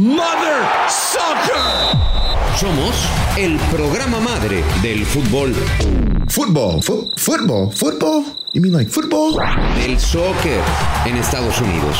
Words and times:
Mother 0.00 0.62
Soccer. 0.88 1.60
Somos 2.58 2.96
el 3.36 3.58
programa 3.70 4.18
madre 4.18 4.64
del 4.80 5.04
fútbol. 5.04 5.52
Football, 6.30 6.80
fo- 6.82 7.10
football, 7.18 7.70
football? 7.70 8.24
You 8.54 8.62
mean 8.62 8.72
like 8.72 8.90
football? 8.90 9.36
Del 9.76 10.00
soccer 10.00 10.62
en 11.04 11.18
Estados 11.18 11.60
Unidos. 11.60 11.98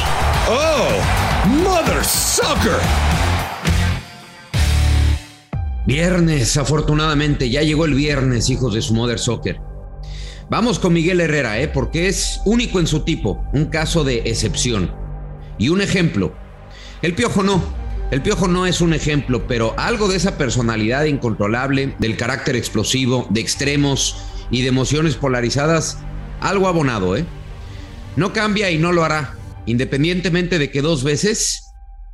Oh, 0.48 1.48
Mother 1.62 2.02
Soccer. 2.02 2.78
Viernes, 5.84 6.56
afortunadamente, 6.56 7.50
ya 7.50 7.60
llegó 7.60 7.84
el 7.84 7.92
viernes, 7.92 8.48
hijos 8.48 8.72
de 8.72 8.80
su 8.80 8.94
Mother 8.94 9.18
Soccer. 9.18 9.60
Vamos 10.48 10.78
con 10.78 10.94
Miguel 10.94 11.20
Herrera, 11.20 11.60
¿eh? 11.60 11.68
porque 11.68 12.08
es 12.08 12.40
único 12.46 12.80
en 12.80 12.86
su 12.86 13.00
tipo, 13.04 13.44
un 13.52 13.66
caso 13.66 14.04
de 14.04 14.20
excepción. 14.24 14.90
Y 15.58 15.68
un 15.68 15.82
ejemplo. 15.82 16.32
El 17.02 17.14
piojo 17.14 17.42
no. 17.42 17.78
El 18.10 18.22
piojo 18.22 18.48
no 18.48 18.66
es 18.66 18.80
un 18.80 18.92
ejemplo, 18.92 19.46
pero 19.46 19.72
algo 19.78 20.08
de 20.08 20.16
esa 20.16 20.36
personalidad 20.36 21.04
incontrolable, 21.04 21.94
del 22.00 22.16
carácter 22.16 22.56
explosivo, 22.56 23.28
de 23.30 23.40
extremos 23.40 24.16
y 24.50 24.62
de 24.62 24.68
emociones 24.68 25.14
polarizadas, 25.14 25.98
algo 26.40 26.66
abonado, 26.66 27.16
¿eh? 27.16 27.24
No 28.16 28.32
cambia 28.32 28.68
y 28.72 28.78
no 28.78 28.90
lo 28.90 29.04
hará, 29.04 29.36
independientemente 29.64 30.58
de 30.58 30.72
que 30.72 30.82
dos 30.82 31.04
veces, 31.04 31.70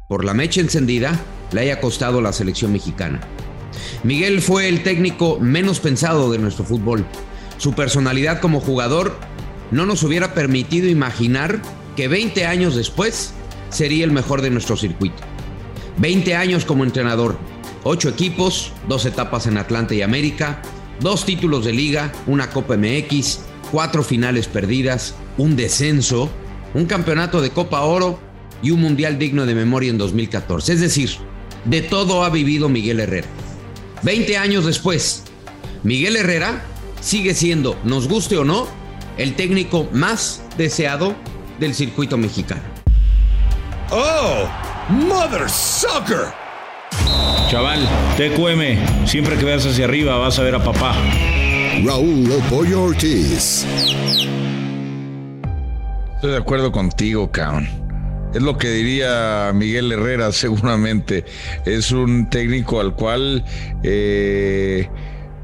por 0.06 0.22
la 0.26 0.34
mecha 0.34 0.60
encendida, 0.60 1.18
le 1.52 1.62
haya 1.62 1.80
costado 1.80 2.20
la 2.20 2.34
selección 2.34 2.72
mexicana. 2.72 3.22
Miguel 4.04 4.42
fue 4.42 4.68
el 4.68 4.82
técnico 4.82 5.38
menos 5.40 5.80
pensado 5.80 6.30
de 6.30 6.38
nuestro 6.38 6.66
fútbol. 6.66 7.06
Su 7.56 7.72
personalidad 7.72 8.40
como 8.40 8.60
jugador 8.60 9.18
no 9.70 9.86
nos 9.86 10.02
hubiera 10.02 10.34
permitido 10.34 10.88
imaginar 10.88 11.62
que 11.96 12.06
20 12.06 12.44
años 12.44 12.76
después 12.76 13.32
sería 13.70 14.04
el 14.04 14.12
mejor 14.12 14.42
de 14.42 14.50
nuestro 14.50 14.76
circuito. 14.76 15.35
20 15.98 16.34
años 16.34 16.64
como 16.64 16.84
entrenador, 16.84 17.38
8 17.84 18.08
equipos, 18.10 18.72
2 18.88 19.06
etapas 19.06 19.46
en 19.46 19.58
Atlanta 19.58 19.94
y 19.94 20.02
América, 20.02 20.60
2 21.00 21.24
títulos 21.24 21.64
de 21.64 21.72
liga, 21.72 22.12
una 22.26 22.50
Copa 22.50 22.76
MX, 22.76 23.40
4 23.70 24.02
finales 24.02 24.46
perdidas, 24.48 25.14
un 25.38 25.56
descenso, 25.56 26.30
un 26.74 26.86
campeonato 26.86 27.40
de 27.40 27.50
Copa 27.50 27.80
Oro 27.82 28.18
y 28.62 28.70
un 28.70 28.80
mundial 28.80 29.18
digno 29.18 29.46
de 29.46 29.54
memoria 29.54 29.90
en 29.90 29.98
2014. 29.98 30.72
Es 30.72 30.80
decir, 30.80 31.10
de 31.64 31.82
todo 31.82 32.24
ha 32.24 32.30
vivido 32.30 32.68
Miguel 32.68 33.00
Herrera. 33.00 33.28
20 34.02 34.36
años 34.36 34.64
después, 34.66 35.24
Miguel 35.82 36.16
Herrera 36.16 36.64
sigue 37.00 37.34
siendo, 37.34 37.78
nos 37.84 38.08
guste 38.08 38.36
o 38.36 38.44
no, 38.44 38.66
el 39.18 39.34
técnico 39.34 39.88
más 39.92 40.42
deseado 40.58 41.14
del 41.58 41.74
circuito 41.74 42.16
mexicano. 42.16 42.62
Oh, 43.90 44.48
Mother 44.88 45.50
Soccer. 45.50 46.32
Chaval, 47.50 47.80
TQM, 48.16 49.04
siempre 49.04 49.36
que 49.36 49.44
veas 49.44 49.66
hacia 49.66 49.84
arriba 49.84 50.16
vas 50.16 50.38
a 50.38 50.44
ver 50.44 50.54
a 50.54 50.62
papá. 50.62 50.94
Raúl 51.84 52.28
Pollo 52.48 52.84
Ortiz. 52.84 53.66
Estoy 56.14 56.30
de 56.30 56.36
acuerdo 56.36 56.70
contigo, 56.70 57.32
cabrón. 57.32 57.68
Es 58.32 58.42
lo 58.42 58.56
que 58.56 58.68
diría 58.68 59.50
Miguel 59.52 59.90
Herrera, 59.90 60.30
seguramente. 60.32 61.24
Es 61.64 61.90
un 61.90 62.30
técnico 62.30 62.80
al 62.80 62.94
cual 62.94 63.44
eh, 63.82 64.88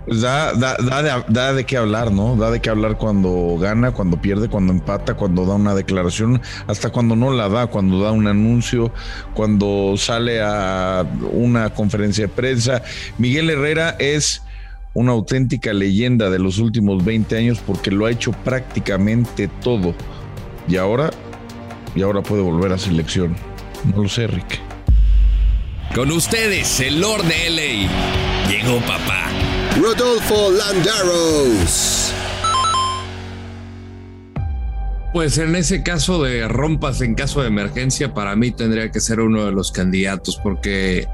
pues 0.06 0.20
da, 0.20 0.52
da, 0.54 0.76
da, 0.76 1.02
de, 1.02 1.54
da 1.54 1.62
qué 1.62 1.76
hablar, 1.76 2.10
¿no? 2.10 2.36
Da 2.36 2.50
de 2.50 2.60
qué 2.60 2.70
hablar 2.70 2.98
cuando 2.98 3.56
gana, 3.60 3.92
cuando 3.92 4.20
pierde, 4.20 4.48
cuando 4.48 4.72
empata, 4.72 5.14
cuando 5.14 5.46
da 5.46 5.54
una 5.54 5.74
declaración, 5.74 6.40
hasta 6.66 6.90
cuando 6.90 7.14
no 7.14 7.30
la 7.30 7.48
da, 7.48 7.68
cuando 7.68 8.00
da 8.00 8.10
un 8.10 8.26
anuncio, 8.26 8.92
cuando 9.34 9.94
sale 9.96 10.42
a 10.42 11.06
una 11.32 11.70
conferencia 11.70 12.26
de 12.26 12.32
prensa. 12.32 12.82
Miguel 13.18 13.50
Herrera 13.50 13.90
es 13.98 14.42
una 14.94 15.12
auténtica 15.12 15.72
leyenda 15.72 16.30
de 16.30 16.38
los 16.38 16.58
últimos 16.58 17.04
20 17.04 17.36
años 17.36 17.60
porque 17.64 17.90
lo 17.90 18.06
ha 18.06 18.10
hecho 18.10 18.32
prácticamente 18.32 19.48
todo. 19.62 19.94
Y 20.68 20.76
ahora, 20.76 21.10
y 21.94 22.02
ahora 22.02 22.22
puede 22.22 22.42
volver 22.42 22.72
a 22.72 22.78
selección. 22.78 23.36
No 23.84 24.02
lo 24.02 24.08
sé, 24.08 24.26
Rick. 24.26 24.60
Con 25.94 26.10
ustedes, 26.10 26.80
el 26.80 27.00
Lord 27.00 27.24
de 27.24 27.50
LA. 27.50 28.50
Llegó 28.50 28.80
papá. 28.80 29.28
Rodolfo 29.80 30.50
Landaros. 30.50 32.12
Pues 35.14 35.38
en 35.38 35.56
ese 35.56 35.82
caso 35.82 36.22
de 36.22 36.46
rompas 36.46 37.00
en 37.00 37.14
caso 37.14 37.40
de 37.40 37.48
emergencia, 37.48 38.12
para 38.12 38.36
mí 38.36 38.50
tendría 38.50 38.90
que 38.90 39.00
ser 39.00 39.20
uno 39.20 39.46
de 39.46 39.52
los 39.52 39.72
candidatos, 39.72 40.38
porque 40.42 41.06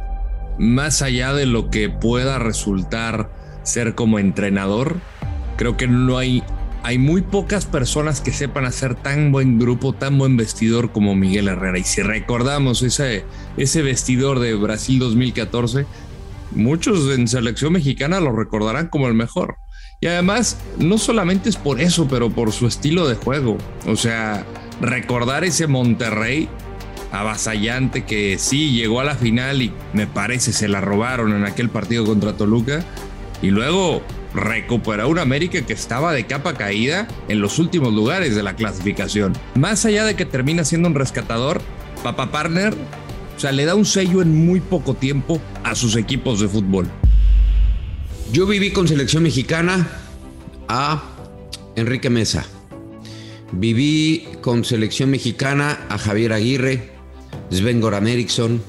más 0.59 1.03
allá 1.03 1.33
de 1.35 1.47
lo 1.47 1.71
que 1.71 1.89
pueda 1.89 2.39
resultar 2.41 3.31
ser 3.63 3.95
como 3.95 4.19
entrenador, 4.19 4.97
creo 5.57 5.77
que 5.77 5.87
no 5.87 6.19
hay, 6.19 6.43
hay 6.83 6.99
muy 6.99 7.23
pocas 7.23 7.65
personas 7.65 8.21
que 8.21 8.33
sepan 8.33 8.65
hacer 8.65 8.97
tan 8.97 9.31
buen 9.31 9.61
grupo, 9.61 9.93
tan 9.93 10.19
buen 10.19 10.37
vestidor 10.37 10.91
como 10.91 11.15
Miguel 11.15 11.47
Herrera. 11.47 11.79
Y 11.79 11.85
si 11.85 12.03
recordamos 12.03 12.83
ese, 12.83 13.25
ese 13.57 13.83
vestidor 13.83 14.41
de 14.41 14.55
Brasil 14.55 14.99
2014, 14.99 15.87
muchos 16.53 17.15
en 17.17 17.29
selección 17.29 17.73
mexicana 17.73 18.21
lo 18.21 18.33
recordarán 18.33 18.89
como 18.89 19.09
el 19.09 19.15
mejor. 19.15 19.57
Y 20.01 20.07
además, 20.07 20.59
no 20.79 20.97
solamente 20.99 21.49
es 21.49 21.57
por 21.57 21.81
eso, 21.81 22.07
pero 22.09 22.31
por 22.31 22.53
su 22.53 22.67
estilo 22.67 23.09
de 23.09 23.17
juego. 23.17 23.59
O 23.87 23.97
sea, 23.97 24.45
recordar 24.81 25.45
ese 25.45 25.67
Monterrey 25.67 26.49
avasallante 27.11 28.05
que 28.05 28.39
sí 28.39 28.73
llegó 28.73 29.01
a 29.01 29.05
la 29.05 29.15
final 29.15 29.63
y 29.63 29.73
me 29.93 30.07
parece 30.07 30.53
se 30.53 30.69
la 30.69 30.81
robaron 30.81 31.33
en 31.35 31.45
aquel 31.45 31.69
partido 31.69 32.05
contra 32.05 32.35
Toluca. 32.35 32.85
Y 33.43 33.51
luego 33.51 34.03
recuperó 34.35 35.09
una 35.09 35.23
América 35.23 35.63
que 35.63 35.73
estaba 35.73 36.13
de 36.13 36.27
capa 36.27 36.55
caída 36.55 37.09
en 37.29 37.41
los 37.41 37.59
últimos 37.59 37.93
lugares 37.93 38.37
de 38.37 38.43
la 38.43 38.55
clasificación. 38.55 39.33
Más 39.55 39.85
allá 39.85 40.05
de 40.05 40.15
que 40.15 40.27
termina 40.27 40.65
siendo 40.65 40.89
un 40.89 40.95
rescatador, 40.95 41.61
Papa 42.03 42.31
Partner, 42.31 42.75
o 43.39 43.41
sea, 43.41 43.53
le 43.53 43.65
da 43.65 43.77
un 43.77 43.85
sello 43.85 44.21
en 44.21 44.35
muy 44.35 44.59
poco 44.59 44.95
tiempo 44.95 45.41
a 45.63 45.77
sus 45.77 45.95
equipos 45.95 46.41
de 46.41 46.49
fútbol. 46.49 46.89
Yo 48.33 48.49
viví 48.49 48.73
con 48.73 48.89
selección 48.89 49.23
mexicana 49.23 49.89
a 50.67 51.05
Enrique 51.77 52.11
Mesa. 52.11 52.45
Viví 53.53 54.27
con 54.41 54.65
selección 54.65 55.11
mexicana 55.11 55.87
a 55.89 55.99
Javier 55.99 56.33
Aguirre, 56.33 56.91
Sven 57.53 57.81
Goran 57.81 58.09
Eriksson, 58.09 58.61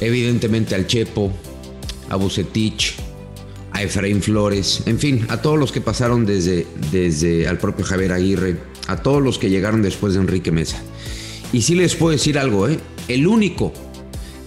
evidentemente 0.00 0.74
al 0.74 0.86
Chepo, 0.86 1.30
a 2.08 2.16
Bucetich, 2.16 2.94
a 3.72 3.82
Efraín 3.82 4.22
Flores, 4.22 4.84
en 4.86 4.98
fin, 4.98 5.26
a 5.28 5.42
todos 5.42 5.58
los 5.58 5.72
que 5.72 5.82
pasaron 5.82 6.24
desde, 6.24 6.66
desde 6.90 7.48
al 7.48 7.58
propio 7.58 7.84
Javier 7.84 8.12
Aguirre, 8.12 8.56
a 8.86 8.96
todos 8.96 9.22
los 9.22 9.38
que 9.38 9.50
llegaron 9.50 9.82
después 9.82 10.14
de 10.14 10.20
Enrique 10.20 10.50
Mesa. 10.50 10.82
Y 11.52 11.62
sí 11.62 11.74
les 11.74 11.94
puedo 11.94 12.12
decir 12.12 12.38
algo, 12.38 12.68
¿eh? 12.68 12.78
el 13.08 13.26
único 13.26 13.72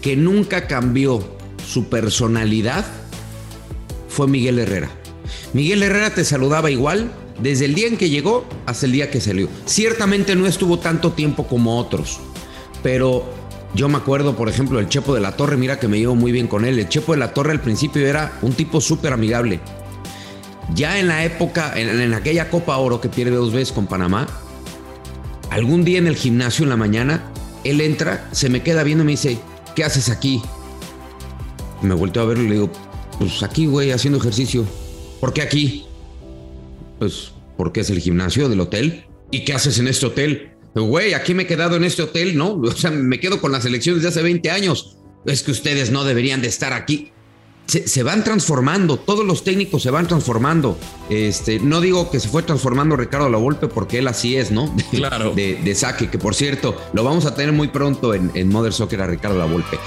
que 0.01 0.15
nunca 0.15 0.67
cambió 0.67 1.23
su 1.67 1.85
personalidad 1.85 2.85
fue 4.07 4.27
Miguel 4.27 4.59
Herrera. 4.59 4.89
Miguel 5.53 5.83
Herrera 5.83 6.13
te 6.13 6.23
saludaba 6.23 6.69
igual 6.69 7.11
desde 7.41 7.65
el 7.65 7.75
día 7.75 7.87
en 7.87 7.97
que 7.97 8.09
llegó 8.09 8.45
hasta 8.65 8.85
el 8.85 8.91
día 8.91 9.09
que 9.09 9.21
salió. 9.21 9.47
Ciertamente 9.65 10.35
no 10.35 10.45
estuvo 10.47 10.79
tanto 10.79 11.11
tiempo 11.13 11.47
como 11.47 11.79
otros, 11.79 12.19
pero 12.83 13.25
Yo 13.73 13.87
me 13.87 13.97
acuerdo, 13.97 14.35
por 14.35 14.49
ejemplo, 14.49 14.79
el 14.79 14.89
Chepo 14.89 15.15
de 15.15 15.21
la 15.21 15.37
Torre, 15.37 15.55
mira 15.55 15.79
que 15.79 15.87
me 15.87 15.97
llevo 15.97 16.15
muy 16.15 16.33
bien 16.33 16.47
con 16.47 16.65
él. 16.65 16.77
El 16.77 16.89
Chepo 16.89 17.13
de 17.13 17.19
la 17.19 17.33
Torre 17.33 17.51
al 17.51 17.61
principio 17.61 18.05
era 18.05 18.37
un 18.41 18.51
tipo 18.51 18.81
súper 18.81 19.13
amigable. 19.13 19.61
Ya 20.75 20.99
en 20.99 21.07
la 21.07 21.23
época, 21.23 21.73
en, 21.79 22.01
en, 22.01 22.13
aquella 22.13 22.49
Copa 22.49 22.75
Oro 22.77 22.99
que 22.99 23.07
pierde 23.07 23.31
dos 23.31 23.53
veces 23.53 23.71
con 23.71 23.87
Panamá, 23.87 24.27
algún 25.51 25.83
día 25.83 25.99
en 25.99 26.07
el 26.07 26.15
gimnasio 26.15 26.63
en 26.63 26.69
la 26.69 26.77
mañana, 26.77 27.31
él 27.63 27.81
entra, 27.81 28.27
se 28.31 28.49
me 28.49 28.63
queda 28.63 28.83
viendo 28.83 29.03
y 29.03 29.05
me 29.05 29.11
dice, 29.11 29.37
¿qué 29.75 29.83
haces 29.83 30.09
aquí? 30.09 30.41
Me 31.81 31.93
volteo 31.93 32.23
a 32.23 32.25
verlo 32.25 32.45
y 32.45 32.47
le 32.47 32.53
digo, 32.53 32.71
pues 33.19 33.43
aquí, 33.43 33.67
güey, 33.67 33.91
haciendo 33.91 34.17
ejercicio. 34.17 34.65
¿Por 35.19 35.33
qué 35.33 35.41
aquí? 35.41 35.85
Pues 36.97 37.33
porque 37.57 37.81
es 37.81 37.89
el 37.89 37.99
gimnasio 37.99 38.49
del 38.49 38.61
hotel. 38.61 39.05
¿Y 39.29 39.43
qué 39.43 39.53
haces 39.53 39.77
en 39.77 39.87
este 39.87 40.05
hotel? 40.05 40.51
Güey, 40.73 41.13
aquí 41.13 41.33
me 41.33 41.43
he 41.43 41.47
quedado 41.47 41.75
en 41.75 41.83
este 41.83 42.01
hotel, 42.01 42.37
¿no? 42.37 42.53
O 42.61 42.71
sea, 42.71 42.89
me 42.89 43.19
quedo 43.19 43.41
con 43.41 43.51
las 43.51 43.65
elecciones 43.65 44.03
de 44.03 44.09
hace 44.09 44.21
20 44.21 44.49
años. 44.49 44.97
Es 45.25 45.43
que 45.43 45.51
ustedes 45.51 45.91
no 45.91 46.05
deberían 46.05 46.41
de 46.41 46.47
estar 46.47 46.71
aquí. 46.71 47.11
Se, 47.71 47.87
se, 47.87 48.03
van 48.03 48.25
transformando, 48.25 48.97
todos 48.97 49.25
los 49.25 49.45
técnicos 49.45 49.81
se 49.81 49.91
van 49.91 50.05
transformando. 50.05 50.77
Este, 51.09 51.57
no 51.57 51.79
digo 51.79 52.11
que 52.11 52.19
se 52.19 52.27
fue 52.27 52.43
transformando 52.43 52.97
Ricardo 52.97 53.29
La 53.29 53.37
Volpe 53.37 53.69
porque 53.69 53.99
él 53.99 54.09
así 54.09 54.35
es, 54.35 54.51
¿no? 54.51 54.67
De, 54.67 54.83
claro. 54.83 55.31
De, 55.33 55.55
de, 55.55 55.73
saque, 55.73 56.09
que 56.09 56.17
por 56.17 56.35
cierto, 56.35 56.75
lo 56.91 57.05
vamos 57.05 57.25
a 57.25 57.33
tener 57.33 57.53
muy 57.53 57.69
pronto 57.69 58.13
en, 58.13 58.29
en 58.33 58.49
Mother 58.49 58.73
Soccer 58.73 59.01
a 59.01 59.07
Ricardo 59.07 59.37
La 59.37 59.45
Volpe. 59.45 59.79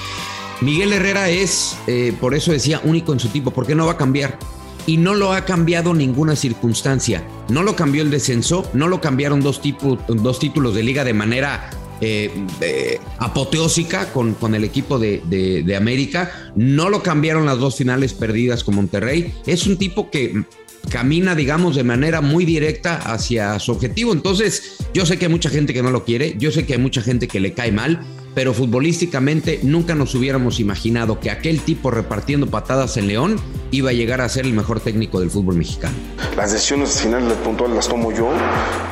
Miguel 0.62 0.94
Herrera 0.94 1.28
es, 1.28 1.76
eh, 1.86 2.16
por 2.18 2.34
eso 2.34 2.52
decía, 2.52 2.80
único 2.84 3.12
en 3.12 3.20
su 3.20 3.28
tipo, 3.28 3.50
porque 3.50 3.74
no 3.74 3.84
va 3.84 3.92
a 3.92 3.96
cambiar. 3.98 4.38
Y 4.86 4.96
no 4.96 5.12
lo 5.12 5.34
ha 5.34 5.44
cambiado 5.44 5.92
ninguna 5.92 6.36
circunstancia. 6.36 7.22
No 7.50 7.62
lo 7.62 7.76
cambió 7.76 8.00
el 8.00 8.10
descenso, 8.10 8.66
no 8.72 8.88
lo 8.88 9.02
cambiaron 9.02 9.42
dos, 9.42 9.60
tipo, 9.60 9.98
dos 10.08 10.38
títulos 10.38 10.74
de 10.74 10.84
liga 10.84 11.04
de 11.04 11.12
manera 11.12 11.68
eh, 12.04 12.30
eh, 12.60 13.00
apoteósica 13.18 14.12
con, 14.12 14.34
con, 14.34 14.54
el 14.54 14.62
equipo 14.62 14.98
de, 14.98 15.22
de, 15.24 15.62
de, 15.62 15.76
América. 15.76 16.52
No 16.54 16.90
lo 16.90 17.02
cambiaron 17.02 17.46
las 17.46 17.58
dos 17.58 17.76
finales 17.76 18.12
perdidas 18.12 18.62
con 18.62 18.74
Monterrey. 18.74 19.32
Es 19.46 19.66
un 19.66 19.78
tipo 19.78 20.10
que 20.10 20.44
camina, 20.90 21.34
digamos, 21.34 21.76
de 21.76 21.84
manera 21.84 22.20
muy 22.20 22.44
directa 22.44 22.96
hacia 22.96 23.58
su 23.58 23.72
objetivo. 23.72 24.12
Entonces, 24.12 24.76
yo 24.92 25.06
sé 25.06 25.18
que 25.18 25.26
hay 25.26 25.30
mucha 25.30 25.48
gente 25.48 25.72
que 25.72 25.82
no 25.82 25.90
lo 25.90 26.04
quiere, 26.04 26.34
yo 26.38 26.50
sé 26.50 26.66
que 26.66 26.74
hay 26.74 26.78
mucha 26.78 27.00
gente 27.00 27.26
que 27.26 27.40
le 27.40 27.52
cae 27.52 27.72
mal, 27.72 28.00
pero 28.34 28.52
futbolísticamente 28.52 29.60
nunca 29.62 29.94
nos 29.94 30.14
hubiéramos 30.14 30.60
imaginado 30.60 31.20
que 31.20 31.30
aquel 31.30 31.60
tipo 31.60 31.90
repartiendo 31.90 32.48
patadas 32.48 32.96
en 32.96 33.08
León 33.08 33.36
iba 33.70 33.90
a 33.90 33.92
llegar 33.92 34.20
a 34.20 34.28
ser 34.28 34.44
el 34.44 34.52
mejor 34.52 34.80
técnico 34.80 35.20
del 35.20 35.30
fútbol 35.30 35.56
mexicano. 35.56 35.94
Las 36.36 36.52
decisiones 36.52 37.00
finales 37.00 37.32
puntuales 37.38 37.76
las 37.76 37.88
tomo 37.88 38.12
yo, 38.12 38.30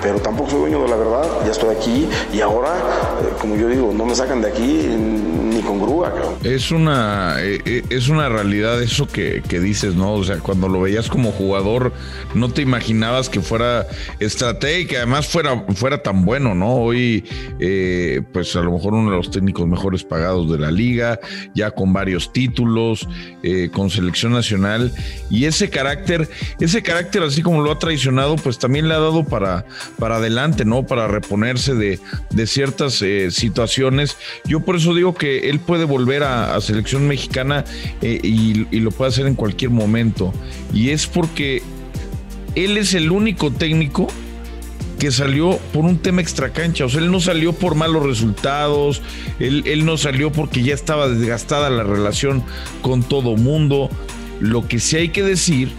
pero 0.03 0.19
tampoco 0.21 0.51
soy 0.51 0.61
dueño 0.61 0.83
de 0.83 0.89
la 0.89 0.97
verdad, 0.97 1.25
ya 1.45 1.53
estoy 1.53 1.75
aquí 1.75 2.09
y 2.33 2.41
ahora, 2.41 2.77
eh, 3.23 3.35
como 3.41 3.57
yo 3.57 3.69
digo, 3.69 3.93
no 3.93 4.07
me 4.07 4.15
sacan 4.15 4.41
de 4.41 4.49
aquí 4.49 4.63
ni 4.63 5.61
con 5.61 5.81
grúa. 5.81 6.13
Cabrón. 6.13 6.35
Es 6.45 6.71
una, 6.71 7.37
eh, 7.41 7.83
es 7.91 8.09
una 8.09 8.29
realidad 8.29 8.83
eso 8.83 9.07
que, 9.07 9.43
que 9.49 9.61
dices, 9.61 9.95
¿no? 9.95 10.15
O 10.15 10.25
sea, 10.25 10.39
cuando 10.39 10.69
lo 10.69 10.81
veías 10.81 11.09
como 11.09 11.33
jugador, 11.33 11.93
no 12.35 12.51
te 12.51 12.63
imaginabas 12.63 13.29
que 13.29 13.41
fuera 13.41 13.87
estratega 14.19 14.79
y 14.79 14.87
que 14.87 14.97
además 14.97 15.27
fuera, 15.29 15.65
fuera 15.75 16.03
tan 16.03 16.25
bueno, 16.25 16.55
¿no? 16.55 16.75
Hoy, 16.75 17.25
eh, 17.59 18.23
pues 18.33 18.55
a 18.57 18.61
lo 18.61 18.73
mejor 18.73 18.95
uno 18.95 19.11
de 19.11 19.17
los 19.17 19.31
técnicos 19.33 19.67
mejores 19.67 20.05
pagados 20.05 20.51
de 20.51 20.59
la 20.59 20.71
liga, 20.71 21.19
ya 21.55 21.73
con 21.73 21.93
varios 21.93 22.33
títulos, 22.33 23.09
eh, 23.43 23.71
con 23.73 23.91
selección 23.91 24.33
nacional. 24.33 24.93
Y 25.31 25.47
ese 25.47 25.71
carácter, 25.71 26.29
ese 26.61 26.83
carácter 26.83 27.23
así 27.23 27.43
como 27.43 27.63
lo 27.63 27.73
ha 27.73 27.79
traicionado, 27.79 28.37
pues 28.37 28.59
también 28.59 28.89
le 28.89 28.95
ha 28.95 29.01
dado 29.01 29.25
para, 29.25 29.67
para 29.99 30.17
adelante, 30.17 30.65
¿no? 30.65 30.87
Para 30.87 31.09
reponerse 31.09 31.75
de, 31.75 31.99
de 32.31 32.47
ciertas 32.47 33.03
eh, 33.03 33.31
situaciones. 33.31 34.17
Yo 34.45 34.61
por 34.61 34.77
eso 34.77 34.95
digo 34.95 35.15
que 35.15 35.51
él 35.51 35.59
puede 35.59 35.85
volver 35.85 36.23
a, 36.23 36.61
selección 36.61 37.09
mexicana 37.09 37.65
eh, 38.03 38.21
y 38.23 38.79
lo 38.79 38.93
puede 38.93 39.09
hacer 39.09 39.27
en 39.27 39.35
cualquier 39.35 39.71
momento. 39.71 40.33
Y 40.73 40.91
es 40.91 41.07
porque 41.07 41.63
él 42.55 42.77
es 42.77 42.95
el 42.95 43.11
único 43.11 43.51
técnico 43.51 44.09
que 45.03 45.11
salió 45.11 45.59
por 45.73 45.85
un 45.85 45.99
tema 45.99 46.21
extracancha. 46.21 46.85
O 46.85 46.89
sea, 46.89 47.01
él 47.01 47.11
no 47.11 47.19
salió 47.19 47.53
por 47.53 47.75
malos 47.75 48.07
resultados, 48.07 49.03
él, 49.41 49.65
él, 49.67 49.85
no 49.85 49.97
salió 49.97 50.31
porque 50.31 50.63
ya 50.63 50.75
estaba 50.75 51.09
desgastada 51.09 51.71
la 51.71 51.83
relación 51.83 52.45
con 52.83 53.03
todo 53.03 53.37
mundo. 53.37 53.91
Lo 54.39 54.69
que 54.69 54.79
sí 54.79 54.99
hay 54.99 55.09
que 55.09 55.25
decir 55.25 55.71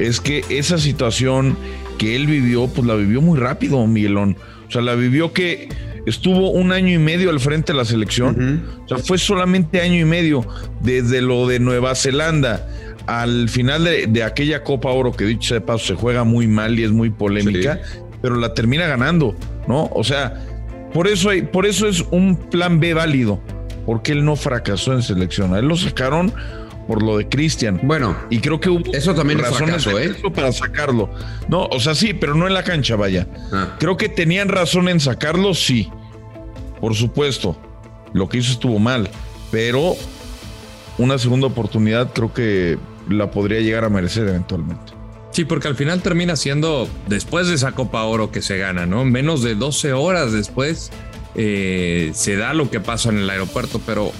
es 0.00 0.20
que 0.20 0.44
esa 0.48 0.78
situación 0.78 1.56
que 1.96 2.16
él 2.16 2.26
vivió, 2.26 2.66
pues 2.66 2.88
la 2.88 2.96
vivió 2.96 3.20
muy 3.20 3.38
rápido, 3.38 3.86
Miguelón. 3.86 4.36
O 4.66 4.70
sea, 4.72 4.82
la 4.82 4.96
vivió 4.96 5.32
que 5.32 5.68
estuvo 6.04 6.50
un 6.50 6.72
año 6.72 6.92
y 6.92 6.98
medio 6.98 7.30
al 7.30 7.38
frente 7.38 7.72
de 7.72 7.78
la 7.78 7.84
selección. 7.84 8.34
Uh 8.34 8.40
-huh. 8.40 8.84
O 8.84 8.88
sea, 8.88 8.98
fue 8.98 9.18
solamente 9.18 9.80
año 9.80 10.00
y 10.00 10.04
medio 10.04 10.44
desde 10.80 11.20
lo 11.20 11.46
de 11.46 11.60
Nueva 11.60 11.94
Zelanda 11.94 12.66
al 13.06 13.48
final 13.48 13.84
de, 13.84 14.06
de, 14.08 14.22
aquella 14.22 14.62
Copa 14.62 14.90
Oro 14.90 15.12
que 15.12 15.24
dicho 15.24 15.48
sea 15.48 15.60
de 15.60 15.66
paso 15.66 15.86
se 15.86 15.94
juega 15.94 16.22
muy 16.22 16.46
mal 16.46 16.78
y 16.78 16.84
es 16.84 16.92
muy 16.92 17.10
polémica, 17.10 17.80
sí. 17.82 18.00
Pero 18.22 18.36
la 18.36 18.54
termina 18.54 18.86
ganando, 18.86 19.34
¿no? 19.66 19.88
O 19.92 20.04
sea, 20.04 20.42
por 20.92 21.08
eso, 21.08 21.30
hay, 21.30 21.42
por 21.42 21.66
eso 21.66 21.86
es 21.86 22.04
un 22.10 22.36
plan 22.36 22.80
B 22.80 22.94
válido, 22.94 23.40
porque 23.86 24.12
él 24.12 24.24
no 24.24 24.36
fracasó 24.36 24.92
en 24.92 25.02
selección. 25.02 25.54
A 25.54 25.58
él 25.58 25.66
lo 25.66 25.76
sacaron 25.76 26.32
por 26.86 27.02
lo 27.02 27.18
de 27.18 27.28
Cristian. 27.28 27.80
Bueno, 27.84 28.16
y 28.30 28.40
creo 28.40 28.58
que 28.58 28.68
hubo 28.68 28.92
eso 28.92 29.14
también 29.14 29.38
razones 29.38 29.84
fracaso, 29.84 29.98
¿eh? 29.98 30.16
para 30.34 30.50
sacarlo. 30.50 31.10
No, 31.48 31.66
o 31.66 31.78
sea, 31.78 31.94
sí, 31.94 32.14
pero 32.14 32.34
no 32.34 32.46
en 32.48 32.54
la 32.54 32.64
cancha, 32.64 32.96
vaya. 32.96 33.28
Ah. 33.52 33.76
Creo 33.78 33.96
que 33.96 34.08
tenían 34.08 34.48
razón 34.48 34.88
en 34.88 34.98
sacarlo, 34.98 35.54
sí. 35.54 35.88
Por 36.80 36.94
supuesto. 36.94 37.56
Lo 38.12 38.28
que 38.28 38.38
hizo 38.38 38.50
estuvo 38.50 38.80
mal, 38.80 39.08
pero 39.52 39.94
una 40.98 41.16
segunda 41.16 41.46
oportunidad 41.46 42.12
creo 42.12 42.34
que 42.34 42.76
la 43.08 43.30
podría 43.30 43.60
llegar 43.60 43.84
a 43.84 43.88
merecer 43.88 44.26
eventualmente. 44.26 44.92
Sí, 45.32 45.44
porque 45.44 45.68
al 45.68 45.76
final 45.76 46.02
termina 46.02 46.34
siendo 46.36 46.88
después 47.06 47.46
de 47.46 47.54
esa 47.54 47.72
Copa 47.72 48.02
Oro 48.02 48.32
que 48.32 48.42
se 48.42 48.58
gana, 48.58 48.86
¿no? 48.86 49.04
Menos 49.04 49.42
de 49.42 49.54
12 49.54 49.92
horas 49.92 50.32
después 50.32 50.90
eh, 51.36 52.10
se 52.14 52.36
da 52.36 52.52
lo 52.52 52.70
que 52.70 52.80
pasa 52.80 53.10
en 53.10 53.18
el 53.18 53.30
aeropuerto, 53.30 53.80
pero 53.86 54.12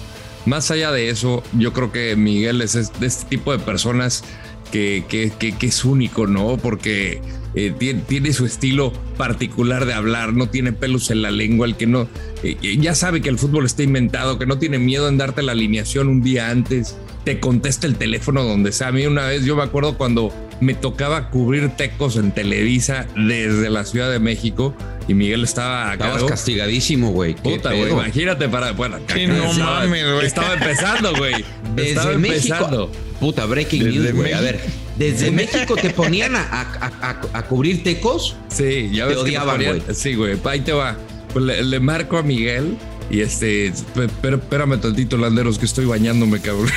más 0.45 0.71
allá 0.71 0.91
de 0.91 1.09
eso, 1.09 1.43
yo 1.57 1.73
creo 1.73 1.91
que 1.91 2.15
Miguel 2.15 2.61
es 2.61 2.73
de 2.99 3.07
este 3.07 3.25
tipo 3.25 3.51
de 3.51 3.59
personas 3.59 4.23
que, 4.71 5.03
que, 5.09 5.31
que, 5.37 5.51
que 5.51 5.67
es 5.67 5.83
único, 5.83 6.27
¿no? 6.27 6.57
Porque 6.57 7.21
eh, 7.53 8.03
tiene, 8.07 8.31
su 8.31 8.45
estilo 8.45 8.93
particular 9.17 9.85
de 9.85 9.93
hablar, 9.93 10.33
no 10.33 10.47
tiene 10.47 10.71
pelos 10.71 11.11
en 11.11 11.21
la 11.21 11.31
lengua, 11.31 11.67
el 11.67 11.75
que 11.75 11.85
no, 11.85 12.07
eh, 12.43 12.55
ya 12.79 12.95
sabe 12.95 13.21
que 13.21 13.27
el 13.27 13.37
fútbol 13.37 13.65
está 13.65 13.83
inventado, 13.83 14.39
que 14.39 14.45
no 14.45 14.57
tiene 14.57 14.79
miedo 14.79 15.09
en 15.09 15.17
darte 15.17 15.41
la 15.41 15.51
alineación 15.51 16.07
un 16.07 16.21
día 16.21 16.49
antes, 16.49 16.95
te 17.25 17.41
contesta 17.41 17.87
el 17.87 17.97
teléfono 17.97 18.43
donde 18.43 18.71
sea. 18.71 18.87
A 18.87 18.91
mí 18.93 19.05
una 19.05 19.27
vez 19.27 19.43
yo 19.43 19.57
me 19.57 19.63
acuerdo 19.63 19.97
cuando 19.97 20.33
me 20.61 20.73
tocaba 20.75 21.29
cubrir 21.29 21.69
tecos 21.75 22.15
en 22.15 22.31
Televisa 22.31 23.07
desde 23.15 23.69
la 23.69 23.83
Ciudad 23.83 24.09
de 24.11 24.19
México 24.19 24.73
y 25.07 25.13
Miguel 25.15 25.43
estaba 25.43 25.91
Estabas 25.93 26.13
cargo. 26.13 26.27
castigadísimo, 26.29 27.11
güey. 27.11 27.33
Puta, 27.33 27.73
güey. 27.73 27.91
Imagínate 27.91 28.47
para. 28.47 28.71
Bueno, 28.71 28.97
sí, 29.13 29.27
no 29.27 29.51
estaba, 29.51 29.79
mames, 29.81 30.05
güey. 30.13 30.25
Estaba 30.25 30.53
empezando, 30.53 31.15
güey. 31.17 31.43
Desde 31.75 31.89
estaba 31.89 32.17
México. 32.17 32.53
empezando. 32.55 32.91
Puta, 33.19 33.45
breaking 33.45 33.83
Desde 33.83 33.99
news, 33.99 34.15
güey. 34.15 34.33
A 34.33 34.41
ver, 34.41 34.59
desde 34.97 35.31
México 35.31 35.75
te 35.75 35.89
ponían 35.89 36.35
a, 36.35 36.41
a, 36.41 36.91
a, 37.01 37.21
a 37.33 37.41
cubrir 37.43 37.83
tecos. 37.83 38.35
Sí, 38.47 38.89
ya 38.93 39.03
Te 39.03 39.09
ves 39.09 39.17
que 39.17 39.23
odiaban, 39.23 39.63
güey. 39.63 39.81
Sí, 39.93 40.15
güey. 40.15 40.37
Ahí 40.45 40.61
te 40.61 40.73
va. 40.73 40.95
Pues 41.33 41.43
le, 41.45 41.63
le 41.63 41.79
marco 41.79 42.17
a 42.17 42.23
Miguel. 42.23 42.77
Y 43.11 43.19
este, 43.21 43.73
pe- 43.93 44.07
pero 44.21 44.37
espérame 44.37 44.79
tantito, 44.79 45.17
Landeros, 45.17 45.59
que 45.59 45.65
estoy 45.65 45.83
bañándome, 45.85 46.39
cabrón. 46.39 46.69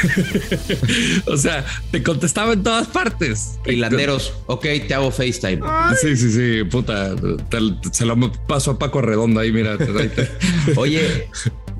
o 1.26 1.36
sea, 1.36 1.64
te 1.92 2.02
contestaba 2.02 2.54
en 2.54 2.62
todas 2.62 2.88
partes. 2.88 3.58
Hilanderos, 3.66 4.32
ok, 4.46 4.66
te 4.88 4.94
hago 4.94 5.10
FaceTime. 5.12 5.60
Sí, 6.00 6.16
sí, 6.16 6.30
sí, 6.32 6.64
puta. 6.64 7.14
te- 7.14 7.88
se 7.92 8.04
lo 8.04 8.32
paso 8.48 8.72
a 8.72 8.78
Paco 8.78 9.00
Redondo 9.00 9.38
ahí, 9.40 9.52
mira. 9.52 9.74
ahí 9.78 10.10
Oye, 10.76 11.28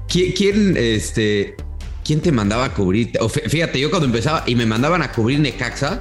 ¿quién, 0.09 0.33
quién, 0.33 0.77
este, 0.77 1.57
¿quién 2.05 2.21
te 2.21 2.31
mandaba 2.31 2.67
a 2.67 2.75
cubrir? 2.75 3.11
O 3.21 3.29
Fíjate, 3.29 3.81
yo 3.81 3.91
cuando 3.91 4.07
empezaba 4.07 4.45
y 4.47 4.55
me 4.55 4.67
mandaban 4.67 5.03
a 5.03 5.11
cubrir 5.11 5.41
Necaxa, 5.41 6.01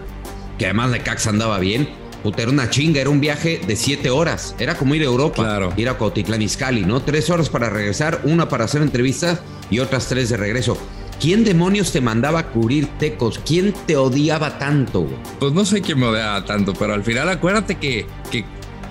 que 0.59 0.65
además 0.65 0.91
Necaxa 0.91 1.31
andaba 1.31 1.57
bien, 1.57 1.89
puta, 2.23 2.41
era 2.41 2.51
una 2.51 2.69
chinga, 2.69 3.01
era 3.01 3.09
un 3.09 3.19
viaje 3.19 3.59
de 3.67 3.75
siete 3.75 4.09
horas. 4.09 4.55
Era 4.57 4.75
como 4.77 4.95
ir 4.95 5.01
a 5.01 5.05
Europa, 5.05 5.43
Claro. 5.43 5.73
ir 5.77 5.89
a 5.89 5.97
Izcalli, 6.41 6.81
¿no? 6.85 7.01
Tres 7.01 7.29
horas 7.29 7.49
para 7.49 7.69
regresar, 7.69 8.21
una 8.23 8.47
para 8.49 8.65
hacer 8.65 8.81
entrevistas 8.81 9.41
y 9.69 9.79
otras 9.79 10.07
tres 10.07 10.29
de 10.29 10.37
regreso. 10.37 10.77
¿Quién 11.19 11.43
demonios 11.43 11.91
te 11.91 12.01
mandaba 12.01 12.39
a 12.39 12.47
cubrir 12.49 12.87
tecos? 12.97 13.39
¿Quién 13.45 13.73
te 13.85 13.95
odiaba 13.95 14.57
tanto? 14.57 15.07
Pues 15.39 15.53
no 15.53 15.63
sé 15.65 15.81
quién 15.81 15.99
me 15.99 16.07
odiaba 16.07 16.43
tanto, 16.43 16.73
pero 16.73 16.93
al 16.93 17.03
final 17.03 17.29
acuérdate 17.29 17.75
que, 17.75 18.05
que 18.31 18.43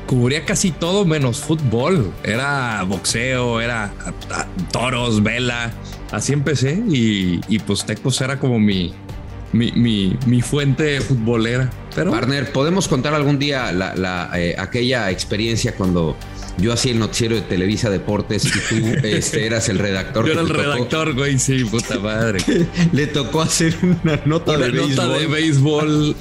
cubría 0.06 0.44
casi 0.44 0.70
todo 0.70 1.04
menos 1.04 1.40
fútbol. 1.40 2.12
Era 2.22 2.82
boxeo, 2.84 3.60
era 3.60 3.92
toros, 4.70 5.22
vela. 5.22 5.72
Así 6.10 6.32
empecé 6.32 6.72
y, 6.88 7.40
y 7.48 7.58
pues 7.58 7.84
Tecos 7.84 8.20
era 8.20 8.38
como 8.38 8.58
mi, 8.58 8.92
mi, 9.52 9.70
mi, 9.72 10.16
mi 10.26 10.40
fuente 10.42 11.00
futbolera. 11.00 11.70
Pero 11.94 12.10
Partner, 12.10 12.50
¿podemos 12.52 12.88
contar 12.88 13.14
algún 13.14 13.38
día 13.38 13.70
la, 13.72 13.94
la, 13.94 14.30
eh, 14.34 14.54
aquella 14.58 15.10
experiencia 15.10 15.74
cuando 15.74 16.16
yo 16.58 16.72
hacía 16.72 16.92
el 16.92 16.98
noticiero 16.98 17.34
de 17.34 17.42
Televisa 17.42 17.90
Deportes 17.90 18.44
y 18.46 18.50
tú 18.50 18.86
este, 19.06 19.46
eras 19.46 19.68
el 19.68 19.78
redactor. 19.78 20.26
Yo 20.26 20.32
era 20.32 20.40
el 20.42 20.48
redactor, 20.48 21.14
güey, 21.14 21.38
sí, 21.38 21.64
puta 21.64 21.98
madre. 21.98 22.38
Le 22.92 23.06
tocó 23.06 23.42
hacer 23.42 23.76
una 23.82 24.20
nota 24.24 24.52
una 24.52 24.66
de 24.66 24.72
nota 24.72 25.06
béisbol. 25.08 25.18
de 25.20 25.26
béisbol. 25.26 26.16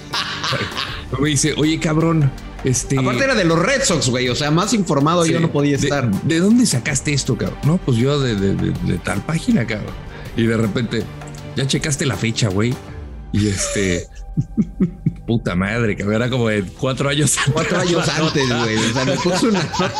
Me 1.19 1.29
dice, 1.29 1.53
oye, 1.57 1.79
cabrón, 1.79 2.31
este... 2.63 2.97
Aparte 2.99 3.23
era 3.23 3.35
de 3.35 3.43
los 3.45 3.59
Red 3.59 3.83
Sox, 3.83 4.07
güey. 4.09 4.29
O 4.29 4.35
sea, 4.35 4.51
más 4.51 4.73
informado 4.73 5.23
Sí. 5.25 5.31
yo 5.33 5.39
no 5.39 5.51
podía 5.51 5.77
¿De- 5.77 5.83
estar. 5.83 6.09
¿De, 6.23 6.39
dónde 6.39 6.65
sacaste 6.65 7.13
esto, 7.13 7.37
cabrón? 7.37 7.59
No, 7.63 7.77
pues 7.77 7.97
yo 7.97 8.19
de, 8.19 8.35
de- 8.35 8.55
de- 8.55 8.71
de 8.71 8.97
tal 8.97 9.21
página, 9.25 9.65
cabrón. 9.67 9.93
Y 10.37 10.43
de 10.43 10.55
repente, 10.57 11.03
ya 11.57 11.67
checaste 11.67 12.05
la 12.05 12.15
fecha, 12.15 12.47
güey. 12.49 12.73
Y 13.31 13.47
este. 13.47 14.07
Puta 15.27 15.55
madre, 15.55 15.95
que 15.95 16.03
era 16.03 16.29
como 16.29 16.47
de 16.49 16.63
cuatro 16.63 17.09
años 17.09 17.37
Cuatro 17.53 17.79
años 17.79 18.07
antes, 18.09 18.47
güey. 18.47 18.75
O 18.77 18.93
sea, 18.93 19.05
me 19.05 19.13
puso 19.13 19.47
una 19.47 19.63
nota 19.63 19.93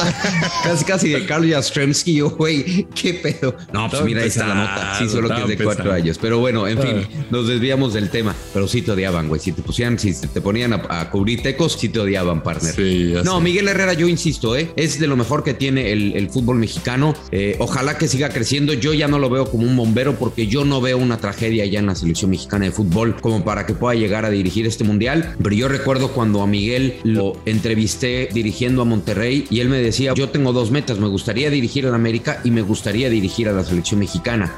casi 0.64 0.86
casi 0.86 1.10
de 1.10 1.26
Carl 1.26 1.50
Jastrzemski. 1.50 2.16
Yo, 2.16 2.30
güey, 2.32 2.88
qué 2.96 3.14
pedo. 3.14 3.56
No, 3.74 3.90
pues 3.90 4.04
mira, 4.04 4.22
ahí 4.22 4.28
está 4.28 4.48
la 4.48 4.56
nota. 4.56 4.96
Sí, 5.00 5.10
solo 5.10 5.30
que 5.30 5.42
es 5.42 5.48
de 5.48 5.64
cuatro 5.64 5.92
años. 5.94 6.18
Pero 6.20 6.40
bueno, 6.40 6.68
en 6.68 6.78
fin, 6.80 6.92
Ah. 7.02 7.26
nos 7.30 7.48
desviamos 7.48 7.94
del 7.94 8.10
tema. 8.10 8.36
Pero 8.54 8.68
sí 8.68 8.82
te 8.82 8.92
odiaban, 8.92 9.28
güey. 9.28 9.40
Si 9.40 9.52
te 9.52 9.62
pusieran, 9.62 9.98
si 10.00 10.14
te 10.14 10.42
ponían 10.42 10.74
a, 10.74 10.82
a 10.90 11.10
cubrir 11.10 11.42
tecos, 11.42 11.78
sí 11.80 11.90
te 11.90 12.00
odiaban, 12.00 12.42
partner. 12.44 12.74
Sí, 12.74 13.14
no, 13.24 13.38
sé. 13.38 13.44
Miguel 13.44 13.68
Herrera, 13.68 13.94
yo 13.94 14.08
insisto, 14.08 14.56
¿eh? 14.58 14.72
es 14.76 15.00
de 15.00 15.08
lo 15.08 15.16
mejor 15.16 15.44
que 15.44 15.54
tiene 15.54 15.92
el, 15.92 16.14
el 16.16 16.30
fútbol 16.30 16.58
mexicano. 16.58 17.14
Eh, 17.32 17.56
ojalá 17.60 17.98
que 17.98 18.08
siga 18.08 18.30
creciendo. 18.30 18.74
Yo 18.74 18.94
ya 18.94 19.08
no 19.08 19.20
lo 19.20 19.30
veo 19.30 19.46
como 19.50 19.64
un 19.64 19.76
bombero 19.78 20.16
porque 20.16 20.48
yo 20.48 20.66
no 20.66 20.82
veo 20.82 20.98
una 20.98 21.18
tragedia 21.18 21.66
ya 21.66 21.80
en 21.80 21.86
la 21.86 21.96
selección 21.96 22.32
mexicana 22.32 22.66
de 22.66 22.72
fútbol 22.72 23.16
como 23.22 23.44
para 23.44 23.66
que 23.66 23.74
pueda 23.74 23.96
llegar 23.96 24.26
a 24.26 24.30
dirigir 24.32 24.66
este 24.66 24.84
mundial. 24.84 25.36
Pero 25.42 25.56
yo 25.56 25.68
recuerdo 25.68 26.12
cuando 26.12 26.42
a 26.42 26.48
Miguel 26.48 26.96
lo 27.04 27.38
entrevisté 27.46 28.30
dirigiendo 28.34 28.82
a 28.82 28.86
Monterrey 28.86 29.46
y 29.50 29.60
él 29.60 29.70
me 29.70 29.78
decía, 29.78 30.14
yo 30.16 30.30
tengo 30.30 30.54
dos 30.54 30.72
metas, 30.72 31.00
me 31.00 31.08
gustaría 31.08 31.50
dirigir 31.50 31.86
a 31.86 31.90
la 31.90 31.96
América 31.96 32.42
y 32.44 32.52
me 32.52 32.62
gustaría 32.62 33.10
dirigir 33.10 33.50
a 33.50 33.52
la 33.52 33.64
selección 33.64 34.00
mexicana. 34.00 34.52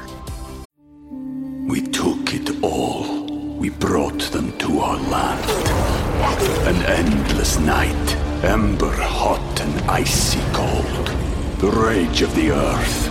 We 1.66 1.80
took 1.80 2.32
it 2.34 2.50
all. 2.62 3.24
We 3.58 3.70
brought 3.70 4.30
them 4.30 4.52
to 4.58 4.80
our 4.80 4.98
land. 5.10 5.40
An 6.66 6.76
endless 6.86 7.58
night, 7.58 8.16
ember 8.42 8.92
hot 8.92 9.60
and 9.60 9.90
icy 9.90 10.40
cold. 10.52 11.10
The 11.60 11.70
rage 11.70 12.22
of 12.22 12.34
the 12.34 12.50
earth. 12.50 13.10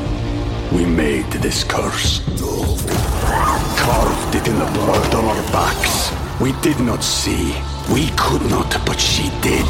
We 0.72 0.86
made 0.86 1.30
this 1.42 1.64
curse. 1.64 2.22
Carved 3.78 4.36
it 4.36 4.48
in 4.48 4.58
the 4.60 4.66
blood 4.74 5.16
on 5.16 5.26
our 5.26 5.52
backs. 5.52 6.03
We 6.42 6.52
did 6.62 6.80
not 6.80 7.04
see. 7.04 7.54
We 7.94 8.10
could 8.18 8.42
not, 8.50 8.72
but 8.86 9.00
she 9.00 9.30
did. 9.42 9.66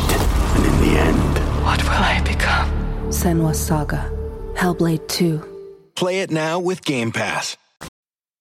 And 0.55 0.65
in 0.65 0.81
the 0.81 0.99
end, 0.99 1.39
What 1.63 1.81
will 1.83 1.91
I 1.91 2.21
become? 2.25 2.69
Senwa 3.09 3.53
Saga. 3.55 4.11
Hellblade 4.55 5.07
2. 5.07 5.91
Play 5.95 6.19
it 6.21 6.31
now 6.31 6.59
with 6.59 6.83
Game 6.83 7.11
Pass. 7.11 7.57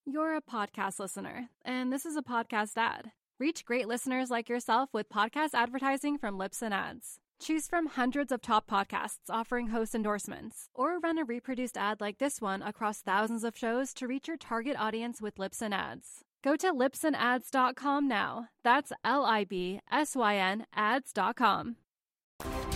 You're 0.07 0.37
a 0.37 0.41
podcast 0.43 0.99
listener, 0.99 1.49
and 1.65 1.93
this 1.93 2.05
is 2.07 2.17
a 2.17 2.23
podcast 2.23 2.73
ad. 2.77 3.13
Reach 3.39 3.65
great 3.65 3.87
listeners 3.89 4.31
like 4.31 4.49
yourself 4.49 4.89
with 4.93 5.09
podcast 5.09 5.51
advertising 5.55 6.19
from 6.19 6.39
Lips 6.39 6.63
and 6.63 6.75
Ads. 6.75 7.19
Choose 7.41 7.67
from 7.67 7.87
hundreds 7.87 8.31
of 8.33 8.41
top 8.43 8.69
podcasts 8.69 9.29
offering 9.31 9.69
host 9.69 9.95
endorsements, 9.95 10.69
or 10.75 10.99
run 11.01 11.19
a 11.19 11.25
reproduced 11.25 11.77
ad 11.77 12.01
like 12.01 12.19
this 12.19 12.41
one 12.41 12.63
across 12.63 13.01
thousands 13.01 13.45
of 13.45 13.57
shows 13.57 13.93
to 13.95 14.07
reach 14.07 14.29
your 14.29 14.37
target 14.37 14.77
audience 14.79 15.21
with 15.21 15.39
Lips 15.39 15.61
and 15.63 15.75
Ads. 15.75 16.25
Go 16.43 16.57
to 16.57 16.73
lipsandads.com 16.73 18.09
now. 18.09 18.49
That's 18.65 18.93
L 19.05 19.25
I 19.25 19.45
B 19.45 19.81
S 19.91 20.17
Y 20.17 20.35
N 20.35 20.67
ads.com. 20.75 21.77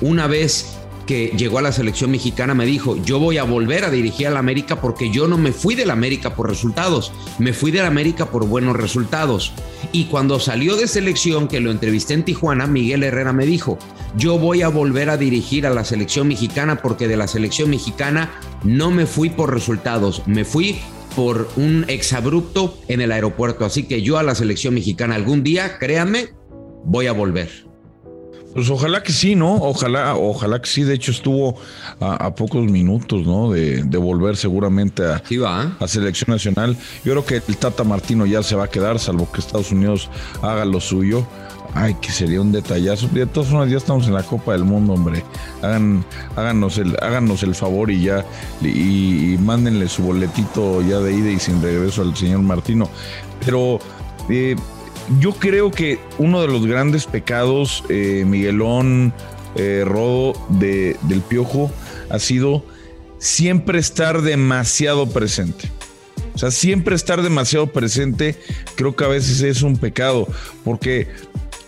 una 0.00 0.26
vez 0.26 0.76
que 1.06 1.32
llegó 1.36 1.58
a 1.58 1.62
la 1.62 1.70
selección 1.70 2.10
mexicana 2.10 2.52
me 2.54 2.66
dijo, 2.66 2.96
yo 2.96 3.20
voy 3.20 3.38
a 3.38 3.44
volver 3.44 3.84
a 3.84 3.90
dirigir 3.90 4.26
a 4.26 4.30
la 4.30 4.40
América 4.40 4.80
porque 4.80 5.10
yo 5.10 5.28
no 5.28 5.38
me 5.38 5.52
fui 5.52 5.76
de 5.76 5.86
la 5.86 5.92
América 5.92 6.34
por 6.34 6.48
resultados, 6.48 7.12
me 7.38 7.52
fui 7.52 7.70
de 7.70 7.80
la 7.80 7.86
América 7.86 8.26
por 8.26 8.46
buenos 8.46 8.74
resultados. 8.74 9.52
Y 9.92 10.06
cuando 10.06 10.40
salió 10.40 10.74
de 10.76 10.88
selección, 10.88 11.46
que 11.46 11.60
lo 11.60 11.70
entrevisté 11.70 12.14
en 12.14 12.24
Tijuana, 12.24 12.66
Miguel 12.66 13.04
Herrera 13.04 13.32
me 13.32 13.46
dijo, 13.46 13.78
yo 14.16 14.38
voy 14.38 14.62
a 14.62 14.68
volver 14.68 15.08
a 15.08 15.16
dirigir 15.16 15.64
a 15.66 15.70
la 15.70 15.84
selección 15.84 16.26
mexicana 16.26 16.82
porque 16.82 17.06
de 17.06 17.16
la 17.16 17.28
selección 17.28 17.70
mexicana 17.70 18.32
no 18.64 18.90
me 18.90 19.06
fui 19.06 19.30
por 19.30 19.54
resultados, 19.54 20.26
me 20.26 20.44
fui 20.44 20.80
por 21.16 21.48
un 21.56 21.86
exabrupto 21.88 22.78
en 22.86 23.00
el 23.00 23.10
aeropuerto. 23.10 23.64
Así 23.64 23.84
que 23.84 24.02
yo 24.02 24.18
a 24.18 24.22
la 24.22 24.34
selección 24.34 24.74
mexicana 24.74 25.14
algún 25.14 25.42
día, 25.42 25.78
créanme, 25.78 26.28
voy 26.84 27.06
a 27.06 27.12
volver. 27.12 27.66
Pues 28.54 28.70
ojalá 28.70 29.02
que 29.02 29.12
sí, 29.12 29.34
¿no? 29.34 29.56
Ojalá, 29.56 30.16
ojalá 30.16 30.62
que 30.62 30.68
sí. 30.68 30.82
De 30.82 30.94
hecho, 30.94 31.10
estuvo 31.10 31.58
a, 32.00 32.14
a 32.14 32.34
pocos 32.34 32.64
minutos, 32.64 33.26
¿no? 33.26 33.50
De, 33.50 33.82
de 33.82 33.98
volver 33.98 34.36
seguramente 34.36 35.02
a, 35.04 35.22
a 35.78 35.88
selección 35.88 36.32
nacional. 36.32 36.74
Yo 37.04 37.12
creo 37.12 37.26
que 37.26 37.42
el 37.46 37.56
Tata 37.58 37.84
Martino 37.84 38.24
ya 38.24 38.42
se 38.42 38.56
va 38.56 38.64
a 38.64 38.70
quedar, 38.70 38.98
salvo 38.98 39.30
que 39.30 39.40
Estados 39.40 39.72
Unidos 39.72 40.08
haga 40.40 40.64
lo 40.64 40.80
suyo. 40.80 41.26
Ay, 41.78 41.94
que 42.00 42.10
sería 42.10 42.40
un 42.40 42.52
detallazo. 42.52 43.06
De 43.08 43.26
todas 43.26 43.50
formas, 43.50 43.70
ya 43.70 43.76
estamos 43.76 44.06
en 44.06 44.14
la 44.14 44.22
Copa 44.22 44.52
del 44.52 44.64
Mundo, 44.64 44.94
hombre. 44.94 45.22
Hagan, 45.60 46.06
háganos, 46.34 46.78
el, 46.78 46.96
háganos 47.02 47.42
el 47.42 47.54
favor 47.54 47.90
y 47.90 48.00
ya. 48.00 48.24
Y, 48.62 49.36
mándenle 49.40 49.86
su 49.86 50.02
boletito 50.02 50.80
ya 50.80 51.00
de 51.00 51.12
ida 51.12 51.30
y 51.30 51.38
sin 51.38 51.60
regreso 51.60 52.00
al 52.00 52.16
señor 52.16 52.40
Martino. 52.40 52.88
Pero 53.44 53.78
eh, 54.30 54.56
yo 55.20 55.32
creo 55.32 55.70
que 55.70 55.98
uno 56.16 56.40
de 56.40 56.48
los 56.48 56.66
grandes 56.66 57.04
pecados, 57.04 57.84
eh, 57.90 58.24
Miguelón, 58.26 59.12
eh, 59.56 59.84
Rodo, 59.84 60.32
de, 60.48 60.96
del 61.02 61.20
Piojo, 61.20 61.70
ha 62.08 62.18
sido 62.18 62.64
siempre 63.18 63.78
estar 63.78 64.22
demasiado 64.22 65.10
presente. 65.10 65.70
O 66.34 66.38
sea, 66.38 66.50
siempre 66.50 66.94
estar 66.94 67.22
demasiado 67.22 67.66
presente 67.66 68.38
creo 68.76 68.96
que 68.96 69.04
a 69.04 69.08
veces 69.08 69.42
es 69.42 69.62
un 69.62 69.76
pecado, 69.76 70.26
porque 70.64 71.08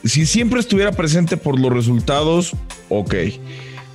si 0.04 0.26
siempre 0.26 0.60
estuviera 0.60 0.92
presente 0.92 1.36
por 1.36 1.58
los 1.58 1.72
resultados, 1.72 2.52
ok, 2.88 3.14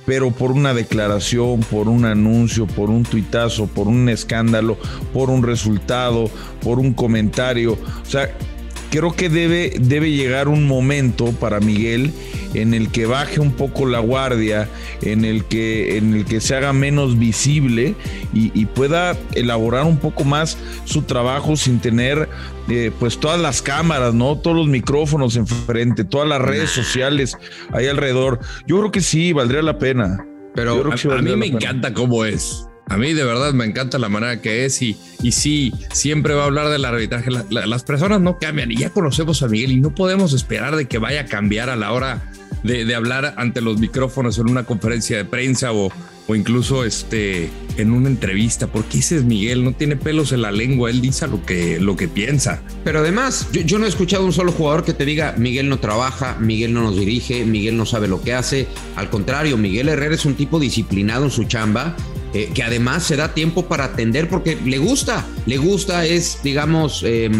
pero 0.06 0.30
por 0.30 0.52
una 0.52 0.74
declaración, 0.74 1.60
por 1.60 1.88
un 1.88 2.04
anuncio, 2.04 2.66
por 2.66 2.90
un 2.90 3.04
tuitazo, 3.04 3.66
por 3.66 3.88
un 3.88 4.08
escándalo, 4.08 4.76
por 5.12 5.30
un 5.30 5.42
resultado, 5.42 6.30
por 6.62 6.78
un 6.78 6.92
comentario, 6.92 7.72
o 7.72 8.06
sea, 8.10 8.36
creo 8.94 9.12
que 9.12 9.28
debe, 9.28 9.72
debe 9.80 10.12
llegar 10.12 10.46
un 10.46 10.68
momento 10.68 11.32
para 11.32 11.58
Miguel 11.58 12.12
en 12.54 12.74
el 12.74 12.92
que 12.92 13.06
baje 13.06 13.40
un 13.40 13.50
poco 13.50 13.86
la 13.86 13.98
guardia, 13.98 14.68
en 15.02 15.24
el 15.24 15.44
que, 15.46 15.96
en 15.98 16.14
el 16.14 16.24
que 16.24 16.40
se 16.40 16.54
haga 16.54 16.72
menos 16.72 17.18
visible 17.18 17.96
y, 18.32 18.52
y 18.54 18.66
pueda 18.66 19.16
elaborar 19.34 19.84
un 19.84 19.98
poco 19.98 20.22
más 20.22 20.56
su 20.84 21.02
trabajo 21.02 21.56
sin 21.56 21.80
tener 21.80 22.28
eh, 22.68 22.92
pues 23.00 23.18
todas 23.18 23.40
las 23.40 23.62
cámaras, 23.62 24.14
¿no? 24.14 24.38
Todos 24.38 24.56
los 24.56 24.68
micrófonos 24.68 25.34
enfrente, 25.34 26.04
todas 26.04 26.28
las 26.28 26.40
redes 26.40 26.70
sociales 26.70 27.36
ahí 27.72 27.88
alrededor. 27.88 28.38
Yo 28.64 28.78
creo 28.78 28.92
que 28.92 29.00
sí, 29.00 29.32
valdría 29.32 29.62
la 29.62 29.80
pena. 29.80 30.24
Pero 30.54 30.92
a, 30.92 30.96
sí 30.96 31.08
a 31.10 31.16
mí 31.16 31.34
me 31.34 31.46
pena. 31.46 31.56
encanta 31.56 31.92
cómo 31.92 32.24
es. 32.24 32.68
A 32.88 32.96
mí 32.98 33.12
de 33.14 33.24
verdad 33.24 33.52
me 33.54 33.64
encanta 33.64 33.98
la 33.98 34.08
manera 34.08 34.40
que 34.40 34.64
es 34.66 34.80
y, 34.82 34.96
y 35.22 35.32
sí, 35.32 35.72
siempre 35.92 36.34
va 36.34 36.42
a 36.42 36.46
hablar 36.46 36.68
del 36.68 36.84
arbitraje. 36.84 37.30
La- 37.30 37.44
la- 37.50 37.66
las 37.66 37.82
personas 37.82 38.20
no 38.20 38.38
cambian 38.38 38.70
y 38.70 38.76
ya 38.76 38.90
conocemos 38.90 39.42
a 39.42 39.48
Miguel 39.48 39.72
y 39.72 39.80
no 39.80 39.94
podemos 39.94 40.32
esperar 40.32 40.76
de 40.76 40.86
que 40.86 40.98
vaya 40.98 41.22
a 41.22 41.24
cambiar 41.26 41.70
a 41.70 41.76
la 41.76 41.92
hora 41.92 42.30
de, 42.62 42.84
de 42.84 42.94
hablar 42.94 43.34
ante 43.36 43.60
los 43.60 43.78
micrófonos 43.78 44.38
en 44.38 44.48
una 44.48 44.64
conferencia 44.64 45.16
de 45.16 45.24
prensa 45.24 45.72
o, 45.72 45.90
o 46.26 46.34
incluso 46.34 46.84
este, 46.84 47.50
en 47.76 47.90
una 47.90 48.08
entrevista, 48.08 48.66
porque 48.68 48.98
ese 48.98 49.16
es 49.16 49.24
Miguel, 49.24 49.64
no 49.64 49.72
tiene 49.72 49.96
pelos 49.96 50.32
en 50.32 50.42
la 50.42 50.52
lengua, 50.52 50.88
él 50.88 51.00
dice 51.02 51.26
lo 51.26 51.44
que, 51.44 51.78
lo 51.80 51.96
que 51.96 52.08
piensa. 52.08 52.62
Pero 52.84 53.00
además, 53.00 53.48
yo, 53.52 53.60
yo 53.62 53.78
no 53.78 53.84
he 53.86 53.88
escuchado 53.88 54.24
un 54.24 54.32
solo 54.32 54.52
jugador 54.52 54.84
que 54.84 54.94
te 54.94 55.04
diga, 55.04 55.34
Miguel 55.36 55.68
no 55.68 55.78
trabaja, 55.78 56.36
Miguel 56.40 56.72
no 56.72 56.82
nos 56.82 56.96
dirige, 56.96 57.44
Miguel 57.44 57.76
no 57.76 57.84
sabe 57.86 58.08
lo 58.08 58.22
que 58.22 58.32
hace. 58.34 58.66
Al 58.96 59.10
contrario, 59.10 59.56
Miguel 59.58 59.88
Herrera 59.88 60.14
es 60.14 60.24
un 60.24 60.34
tipo 60.34 60.58
disciplinado 60.58 61.24
en 61.26 61.30
su 61.30 61.44
chamba, 61.44 61.94
eh, 62.34 62.50
que 62.52 62.62
además 62.62 63.04
se 63.04 63.16
da 63.16 63.32
tiempo 63.32 63.66
para 63.66 63.84
atender 63.84 64.28
porque 64.28 64.58
le 64.64 64.78
gusta, 64.78 65.26
le 65.46 65.56
gusta, 65.56 66.04
es, 66.04 66.40
digamos, 66.42 67.02
eh, 67.06 67.30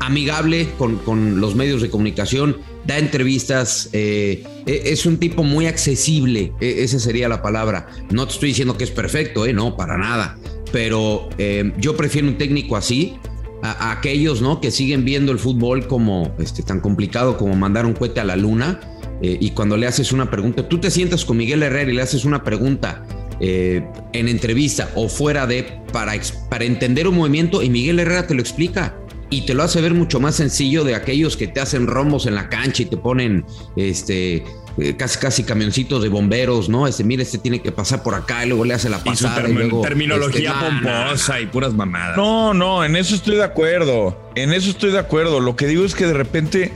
amigable 0.00 0.68
con, 0.78 0.96
con 0.96 1.40
los 1.40 1.54
medios 1.54 1.82
de 1.82 1.90
comunicación, 1.90 2.56
da 2.86 2.98
entrevistas, 2.98 3.90
eh, 3.92 4.42
e- 4.66 4.82
es 4.86 5.06
un 5.06 5.18
tipo 5.18 5.42
muy 5.44 5.66
accesible, 5.66 6.52
e- 6.60 6.82
esa 6.82 6.98
sería 6.98 7.28
la 7.28 7.42
palabra. 7.42 7.86
No 8.10 8.26
te 8.26 8.32
estoy 8.32 8.48
diciendo 8.48 8.76
que 8.76 8.84
es 8.84 8.90
perfecto, 8.90 9.46
eh, 9.46 9.52
no, 9.52 9.76
para 9.76 9.96
nada. 9.98 10.38
Pero 10.72 11.28
eh, 11.38 11.72
yo 11.78 11.96
prefiero 11.96 12.28
un 12.28 12.38
técnico 12.38 12.76
así 12.76 13.16
a, 13.62 13.92
aquellos 13.92 14.40
¿no? 14.40 14.60
que 14.60 14.70
siguen 14.70 15.04
viendo 15.04 15.32
el 15.32 15.38
fútbol 15.38 15.86
como 15.86 16.34
este, 16.38 16.62
tan 16.62 16.80
complicado 16.80 17.36
como 17.36 17.54
mandar 17.54 17.84
un 17.84 17.92
cohete 17.92 18.20
a 18.20 18.24
la 18.24 18.36
luna. 18.36 18.80
y 19.22 19.50
cuando 19.50 19.76
le 19.76 19.86
haces 19.86 20.12
una 20.12 20.30
pregunta, 20.30 20.66
tú 20.66 20.78
te 20.78 20.90
sientas 20.90 21.26
con 21.26 21.36
Miguel 21.36 21.62
Herrera 21.62 21.90
y 21.92 21.94
le 21.94 22.00
haces 22.00 22.24
una 22.24 22.42
pregunta 22.42 23.04
eh, 23.40 23.82
en 24.12 24.28
entrevista 24.28 24.90
o 24.94 25.08
fuera 25.08 25.46
de 25.46 25.64
para, 25.92 26.12
para 26.48 26.64
entender 26.64 27.08
un 27.08 27.16
movimiento 27.16 27.62
y 27.62 27.70
Miguel 27.70 27.98
Herrera 28.00 28.26
te 28.26 28.34
lo 28.34 28.40
explica. 28.40 28.94
y 29.32 29.46
te 29.46 29.54
lo 29.54 29.62
hace 29.62 29.80
ver 29.80 29.94
mucho 29.94 30.18
más 30.20 30.34
sencillo 30.34 30.82
de 30.84 30.94
aquellos 30.96 31.36
que 31.36 31.46
te 31.46 31.60
hacen 31.60 31.86
rombos 31.86 32.26
en 32.26 32.34
la 32.34 32.48
cancha 32.48 32.82
y 32.82 32.86
te 32.86 32.96
ponen 32.96 33.44
este 33.76 34.42
eh, 34.78 34.94
casi 34.96 35.18
casi 35.18 35.42
camioncitos 35.44 36.02
de 36.02 36.08
bomberos, 36.08 36.68
¿no? 36.68 36.86
Este, 36.88 37.04
mira, 37.04 37.22
este 37.22 37.38
tiene 37.38 37.60
que 37.62 37.70
pasar 37.72 38.02
por 38.02 38.14
acá 38.14 38.44
y 38.44 38.48
luego 38.48 38.64
le 38.64 38.74
hace 38.74 38.88
la 38.88 38.96
Y 38.98 39.00
su 39.16 39.24
pasada 39.24 39.48
y, 39.48 39.52
termi- 39.52 39.54
luego 39.54 39.82
terminología 39.82 40.50
este, 40.52 40.84
nah. 40.84 41.04
pomposa 41.06 41.40
y 41.40 41.46
puras 41.46 41.72
mamadas. 41.74 42.16
No, 42.16 42.54
no, 42.54 42.84
en 42.84 42.94
eso 42.96 43.14
estoy 43.14 43.36
de 43.36 43.44
acuerdo. 43.44 44.30
En 44.34 44.52
eso 44.52 44.70
estoy 44.70 44.90
de 44.92 44.98
acuerdo. 44.98 45.38
Lo 45.40 45.54
que 45.56 45.66
digo 45.66 45.84
es 45.84 45.94
que 45.94 46.06
de 46.06 46.12
repente 46.14 46.72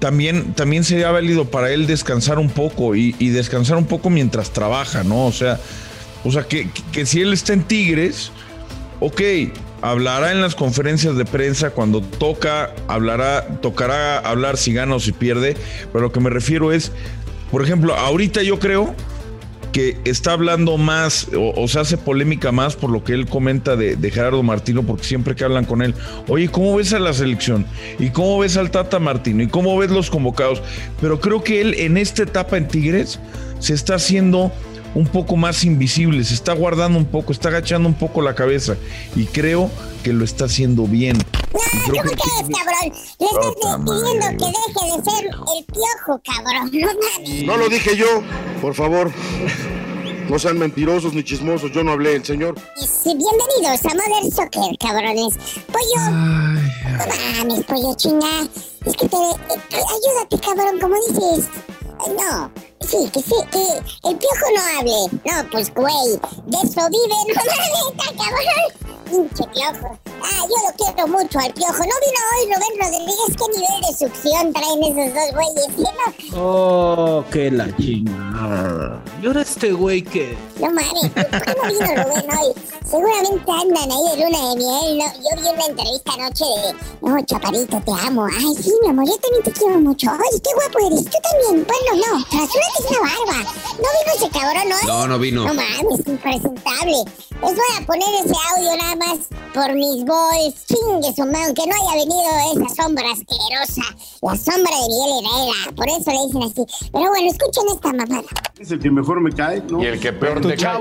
también, 0.00 0.54
también 0.54 0.82
sería 0.84 1.10
válido 1.10 1.44
para 1.46 1.70
él 1.72 1.86
descansar 1.86 2.38
un 2.38 2.50
poco 2.50 2.94
y, 2.96 3.14
y 3.18 3.28
descansar 3.28 3.76
un 3.76 3.86
poco 3.86 4.10
mientras 4.10 4.50
trabaja, 4.52 5.02
¿no? 5.04 5.26
O 5.26 5.32
sea, 5.32 5.58
o 6.24 6.30
sea 6.30 6.42
que, 6.44 6.68
que- 6.92 7.06
si 7.06 7.20
él 7.20 7.32
está 7.32 7.52
en 7.52 7.62
Tigres, 7.62 8.30
ok, 9.00 9.20
hablará 9.82 10.32
en 10.32 10.40
las 10.42 10.54
conferencias 10.54 11.16
de 11.16 11.24
prensa 11.24 11.70
cuando 11.70 12.00
toca, 12.02 12.74
hablará, 12.88 13.46
tocará 13.62 14.18
hablar 14.18 14.56
si 14.56 14.72
gana 14.72 14.96
o 14.96 15.00
si 15.00 15.12
pierde, 15.12 15.56
pero 15.92 16.02
lo 16.02 16.12
que 16.12 16.20
me 16.20 16.30
refiero 16.30 16.72
es, 16.72 16.92
por 17.50 17.62
ejemplo, 17.64 17.94
ahorita 17.94 18.42
yo 18.42 18.58
creo 18.58 18.94
que 19.72 19.96
está 20.04 20.32
hablando 20.32 20.76
más 20.78 21.28
o, 21.34 21.52
o 21.56 21.68
se 21.68 21.78
hace 21.78 21.96
polémica 21.96 22.50
más 22.50 22.74
por 22.74 22.90
lo 22.90 23.04
que 23.04 23.12
él 23.12 23.26
comenta 23.26 23.76
de, 23.76 23.94
de 23.94 24.10
Gerardo 24.10 24.42
Martino, 24.42 24.82
porque 24.82 25.04
siempre 25.04 25.36
que 25.36 25.44
hablan 25.44 25.64
con 25.64 25.80
él, 25.80 25.94
oye, 26.28 26.48
¿cómo 26.48 26.74
ves 26.76 26.92
a 26.92 26.98
la 26.98 27.12
selección? 27.14 27.64
¿Y 28.00 28.10
cómo 28.10 28.40
ves 28.40 28.56
al 28.56 28.72
Tata 28.72 28.98
Martino? 28.98 29.42
¿Y 29.44 29.46
cómo 29.46 29.78
ves 29.78 29.90
los 29.90 30.10
convocados? 30.10 30.60
Pero 31.00 31.20
creo 31.20 31.44
que 31.44 31.60
él 31.60 31.74
en 31.78 31.96
esta 31.96 32.24
etapa 32.24 32.56
en 32.58 32.66
Tigres 32.66 33.20
se 33.60 33.72
está 33.74 33.94
haciendo 33.94 34.50
un 34.94 35.06
poco 35.06 35.36
más 35.36 35.64
invisible, 35.64 36.24
se 36.24 36.34
está 36.34 36.52
guardando 36.52 36.98
un 36.98 37.04
poco, 37.06 37.32
está 37.32 37.48
agachando 37.48 37.88
un 37.88 37.94
poco 37.94 38.22
la 38.22 38.34
cabeza 38.34 38.76
y 39.14 39.26
creo 39.26 39.70
que 40.02 40.12
lo 40.12 40.24
está 40.24 40.46
haciendo 40.46 40.84
bien. 40.84 41.16
Y 41.16 41.90
creo 41.90 42.02
que- 42.04 42.10
¿Qué 42.10 42.14
es, 42.16 42.58
cabrón? 42.58 42.92
Le 43.18 43.26
estás 43.26 43.76
pidiendo 43.84 44.26
que 44.28 44.46
deje 44.46 44.96
de 44.96 45.10
ser 45.10 45.24
el 45.26 45.64
piojo, 45.66 46.20
cabrón. 46.24 46.70
No 46.72 46.86
mames. 46.86 47.46
No 47.46 47.56
lo 47.56 47.68
dije 47.68 47.96
yo, 47.96 48.06
por 48.60 48.74
favor. 48.74 49.10
No 50.28 50.38
sean 50.38 50.58
mentirosos 50.58 51.12
ni 51.12 51.24
chismosos, 51.24 51.72
yo 51.72 51.82
no 51.82 51.90
hablé, 51.92 52.14
el 52.14 52.24
señor. 52.24 52.54
Sí, 52.76 53.16
bienvenidos 53.16 53.84
a 53.84 53.88
Mother 53.88 54.32
Soccer, 54.32 54.78
cabrones. 54.78 55.34
Pollo. 55.66 56.10
No 56.10 57.44
mames, 57.48 57.64
pollo 57.64 57.94
chinga. 57.96 58.42
Es 58.86 58.96
que 58.96 59.08
te. 59.08 59.16
eh, 59.16 59.58
ayúdate, 59.72 60.38
cabrón, 60.46 60.78
como 60.80 60.94
dices. 61.08 61.48
No. 62.16 62.50
Sí, 62.80 63.08
que 63.12 63.20
sí, 63.20 63.34
que 63.50 64.08
el 64.08 64.16
piojo 64.16 64.46
no 64.54 64.78
hable. 64.78 65.20
No, 65.24 65.50
pues, 65.50 65.72
güey, 65.74 66.18
de 66.46 66.56
eso 66.58 66.88
vive, 66.88 67.18
no 67.28 67.42
mames, 67.44 67.86
está 67.90 68.06
cabrón. 68.16 68.90
Pinche 69.10 69.44
piojo. 69.52 69.98
Ah, 70.22 70.46
yo 70.48 70.56
lo 70.68 70.76
quiero 70.76 71.08
mucho 71.08 71.38
al 71.40 71.52
piojo. 71.52 71.78
No 71.78 71.82
vino 71.82 72.20
hoy 72.30 72.46
Rubén 72.46 72.80
Rodríguez. 72.80 73.36
¿Qué 73.36 73.58
nivel 73.58 73.80
de 73.82 73.98
succión 73.98 74.52
traen 74.52 74.82
esos 74.84 75.14
dos 75.14 75.32
güeyes? 75.34 75.66
¿Sí, 75.76 76.30
no? 76.30 76.40
Oh, 76.40 77.24
que 77.32 77.50
la 77.50 77.76
chingada. 77.76 79.02
Y 79.20 79.26
ahora 79.26 79.42
este 79.42 79.72
güey 79.72 80.02
que. 80.02 80.38
No 80.60 80.66
mames, 80.70 81.10
¿por 81.12 81.42
qué 81.42 81.54
no 81.56 81.68
vino 81.72 82.04
Rubén 82.04 82.38
hoy? 82.38 82.54
Seguramente 82.88 83.50
andan 83.50 83.90
ahí 83.90 84.16
de 84.16 84.24
luna 84.24 84.48
de 84.48 84.56
miel. 84.56 84.98
¿no? 84.98 85.04
Yo 85.14 85.42
vi 85.42 85.48
una 85.48 85.66
entrevista 85.66 86.12
anoche 86.12 86.44
de. 86.44 87.08
No, 87.08 87.24
chaparito, 87.24 87.82
te 87.84 88.06
amo. 88.06 88.26
Ay, 88.26 88.54
sí, 88.62 88.72
mi 88.82 88.90
amor, 88.90 89.06
yo 89.06 89.16
también 89.18 89.42
te 89.42 89.52
quiero 89.52 89.80
mucho. 89.80 90.08
Oye, 90.12 90.40
qué 90.40 90.50
guapo 90.54 90.86
eres. 90.86 91.04
Tú 91.04 91.18
también. 91.20 91.66
Bueno, 91.66 92.06
no, 92.06 92.16
una 92.32 92.46
barba. 93.00 93.50
¿No 93.76 93.88
vino 93.98 94.12
ese 94.16 94.30
cabrón 94.30 94.72
hoy? 94.72 94.86
No, 94.86 95.06
no 95.08 95.18
vino. 95.18 95.44
No 95.44 95.54
mames, 95.54 96.06
impresentable. 96.06 97.04
Les 97.42 97.54
voy 97.54 97.64
a 97.78 97.86
poner 97.86 98.08
ese 98.24 98.34
audio 98.54 98.76
nada 98.76 98.96
más 98.96 99.18
por 99.54 99.74
mis 99.74 100.04
boys. 100.04 100.54
Chingue 100.66 101.14
su 101.14 101.24
madre, 101.24 101.46
aunque 101.46 101.66
no 101.66 101.74
haya 101.74 101.94
venido 101.94 102.66
esa 102.66 102.82
sombra 102.82 103.04
asquerosa. 103.10 103.96
La 104.22 104.36
sombra 104.36 104.72
de 104.76 104.88
Miguel 104.88 105.24
Herrera. 105.24 105.76
Por 105.76 105.88
eso 105.88 106.10
le 106.10 106.26
dicen 106.26 106.42
así. 106.42 106.90
Pero 106.92 107.08
bueno, 107.08 107.30
escuchen 107.30 107.64
esta 107.72 107.92
mamada. 107.92 108.28
Es 108.58 108.70
el 108.70 108.80
que 108.80 108.90
mejor 108.90 109.20
me 109.20 109.32
cae, 109.32 109.62
¿no? 109.62 109.82
Y 109.82 109.86
el 109.86 110.00
que 110.00 110.12
peor 110.12 110.40
te 110.40 110.56
cae. 110.56 110.80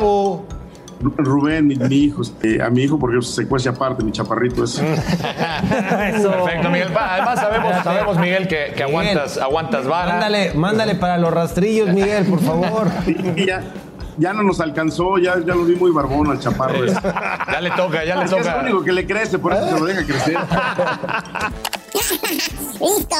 Rubén, 1.17 1.67
mi, 1.67 1.75
mi 1.75 1.95
hijo, 1.95 2.21
este, 2.21 2.61
a 2.61 2.69
mi 2.69 2.83
hijo, 2.83 2.99
porque 2.99 3.21
se 3.21 3.47
cuece 3.47 3.69
aparte, 3.69 4.03
mi 4.03 4.11
chaparrito 4.11 4.63
es. 4.63 4.73
Perfecto, 5.69 6.69
Miguel. 6.69 6.89
Además 6.95 7.39
sabemos, 7.39 7.83
sabemos 7.83 8.17
Miguel, 8.17 8.47
que, 8.47 8.73
que 8.75 8.83
aguantas, 8.83 9.37
aguantas 9.37 9.87
vara. 9.87 10.11
Mándale, 10.13 10.53
mándale 10.53 10.95
para 10.95 11.17
los 11.17 11.33
rastrillos, 11.33 11.89
Miguel, 11.89 12.25
por 12.25 12.41
favor. 12.41 12.87
Y 13.35 13.45
ya, 13.45 13.61
ya 14.17 14.33
no 14.33 14.43
nos 14.43 14.59
alcanzó, 14.59 15.17
ya, 15.17 15.35
ya 15.39 15.55
lo 15.55 15.63
vi 15.63 15.75
muy 15.75 15.91
barbón 15.91 16.29
al 16.31 16.39
chaparro. 16.39 16.83
ese. 16.83 16.99
Ya 17.01 17.61
le 17.61 17.71
toca, 17.71 18.03
ya 18.03 18.15
le 18.17 18.25
Es 18.25 18.31
que 18.31 18.37
Es 18.39 18.45
toca. 18.45 18.57
lo 18.57 18.63
único 18.63 18.83
que 18.83 18.91
le 18.91 19.05
crece, 19.07 19.39
por 19.39 19.53
eso 19.53 19.65
se 19.67 19.79
lo 19.79 19.85
deja 19.85 20.03
crecer. 20.05 20.37
Listo, 22.79 23.15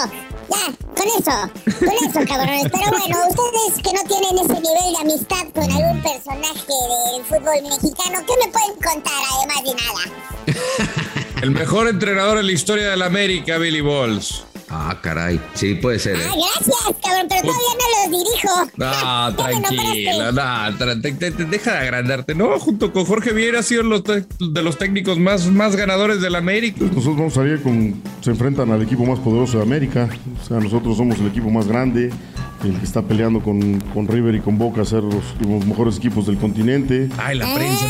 ya, 0.49 0.73
con 0.95 1.07
eso, 1.07 1.79
con 1.79 1.89
eso, 1.89 2.19
cabrones. 2.27 2.67
Pero 2.71 2.89
bueno, 2.91 3.17
ustedes 3.29 3.83
que 3.83 3.93
no 3.93 4.03
tienen 4.03 4.37
ese 4.37 4.61
nivel 4.61 4.93
de 4.93 4.99
amistad 5.01 5.47
con 5.53 5.63
algún 5.63 6.01
personaje 6.01 6.73
del 7.13 7.23
fútbol 7.25 7.61
mexicano, 7.63 8.19
¿qué 8.25 8.33
me 8.45 8.51
pueden 8.51 8.75
contar 8.81 9.21
además 9.37 9.63
de 9.63 9.75
nada? 9.75 11.09
El 11.41 11.51
mejor 11.51 11.87
entrenador 11.87 12.37
en 12.37 12.47
la 12.47 12.51
historia 12.51 12.89
de 12.89 12.97
la 12.97 13.05
América, 13.05 13.57
Billy 13.57 13.79
Balls. 13.79 14.43
Ah, 14.71 14.97
caray. 15.01 15.39
Sí, 15.55 15.75
puede 15.75 15.99
ser. 15.99 16.15
¿eh? 16.15 16.19
Ah, 16.23 16.33
gracias, 16.35 16.75
cabrón, 17.03 17.27
pero 17.27 17.41
todavía 17.41 17.75
no 17.79 18.11
los 18.13 18.25
dirijo. 18.25 18.65
Me 18.77 19.35
tranquila, 19.35 20.31
no, 20.31 20.77
tra- 20.77 21.01
te- 21.01 21.11
te- 21.13 21.31
te- 21.31 21.45
deja 21.45 21.71
de 21.73 21.77
agrandarte. 21.79 22.35
No, 22.35 22.59
junto 22.59 22.91
con 22.93 23.05
Jorge 23.05 23.33
Viera 23.33 23.59
ha 23.59 23.63
sido 23.63 23.83
los 23.83 24.03
de 24.03 24.61
los 24.61 24.77
técnicos 24.77 25.17
más, 25.17 25.47
más 25.47 25.75
ganadores 25.75 26.21
de 26.21 26.29
la 26.29 26.37
América. 26.37 26.79
Nosotros 26.81 27.15
vamos 27.17 27.33
a 27.33 27.35
salir 27.41 27.61
con. 27.61 28.01
Se 28.21 28.29
enfrentan 28.31 28.71
al 28.71 28.81
equipo 28.81 29.05
más 29.05 29.19
poderoso 29.19 29.57
de 29.57 29.63
América. 29.63 30.09
O 30.41 30.45
sea, 30.47 30.59
nosotros 30.59 30.97
somos 30.97 31.17
el 31.19 31.27
equipo 31.27 31.49
más 31.49 31.67
grande, 31.67 32.11
el 32.63 32.77
que 32.77 32.85
está 32.85 33.01
peleando 33.01 33.41
con, 33.41 33.79
con 33.93 34.07
River 34.07 34.35
y 34.35 34.39
con 34.41 34.57
Boca 34.57 34.81
a 34.81 34.85
ser 34.85 35.03
los, 35.03 35.23
los 35.39 35.65
mejores 35.65 35.97
equipos 35.97 36.25
del 36.27 36.37
continente. 36.37 37.09
Ay, 37.17 37.37
la 37.37 37.53
prensa. 37.55 37.85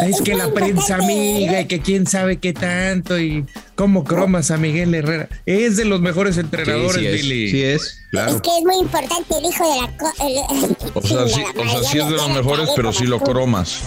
Es 0.00 0.20
que 0.22 0.34
la 0.34 0.52
prensa 0.52 0.96
amiga 0.96 1.60
y 1.60 1.66
que 1.66 1.80
quién 1.80 2.06
sabe 2.06 2.38
qué 2.38 2.52
tanto 2.52 3.18
y 3.18 3.44
cómo 3.74 4.04
cromas 4.04 4.50
a 4.50 4.56
Miguel 4.56 4.94
Herrera. 4.94 5.28
Es 5.46 5.76
de 5.76 5.84
los 5.84 6.00
mejores 6.00 6.36
entrenadores, 6.38 6.94
Sí, 6.96 7.00
sí 7.00 7.06
es, 7.06 7.22
Billy. 7.22 7.50
sí 7.50 7.62
es, 7.62 7.82
Es 7.82 7.98
claro. 8.10 8.42
que 8.42 8.50
es 8.58 8.64
muy 8.64 8.76
importante 8.80 9.34
el 9.38 9.44
hijo 9.44 9.64
de 9.64 9.80
la... 9.80 10.26
el- 10.28 10.76
O 10.94 11.02
sea, 11.02 11.28
sí, 11.28 11.42
o 11.56 11.68
sea, 11.68 11.82
sí 11.90 11.98
es 11.98 12.04
de 12.06 12.10
los 12.12 12.28
mejores, 12.30 12.68
pero 12.74 12.92
sí 12.92 13.04
lo 13.06 13.20
cromas. 13.20 13.80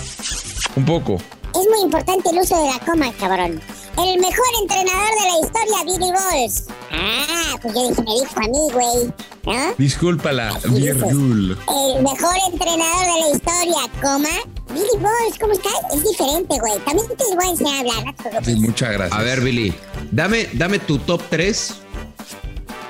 Un 0.76 0.86
poco. 0.86 1.16
Es 1.16 1.68
muy 1.70 1.82
importante 1.86 2.30
el 2.30 2.38
uso 2.40 2.56
de 2.62 2.70
la 2.72 2.80
coma, 2.86 3.12
cabrón. 3.20 3.60
El 3.98 4.20
mejor 4.20 4.46
entrenador 4.62 5.10
de 5.10 5.26
la 5.28 5.40
historia, 5.42 5.84
Billy 5.86 6.12
Balls. 6.12 6.66
Ah, 6.92 7.56
pues 7.62 7.74
yo 7.74 7.90
dije, 7.90 8.02
me 8.04 8.14
dijo 8.14 8.36
a 8.36 8.42
mí, 8.42 8.72
güey. 8.72 9.14
¿No? 9.46 9.74
Discúlpala, 9.78 10.60
Virgul. 10.66 11.58
El 11.68 12.04
mejor 12.04 12.36
entrenador 12.52 13.06
de 13.06 13.20
la 13.22 13.30
historia, 13.36 13.92
coma. 14.02 14.30
Billy 14.70 15.02
Balls, 15.02 15.40
¿cómo 15.40 15.54
estás? 15.54 15.74
Es 15.94 16.04
diferente, 16.04 16.60
güey. 16.60 16.78
También 16.86 17.08
te 17.18 17.36
voy 17.36 17.46
a 17.46 17.50
enseñar 17.50 17.76
a 17.76 17.80
hablar. 17.80 18.46
Sí, 18.46 18.56
muchas 18.56 18.92
gracias. 18.92 19.20
A 19.20 19.24
ver, 19.24 19.42
Billy, 19.42 19.74
dame, 20.12 20.48
dame 20.54 20.78
tu 20.80 21.00
top 21.00 21.22
3. 21.30 21.74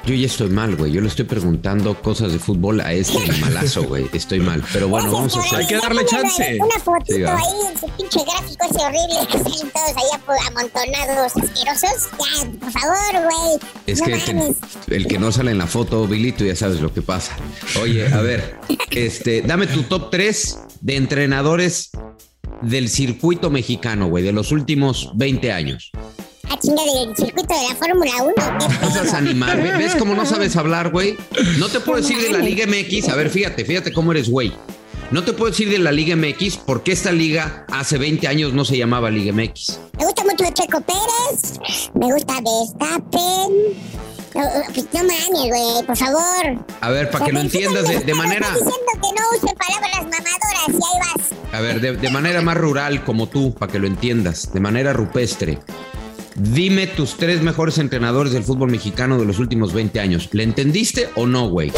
Yo 0.08 0.16
ya 0.16 0.28
estoy 0.28 0.48
mal, 0.48 0.78
güey. 0.78 0.94
Yo 0.94 1.02
le 1.02 1.10
estoy 1.10 1.26
preguntando 1.26 2.02
cosas 2.02 2.32
de 2.32 2.40
fútbol 2.40 2.80
a 2.80 2.94
este 2.94 3.20
malazo, 3.42 3.84
güey. 3.84 4.10
Estoy 4.14 4.40
mal. 4.40 4.64
Pero 4.72 4.88
bueno, 4.88 5.12
vamos 5.12 5.36
a 5.36 5.42
hacer. 5.42 5.60
Hay 5.60 5.68
que 5.68 5.76
darle 5.76 6.06
chance. 6.06 6.58
Una 6.62 6.80
fotito 6.80 7.14
Sí, 7.14 7.24
ahí 7.26 7.68
en 7.70 7.78
su 7.78 7.88
pinche 7.98 8.20
gráfico 8.24 8.66
ese 8.72 8.86
horrible 8.86 9.28
que 9.30 9.38
salen 9.38 9.70
todos 9.74 9.90
allá 9.90 10.26
por 10.26 10.36
amontonados 10.48 11.36
asquerosos. 11.36 12.10
Ya, 12.12 12.50
por 12.58 12.72
favor, 12.72 13.24
güey. 13.26 13.60
Es 13.86 14.00
no 14.00 14.06
que 14.06 14.14
el 14.14 14.24
que, 14.24 14.34
mames. 14.34 14.58
el 14.88 15.08
que 15.08 15.20
no 15.20 15.32
sale 15.34 15.52
en 15.52 15.58
la 15.58 15.68
foto, 15.68 16.08
Billy, 16.08 16.32
tú 16.32 16.46
ya 16.46 16.56
sabes 16.56 16.80
lo 16.80 16.94
que 16.94 17.02
pasa. 17.02 17.36
Oye, 17.82 18.08
a 18.08 18.22
ver, 18.22 18.56
este, 18.92 19.42
dame 19.42 19.68
tu 19.68 19.84
top 19.84 20.10
3 20.10 20.58
de 20.80 20.96
entrenadores 20.96 21.92
del 22.62 22.88
circuito 22.88 23.50
mexicano, 23.50 24.08
güey, 24.08 24.24
de 24.24 24.32
los 24.32 24.54
últimos 24.54 25.12
20 25.16 25.52
años. 25.52 25.92
Ah, 26.50 26.58
chinga, 26.62 26.82
del 26.84 27.16
circuito 27.16 27.54
de 27.54 27.68
la 27.70 27.76
Fórmula 27.76 28.12
1. 28.24 28.34
¿qué 28.36 28.86
No 28.86 28.92
seas 28.92 29.06
pedo? 29.08 29.18
animal. 29.18 29.62
¿Ve- 29.62 29.78
¿Ves 29.78 29.96
cómo 29.96 30.14
no 30.16 30.26
sabes 30.26 30.56
hablar, 30.56 30.92
güey? 30.92 31.18
No 31.58 31.68
te 31.70 31.80
puedo 31.80 32.02
decir 32.02 32.18
de 32.22 32.30
la 32.32 32.40
Liga 32.40 32.66
MX. 32.66 33.10
A 33.10 33.16
ver, 33.16 33.30
fíjate, 33.30 33.66
fíjate 33.66 33.92
cómo 33.94 34.12
eres, 34.12 34.30
güey. 34.30 34.54
No 35.12 35.24
te 35.24 35.32
puedo 35.34 35.52
decir 35.52 35.70
de 35.70 35.80
la 35.80 35.92
Liga 35.92 36.16
MX 36.16 36.58
porque 36.58 36.92
esta 36.92 37.12
liga 37.14 37.66
hace 37.72 37.98
20 37.98 38.28
años 38.28 38.54
no 38.54 38.66
se 38.66 38.78
llamaba 38.78 39.10
Liga 39.10 39.32
MX. 39.32 39.80
Me 39.98 40.06
gusta 40.06 40.24
mucho 40.24 40.44
Checo 40.54 40.82
Pérez. 40.82 41.60
Me 41.94 42.12
gusta 42.14 42.36
Verstappen. 42.42 43.54
No, 44.36 44.44
pues 44.74 44.86
no 44.94 45.00
mames, 45.00 45.50
güey, 45.50 45.86
por 45.86 45.98
favor. 45.98 46.66
A 46.82 46.90
ver, 46.92 47.10
para 47.10 47.26
que 47.26 47.32
lo 47.32 47.40
entiendas 47.40 47.88
de, 47.88 48.14
manera... 48.14 48.48
diciendo 48.50 48.74
que 48.94 49.00
no 49.20 49.48
use 49.48 49.56
palabras 49.56 50.04
mamadoras 50.04 50.68
y 50.68 50.72
ahí 50.74 51.00
vas. 51.16 51.54
A 51.54 51.62
ver, 51.62 51.82
de, 51.82 51.94
de 51.96 52.10
manera 52.12 52.42
más 52.42 52.56
rural 52.58 53.04
como 53.04 53.28
tú, 53.28 53.54
para 53.54 53.72
que 53.72 53.80
lo 53.80 53.88
entiendas, 53.88 54.54
de 54.54 54.60
manera 54.60 54.94
rupestre. 54.94 55.58
Dime 56.40 56.86
tus 56.86 57.18
tres 57.18 57.42
mejores 57.42 57.80
entrenadores 57.80 58.32
del 58.32 58.44
fútbol 58.44 58.70
mexicano 58.70 59.18
de 59.18 59.26
los 59.26 59.40
últimos 59.40 59.74
20 59.74 60.00
años. 60.00 60.30
¿Le 60.34 60.44
entendiste 60.44 61.10
o 61.16 61.26
no, 61.26 61.50
güey? 61.50 61.72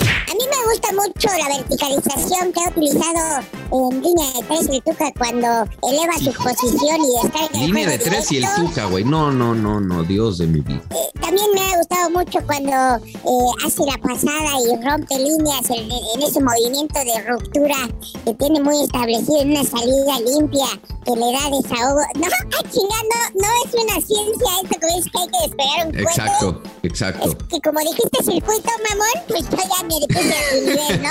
Gusta 0.70 0.90
mucho 0.94 1.30
la 1.36 1.58
verticalización 1.58 2.54
que 2.54 2.60
ha 2.62 2.70
utilizado 2.70 3.42
en 3.72 4.04
línea 4.04 4.34
de 4.34 4.44
tres 4.48 4.70
el 4.70 4.84
Tuca 4.84 5.12
cuando 5.18 5.48
eleva 5.82 6.14
su 6.20 6.32
posición 6.32 7.02
y 7.02 7.24
descarga 7.24 7.60
el 7.60 7.66
Línea 7.66 7.90
de 7.90 7.98
juego 7.98 8.12
tres 8.12 8.32
y 8.32 8.38
el 8.38 8.42
directo. 8.44 8.62
Tuca, 8.62 8.86
güey. 8.86 9.04
No, 9.04 9.32
no, 9.32 9.56
no, 9.56 9.80
no, 9.80 10.04
Dios 10.04 10.38
de 10.38 10.46
mi 10.46 10.60
vida. 10.62 10.84
También 11.22 11.48
me 11.56 11.62
ha 11.62 11.78
gustado 11.78 12.10
mucho 12.12 12.40
cuando 12.46 12.72
eh, 12.72 13.66
hace 13.66 13.84
la 13.84 13.98
pasada 13.98 14.60
y 14.62 14.86
rompe 14.86 15.18
líneas 15.18 15.70
en, 15.72 15.90
en 15.92 16.22
ese 16.22 16.40
movimiento 16.40 17.00
de 17.00 17.22
ruptura 17.28 17.90
que 18.26 18.34
tiene 18.36 18.62
muy 18.62 18.84
establecido 18.84 19.42
en 19.42 19.52
una 19.52 19.64
salida 19.64 20.20
limpia 20.20 20.68
que 21.06 21.12
le 21.12 21.32
da 21.32 21.50
desahogo. 21.50 22.02
No, 22.16 22.28
ah, 22.28 22.64
chingando, 22.70 23.18
no 23.36 23.48
es 23.66 23.74
una 23.74 24.02
ciencia 24.06 24.50
esto 24.64 24.80
que 24.80 24.88
es 24.98 25.06
que 25.06 25.18
hay 25.18 25.28
que 25.28 25.48
despegar 25.48 25.88
un. 25.88 26.00
Exacto, 26.00 26.62
exacto. 26.84 27.38
Que 27.48 27.60
como 27.62 27.80
dijiste 27.80 28.24
circuito, 28.24 28.70
mamón, 28.90 29.26
pues 29.28 29.44
yo 29.50 29.58
ya 29.58 29.84
me 29.84 30.08
puse 30.08 30.59
nivel, 30.62 31.02
¿no? 31.04 31.10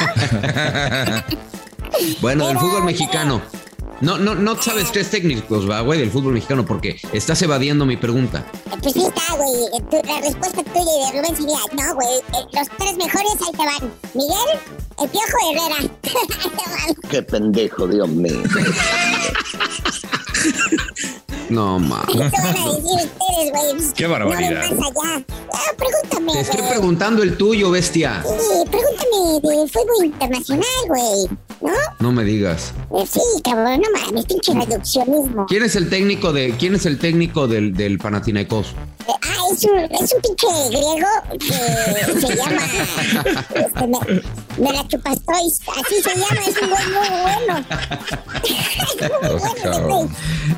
Bueno, 2.21 2.47
del 2.49 2.59
fútbol 2.59 2.85
mexicano. 2.85 3.41
No, 4.01 4.17
no, 4.17 4.37
no 4.37 4.63
sabes 4.63 4.93
tres 4.93 5.11
técnicos, 5.11 5.69
va, 5.69 5.81
güey, 5.81 5.99
del 5.99 6.13
fútbol 6.13 6.33
mexicano, 6.35 6.65
porque 6.65 7.01
estás 7.13 7.43
evadiendo 7.43 7.85
mi 7.85 7.97
pregunta. 7.97 8.45
Pues 8.81 8.93
sí 8.95 9.05
está, 9.05 9.35
güey. 9.35 9.83
Tu- 9.91 10.07
La 10.09 10.21
respuesta 10.21 10.63
tuya 10.63 10.83
y 10.83 11.13
de 11.15 11.21
Rubén 11.21 11.37
sería, 11.37 11.59
no, 11.85 11.95
güey. 11.97 12.09
eh, 12.19 12.47
Los 12.53 12.69
tres 12.79 12.97
mejores 12.97 13.33
ahí 13.45 13.51
te 13.51 13.57
van. 13.59 13.93
Miguel, 14.15 14.61
el 15.03 15.09
Piojo 15.09 15.37
Herrera. 15.51 15.77
Ahí 15.81 16.51
te 16.51 16.71
van. 16.71 17.11
Qué 17.11 17.23
pendejo, 17.25 17.89
Dios 17.89 18.09
mío. 18.09 18.41
No, 21.51 21.79
ma. 21.79 22.05
Ahí 22.07 22.15
te 22.15 22.19
van 22.19 22.31
a 22.47 22.51
decir 22.51 22.83
ustedes, 22.85 23.51
güey. 23.53 23.95
Qué 23.97 24.07
barbaridad. 24.07 24.65
No 24.71 24.77
más 24.77 24.89
allá. 24.91 25.25
Ah, 25.55 25.73
pregúntame, 25.77 26.33
Te 26.33 26.41
estoy 26.41 26.63
preguntando 26.69 27.23
el 27.23 27.37
tuyo, 27.37 27.71
bestia. 27.71 28.23
Sí, 28.23 28.65
pregúntame 28.71 29.63
de 29.63 29.69
fútbol 29.69 30.05
internacional, 30.05 30.67
güey. 30.89 31.39
¿No? 31.61 31.71
No 32.01 32.13
me 32.13 32.25
digas. 32.25 32.73
Eh, 32.95 33.05
Sí, 33.07 33.21
cabrón, 33.43 33.81
no 33.81 34.01
mames, 34.07 34.27
pinche 34.27 34.53
reduccionismo. 34.55 35.47
¿Quién 35.47 35.63
es 35.65 35.75
el 35.77 35.89
técnico 35.89 36.33
de, 36.33 36.55
quién 36.59 36.75
es 36.75 36.87
el 36.87 36.99
técnico 36.99 37.49
del, 37.49 37.73
del 37.75 37.99
Panathinaikos? 37.99 38.75
Es 39.53 39.65
un, 39.65 39.79
es 39.79 40.13
un 40.13 40.21
pinche 40.23 40.47
griego 40.69 41.09
que 41.39 42.21
se 42.21 42.37
llama. 42.37 42.63
Este, 43.55 43.87
me, 43.87 43.99
me 44.59 44.73
la 44.73 44.87
chupastois. 44.89 45.61
Así 45.69 46.03
se 46.03 46.15
llama, 46.15 46.41
es 46.47 46.57
un 46.63 46.71
güey 46.71 46.87
muy 46.87 47.09
bueno. 47.23 47.65
Es 48.99 49.81
muy 49.81 49.81
bueno. 49.81 50.11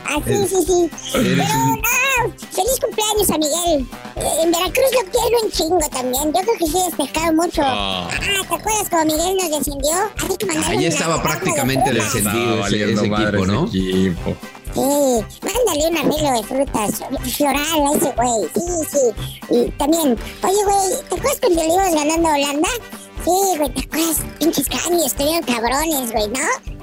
Así, 0.06 0.46
sí, 0.48 0.64
sí. 0.66 0.90
Pero 1.12 1.44
no, 1.44 2.34
feliz 2.52 2.78
cumpleaños 2.80 3.30
a 3.30 3.38
Miguel. 3.38 3.86
Eh, 4.16 4.42
En 4.42 4.50
Veracruz 4.52 4.90
lo 4.92 5.10
quiero 5.10 5.42
un 5.44 5.50
chingo 5.50 5.78
también. 5.90 6.24
Yo 6.32 6.40
creo 6.40 6.54
que 6.58 6.66
sí 6.66 6.78
destacado 6.84 7.32
mucho. 7.34 7.62
Ah. 7.64 8.08
Ah, 8.12 8.18
¿te 8.48 8.54
acuerdas 8.54 8.88
cuando 8.90 9.14
Miguel 9.16 9.36
nos 9.36 9.50
descendió? 9.58 9.92
Hay 10.28 10.36
que 10.36 10.58
Ahí 10.66 10.86
estaba 10.86 11.22
prácticamente 11.22 11.92
descendido 11.92 12.52
ese, 12.52 12.60
valiendo 12.60 13.02
ese 13.02 13.12
equipo, 13.12 13.44
ese 13.44 13.46
¿no? 13.52 13.66
equipo. 13.66 14.36
Sí, 14.74 14.80
mándale 15.42 15.88
un 15.88 15.96
arreglo 15.98 16.32
de 16.32 16.42
frutas 16.44 16.98
floral 17.34 17.86
a 17.86 17.96
ese 17.96 18.12
güey. 18.12 18.50
Sí, 18.54 18.88
sí. 18.90 19.54
Y 19.54 19.70
también, 19.72 20.16
oye, 20.42 20.64
güey, 20.64 21.02
¿te 21.08 21.14
acuerdas 21.16 21.40
cuando 21.40 21.62
le 21.62 21.68
íbamos 21.68 21.94
ganando 21.94 22.28
a 22.28 22.34
Holanda? 22.34 22.68
Sí, 23.24 23.58
güey, 23.58 23.70
¿te 23.70 23.80
acuerdas? 23.80 24.16
Pinches 24.38 24.68
cambios, 24.68 25.06
estuvieron 25.06 25.42
cabrones, 25.42 26.12
güey, 26.12 26.28
¿no? 26.28 26.40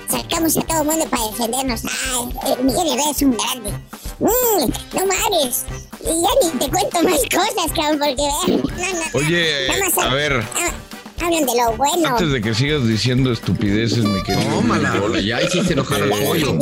Sacamos 0.10 0.58
a 0.58 0.62
todo 0.62 0.82
el 0.82 0.88
mundo 0.88 1.06
para 1.10 1.23
defendernos. 1.28 1.82
Ah, 1.86 2.47
eh, 2.47 2.56
Miguel 2.62 2.88
Herrera 2.88 3.12
es 3.12 3.21
un 3.21 3.38
grande. 3.38 3.71
Mm, 4.19 4.97
no 4.97 5.06
mames. 5.06 5.65
Y 6.02 6.21
ya 6.21 6.30
ni 6.41 6.60
te 6.60 6.69
cuento 6.69 7.04
más 7.04 7.19
cosas, 7.32 7.71
cabrón, 7.76 8.00
porque 8.00 8.15
vean. 8.15 8.62
No, 8.62 8.86
no, 8.86 8.93
no. 8.93 9.19
Oye, 9.19 9.67
a 10.02 10.13
ver, 10.13 10.43
hablan 11.28 11.46
de 11.46 11.52
lo 11.56 11.78
bueno. 11.78 12.08
antes 12.10 12.32
de 12.32 12.42
que 12.42 12.54
sigas 12.54 12.88
diciendo 12.88 13.32
estupideces, 13.32 14.04
mi 14.04 14.22
querido. 14.24 14.50
Tómala, 14.56 14.94
Miguel, 14.94 15.26
ya 15.26 15.42
hiciste 15.42 15.74
enojar 15.74 16.02
al 16.04 16.12
eh, 16.12 16.16
pollo. 16.26 16.54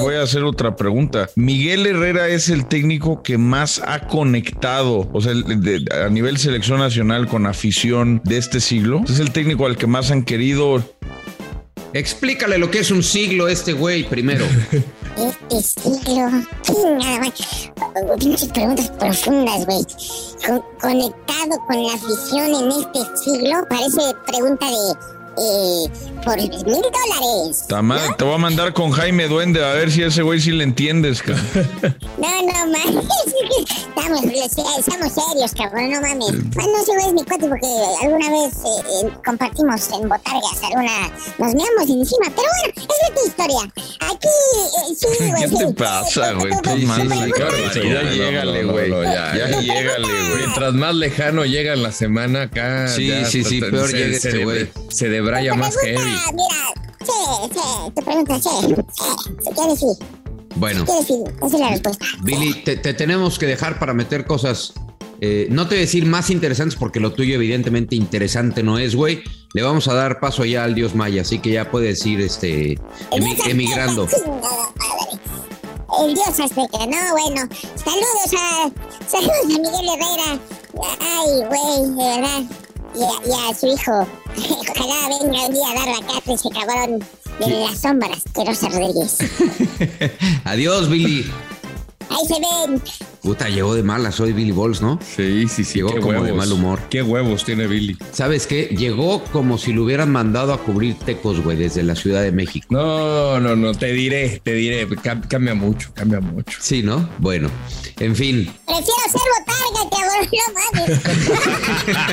Voy 0.00 0.14
a 0.14 0.22
hacer 0.22 0.44
otra 0.44 0.76
pregunta. 0.76 1.28
Miguel 1.34 1.86
Herrera 1.86 2.28
es 2.28 2.48
el 2.48 2.66
técnico 2.66 3.22
que 3.22 3.38
más 3.38 3.80
ha 3.84 4.06
conectado, 4.06 5.08
o 5.12 5.20
sea, 5.20 5.32
de- 5.34 5.84
a 6.04 6.08
nivel 6.08 6.38
selección 6.38 6.78
nacional 6.78 7.26
con 7.28 7.46
afición 7.46 8.20
de 8.24 8.38
este 8.38 8.60
siglo. 8.60 9.02
Es 9.08 9.18
el 9.18 9.30
técnico 9.32 9.66
al 9.66 9.76
que 9.76 9.86
más 9.86 10.10
han 10.10 10.22
querido. 10.22 10.82
Explícale 11.92 12.58
lo 12.58 12.70
que 12.70 12.80
es 12.80 12.90
un 12.90 13.02
siglo 13.02 13.46
a 13.46 13.52
este 13.52 13.72
güey 13.72 14.04
primero. 14.08 14.44
Este 15.18 15.80
siglo. 15.80 16.28
Nada. 16.96 17.32
Pinches 18.20 18.48
preguntas 18.50 18.88
profundas, 19.00 19.66
güey. 19.66 19.82
Con- 20.46 20.62
conectado 20.80 21.58
con 21.66 21.82
la 21.82 21.92
afición 21.94 22.54
en 22.54 22.68
este 22.70 23.00
siglo. 23.24 23.66
Parece 23.68 24.00
pregunta 24.28 24.66
de. 24.66 25.17
Eh, 25.40 25.88
por 26.24 26.36
mil 26.36 26.50
dólares. 26.66 27.64
Ta 27.68 27.80
madre, 27.82 28.14
Te 28.18 28.24
voy 28.24 28.34
a 28.34 28.38
mandar 28.38 28.72
con 28.72 28.90
Jaime 28.90 29.28
Duende 29.28 29.64
a 29.64 29.72
ver 29.72 29.90
si 29.90 30.02
ese 30.02 30.22
güey 30.22 30.40
sí 30.40 30.50
le 30.50 30.64
entiendes, 30.64 31.22
cabrón. 31.22 31.46
No, 32.18 32.42
no 32.42 32.66
mames. 32.72 33.04
Estamos, 33.98 34.24
estamos 34.78 35.12
serios, 35.12 35.52
cabrón. 35.56 35.90
No 35.90 36.00
mames. 36.00 36.28
Ah, 36.58 36.64
no, 36.66 36.82
ese 36.82 36.92
güey 36.94 37.06
es 37.08 37.12
mi 37.12 37.24
cuate 37.24 37.46
porque 37.48 37.66
alguna 38.02 38.30
vez 38.30 38.54
eh, 38.54 39.06
eh, 39.06 39.10
compartimos 39.24 39.88
en 39.92 40.08
botargas 40.08 40.62
alguna. 40.64 41.08
Nos 41.38 41.54
meamos 41.54 41.88
encima. 41.88 42.32
Pero 42.34 42.48
bueno, 42.48 42.72
es 42.76 43.10
otra 43.10 43.22
historia. 43.26 43.72
Aquí, 44.00 44.28
eh, 44.28 44.94
sí, 44.96 45.06
güey. 45.30 45.42
¿Qué 45.42 45.48
sí. 45.48 45.56
te 45.66 45.74
pasa, 45.74 46.32
güey? 46.32 46.52
Sí, 46.52 46.60
sí, 46.80 46.86
no, 46.86 47.26
Ya 47.84 48.02
no, 48.02 48.10
llégale, 48.10 48.62
no, 48.64 48.72
güey. 48.72 48.90
no, 48.90 49.02
Ya 49.04 49.60
llégale, 49.60 50.06
güey. 50.08 50.36
Mientras 50.38 50.74
más 50.74 50.94
lejano 50.94 51.44
llega 51.44 51.74
en 51.74 51.82
la 51.82 51.92
semana 51.92 52.42
acá. 52.42 52.88
Sí, 52.88 53.08
ya 53.08 53.24
sí, 53.26 53.44
sí, 53.44 53.60
peor 53.60 53.88
se- 53.88 53.96
llega 53.96 54.16
este 54.16 54.44
güey. 54.44 54.70
Se 54.90 55.08
debraya 55.28 55.54
más 55.54 55.76
heavy. 55.82 55.96
Ah, 55.98 56.30
mira. 56.32 56.84
Sí, 57.00 57.12
sí. 57.54 57.92
Tu 57.94 58.02
pregunta, 58.04 58.38
sí. 58.40 58.48
Sí, 58.92 59.04
si 59.44 59.50
quieres, 59.52 59.78
sí. 59.80 59.86
Bueno, 60.56 60.80
Si 60.80 60.86
quieres, 60.86 61.06
sí. 61.06 61.24
Esa 61.36 61.46
es 61.56 61.60
la 61.60 61.68
respuesta. 61.70 62.06
Billy, 62.22 62.54
te, 62.64 62.76
te 62.76 62.94
tenemos 62.94 63.38
que 63.38 63.46
dejar 63.46 63.78
para 63.78 63.94
meter 63.94 64.26
cosas. 64.26 64.72
eh, 65.20 65.46
no 65.50 65.64
te 65.66 65.74
voy 65.74 65.78
a 65.78 65.80
decir 65.86 66.06
más 66.06 66.30
interesantes 66.30 66.76
porque 66.78 67.00
lo 67.00 67.12
tuyo 67.12 67.34
evidentemente 67.34 67.94
interesante 67.96 68.62
no 68.62 68.78
es, 68.78 68.94
güey. 68.94 69.22
Le 69.54 69.62
vamos 69.62 69.88
a 69.88 69.94
dar 69.94 70.20
paso 70.20 70.44
ya 70.44 70.64
al 70.64 70.74
dios 70.74 70.94
maya, 70.94 71.22
así 71.22 71.38
que 71.38 71.50
ya 71.52 71.70
puedes 71.70 72.04
ir 72.04 72.20
este, 72.20 72.74
emi- 73.10 73.38
emigrando. 73.48 74.06
El 76.04 76.14
dios 76.14 76.28
azteca, 76.28 76.78
no, 76.86 77.12
bueno. 77.12 77.48
Saludos 77.74 78.34
a. 78.38 78.70
Saludos 79.08 79.32
a 79.42 79.46
Miguel 79.46 79.88
Herrera. 79.94 80.38
Ay, 81.00 81.30
güey, 81.48 81.90
de 81.96 82.20
verdad. 82.20 82.42
Y 82.98 83.02
a, 83.04 83.28
y 83.28 83.50
a 83.50 83.54
su 83.54 83.66
hijo. 83.68 84.06
Ojalá 84.76 85.08
venga 85.08 85.46
un 85.46 85.54
día 85.54 85.68
a 85.70 85.74
dar 85.74 85.88
la 85.88 86.06
cara 86.06 86.22
a 86.26 86.32
ese 86.32 86.48
cabrón 86.50 87.04
de 87.38 87.60
las 87.60 87.78
sombras, 87.78 88.24
Querosa 88.34 88.68
Rodríguez. 88.68 89.18
Adiós, 90.44 90.88
Billy. 90.88 91.30
Ahí 92.10 92.26
se 92.26 92.34
ven. 92.34 92.82
Puta, 93.22 93.48
llegó 93.48 93.74
de 93.74 93.82
malas 93.82 94.18
hoy 94.20 94.32
Billy 94.32 94.52
Balls, 94.52 94.80
¿no? 94.80 94.98
Sí, 95.02 95.46
sí, 95.48 95.64
sí. 95.64 95.78
Llegó 95.78 95.92
qué 95.94 96.00
como 96.00 96.22
de 96.22 96.32
mal 96.32 96.50
humor. 96.52 96.80
Qué 96.88 97.02
huevos 97.02 97.44
tiene 97.44 97.66
Billy. 97.66 97.96
¿Sabes 98.12 98.46
qué? 98.46 98.64
Llegó 98.78 99.22
como 99.24 99.58
si 99.58 99.72
lo 99.72 99.84
hubieran 99.84 100.10
mandado 100.10 100.52
a 100.52 100.58
cubrir 100.62 100.94
tecos, 100.98 101.40
güey, 101.42 101.56
desde 101.58 101.82
la 101.82 101.94
Ciudad 101.94 102.22
de 102.22 102.32
México. 102.32 102.66
No, 102.70 103.38
no, 103.40 103.56
no, 103.56 103.74
te 103.74 103.92
diré, 103.92 104.40
te 104.42 104.52
diré. 104.54 104.88
Cam- 104.88 105.26
Cambia 105.28 105.54
mucho, 105.54 105.90
cambia 105.94 106.20
mucho. 106.20 106.58
Sí, 106.60 106.82
¿no? 106.82 107.08
Bueno, 107.18 107.50
en 107.98 108.16
fin. 108.16 108.50
Prefiero 108.66 108.92
ser 109.10 109.20
botarga, 109.38 109.90
cabrón, 109.90 110.28
no 110.32 110.44
mames. 110.86 112.08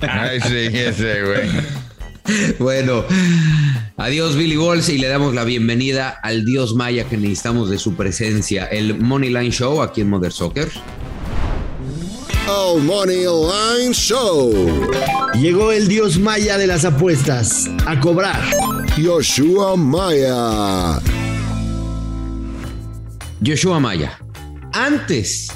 Ay, 0.00 0.40
sí, 0.40 0.78
ese, 0.78 1.22
güey. 1.24 1.50
Bueno, 2.58 3.04
adiós 3.96 4.36
Billy 4.36 4.56
Balls 4.56 4.88
y 4.88 4.98
le 4.98 5.08
damos 5.08 5.34
la 5.34 5.44
bienvenida 5.44 6.18
al 6.22 6.44
dios 6.44 6.74
maya 6.74 7.04
que 7.04 7.16
necesitamos 7.16 7.70
de 7.70 7.78
su 7.78 7.94
presencia, 7.94 8.64
el 8.66 8.98
Moneyline 8.98 9.52
Show 9.52 9.82
aquí 9.82 10.00
en 10.00 10.10
Mother 10.10 10.32
Soccer. 10.32 10.68
El 12.46 12.82
Money 12.82 13.24
Line 13.24 13.92
Show. 13.92 14.52
Llegó 15.34 15.72
el 15.72 15.88
dios 15.88 16.18
maya 16.18 16.56
de 16.56 16.68
las 16.68 16.84
apuestas 16.84 17.68
a 17.86 17.98
cobrar. 17.98 18.40
Yoshua 18.96 19.76
Maya. 19.76 21.00
Joshua 23.44 23.80
Maya, 23.80 24.18
antes 24.72 25.48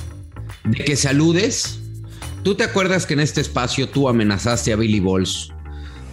de 0.64 0.85
que 0.85 0.96
saludes, 0.96 1.78
¿tú 2.42 2.56
te 2.56 2.64
acuerdas 2.64 3.06
que 3.06 3.14
en 3.14 3.20
este 3.20 3.40
espacio 3.40 3.88
tú 3.88 4.09
amenazaste 4.09 4.72
a 4.72 4.76
Billy 4.76 5.00
Balls? 5.00 5.52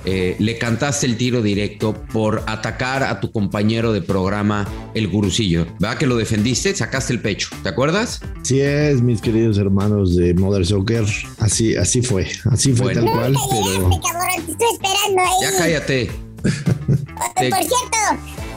Eh, 0.09 0.37
le 0.39 0.57
cantaste 0.57 1.05
el 1.05 1.17
tiro 1.17 1.41
directo 1.41 1.93
por 2.13 2.41
atacar 2.47 3.03
a 3.03 3.19
tu 3.19 3.29
compañero 3.29 3.91
de 3.91 4.01
programa, 4.01 4.65
el 4.93 5.09
gurusillo. 5.09 5.67
¿Verdad 5.79 5.97
que 5.97 6.05
lo 6.07 6.15
defendiste? 6.15 6.73
Sacaste 6.73 7.11
el 7.11 7.19
pecho. 7.19 7.49
¿Te 7.61 7.67
acuerdas? 7.67 8.21
Así 8.41 8.61
es, 8.61 9.01
mis 9.01 9.19
queridos 9.19 9.57
hermanos 9.57 10.15
de 10.15 10.33
Mother 10.33 10.65
Soccer. 10.65 11.03
Así, 11.39 11.75
así 11.75 12.01
fue. 12.01 12.25
Así 12.49 12.71
fue 12.71 12.93
Bueno. 12.93 13.03
tal 13.03 13.11
cual. 13.13 13.35
Pero 13.49 13.63
llegaste, 13.89 14.07
cabrón, 14.07 14.45
te 14.45 14.51
estoy 14.53 14.67
esperando 14.73 15.21
ahí. 15.21 15.35
Ya 15.41 15.57
cállate. 15.57 16.11
Por 17.35 17.59
cierto, 17.59 17.97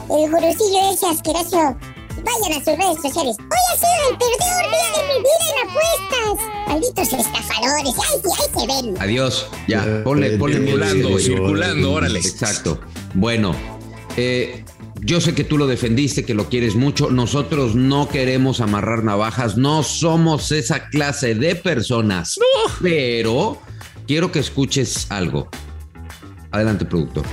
el 0.09 0.31
gurusillo 0.31 0.93
ese 0.93 1.05
asqueroso. 1.07 1.77
Vayan 2.17 2.61
a 2.61 2.63
sus 2.63 2.77
redes 2.77 3.01
sociales. 3.01 3.35
Hoy 3.39 3.63
ha 3.71 3.77
sido 3.77 4.11
el 4.11 4.17
peor 4.17 4.37
día 4.71 4.87
de 4.95 5.01
mi 5.07 5.17
vida 5.19 5.45
en 5.51 5.69
apuestas. 5.69 6.35
Malditos 6.67 7.09
valores. 7.47 7.93
Ahí, 7.99 8.19
sí, 8.23 8.29
ahí 8.39 8.59
se 8.59 8.67
ven. 8.67 9.01
Adiós. 9.01 9.47
Ya, 9.67 10.03
ponle, 10.03 10.37
ponle 10.37 10.57
circulando, 10.57 11.19
circulando, 11.19 11.91
órale. 11.93 12.19
Exacto. 12.19 12.79
Bueno, 13.13 13.55
eh, 14.17 14.63
yo 15.01 15.19
sé 15.21 15.33
que 15.33 15.43
tú 15.43 15.57
lo 15.57 15.67
defendiste, 15.67 16.25
que 16.25 16.33
lo 16.33 16.49
quieres 16.49 16.75
mucho. 16.75 17.09
Nosotros 17.09 17.75
no 17.75 18.07
queremos 18.07 18.61
amarrar 18.61 19.03
navajas, 19.03 19.57
no 19.57 19.83
somos 19.83 20.51
esa 20.51 20.89
clase 20.89 21.35
de 21.35 21.55
personas. 21.55 22.39
Pero 22.81 23.59
quiero 24.07 24.31
que 24.31 24.39
escuches 24.39 25.07
algo. 25.09 25.49
Adelante, 26.51 26.85
productor. 26.85 27.25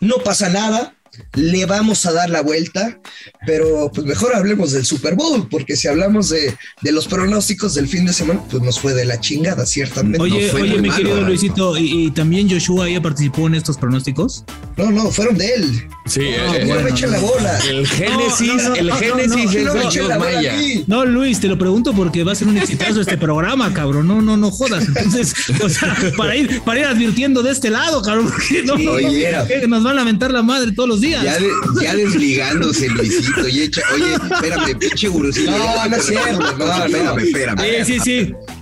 No 0.00 0.16
pasa 0.16 0.48
nada, 0.48 0.96
le 1.34 1.66
vamos 1.66 2.06
a 2.06 2.12
dar 2.12 2.30
la 2.30 2.42
vuelta, 2.42 2.98
pero 3.46 3.90
pues 3.94 4.06
mejor 4.06 4.34
hablemos 4.34 4.72
del 4.72 4.84
Super 4.84 5.14
Bowl, 5.14 5.48
porque 5.50 5.76
si 5.76 5.88
hablamos 5.88 6.28
de, 6.30 6.54
de 6.80 6.92
los 6.92 7.06
pronósticos 7.06 7.74
del 7.74 7.88
fin 7.88 8.06
de 8.06 8.12
semana, 8.12 8.42
pues 8.50 8.62
nos 8.62 8.80
fue 8.80 8.94
de 8.94 9.04
la 9.04 9.20
chingada, 9.20 9.66
ciertamente. 9.66 10.20
Oye, 10.20 10.46
No 10.46 10.52
fue 10.52 10.62
oye, 10.62 10.80
mi 10.80 10.88
malo, 10.88 10.96
querido 10.96 11.14
¿verdad? 11.16 11.28
Luisito, 11.28 11.76
¿y, 11.76 12.06
y 12.06 12.10
también 12.10 12.50
Joshua 12.50 12.88
ya 12.88 13.00
participó 13.00 13.46
en 13.46 13.54
estos 13.56 13.76
pronósticos? 13.76 14.44
No, 14.76 14.90
no, 14.90 15.10
fueron 15.10 15.36
de 15.36 15.54
él. 15.54 15.88
Sí, 16.06 16.20
No, 16.20 16.54
eh, 16.54 16.64
no 16.64 16.80
me 16.80 16.90
echen 16.90 17.10
la 17.10 17.20
bola. 17.20 17.58
El 17.68 17.86
Génesis, 17.86 18.62
el 18.76 18.92
Génesis 18.92 19.54
es 19.54 19.64
no, 19.64 19.90
Dios 19.90 20.18
Maya. 20.18 20.54
No, 20.86 21.04
Luis, 21.04 21.40
te 21.40 21.48
lo 21.48 21.58
pregunto 21.58 21.92
porque 21.92 22.24
va 22.24 22.32
a 22.32 22.34
ser 22.34 22.48
un 22.48 22.56
exitazo 22.56 23.00
este 23.00 23.18
programa, 23.18 23.72
cabrón. 23.72 24.08
No, 24.08 24.20
no, 24.22 24.36
no 24.36 24.50
jodas. 24.50 24.86
Entonces, 24.88 25.34
o 25.62 25.68
sea, 25.68 25.96
para 26.16 26.34
ir, 26.36 26.60
para 26.62 26.80
ir 26.80 26.86
advirtiendo 26.86 27.42
de 27.42 27.52
este 27.52 27.70
lado, 27.70 28.02
cabrón, 28.02 28.30
porque 28.30 28.62
no, 28.64 28.76
Sí, 28.76 28.84
no, 28.86 28.92
oye, 28.92 29.30
no, 29.32 29.46
que 29.46 29.68
nos 29.68 29.82
van 29.84 29.92
a 29.92 29.96
lamentar 29.96 30.30
la 30.32 30.42
madre 30.42 30.72
todos 30.72 30.88
los 30.88 31.00
días. 31.02 31.22
Ya, 31.22 31.38
de- 31.38 31.50
ya 31.82 31.94
desligándose, 31.94 32.88
Luisito. 32.88 33.46
Y 33.48 33.60
echa, 33.62 33.82
oye, 33.94 34.14
espérame, 34.14 34.78
pinche 34.78 35.08
gurusillo. 35.08 35.50
No, 35.50 35.88
no 35.88 35.96
es 35.96 36.06
cierto, 36.06 36.38
no, 36.40 36.56
no. 36.56 36.84
espérame, 36.86 37.18
espérame. 37.18 37.84
Sí, 37.84 37.98
sí, 38.00 38.00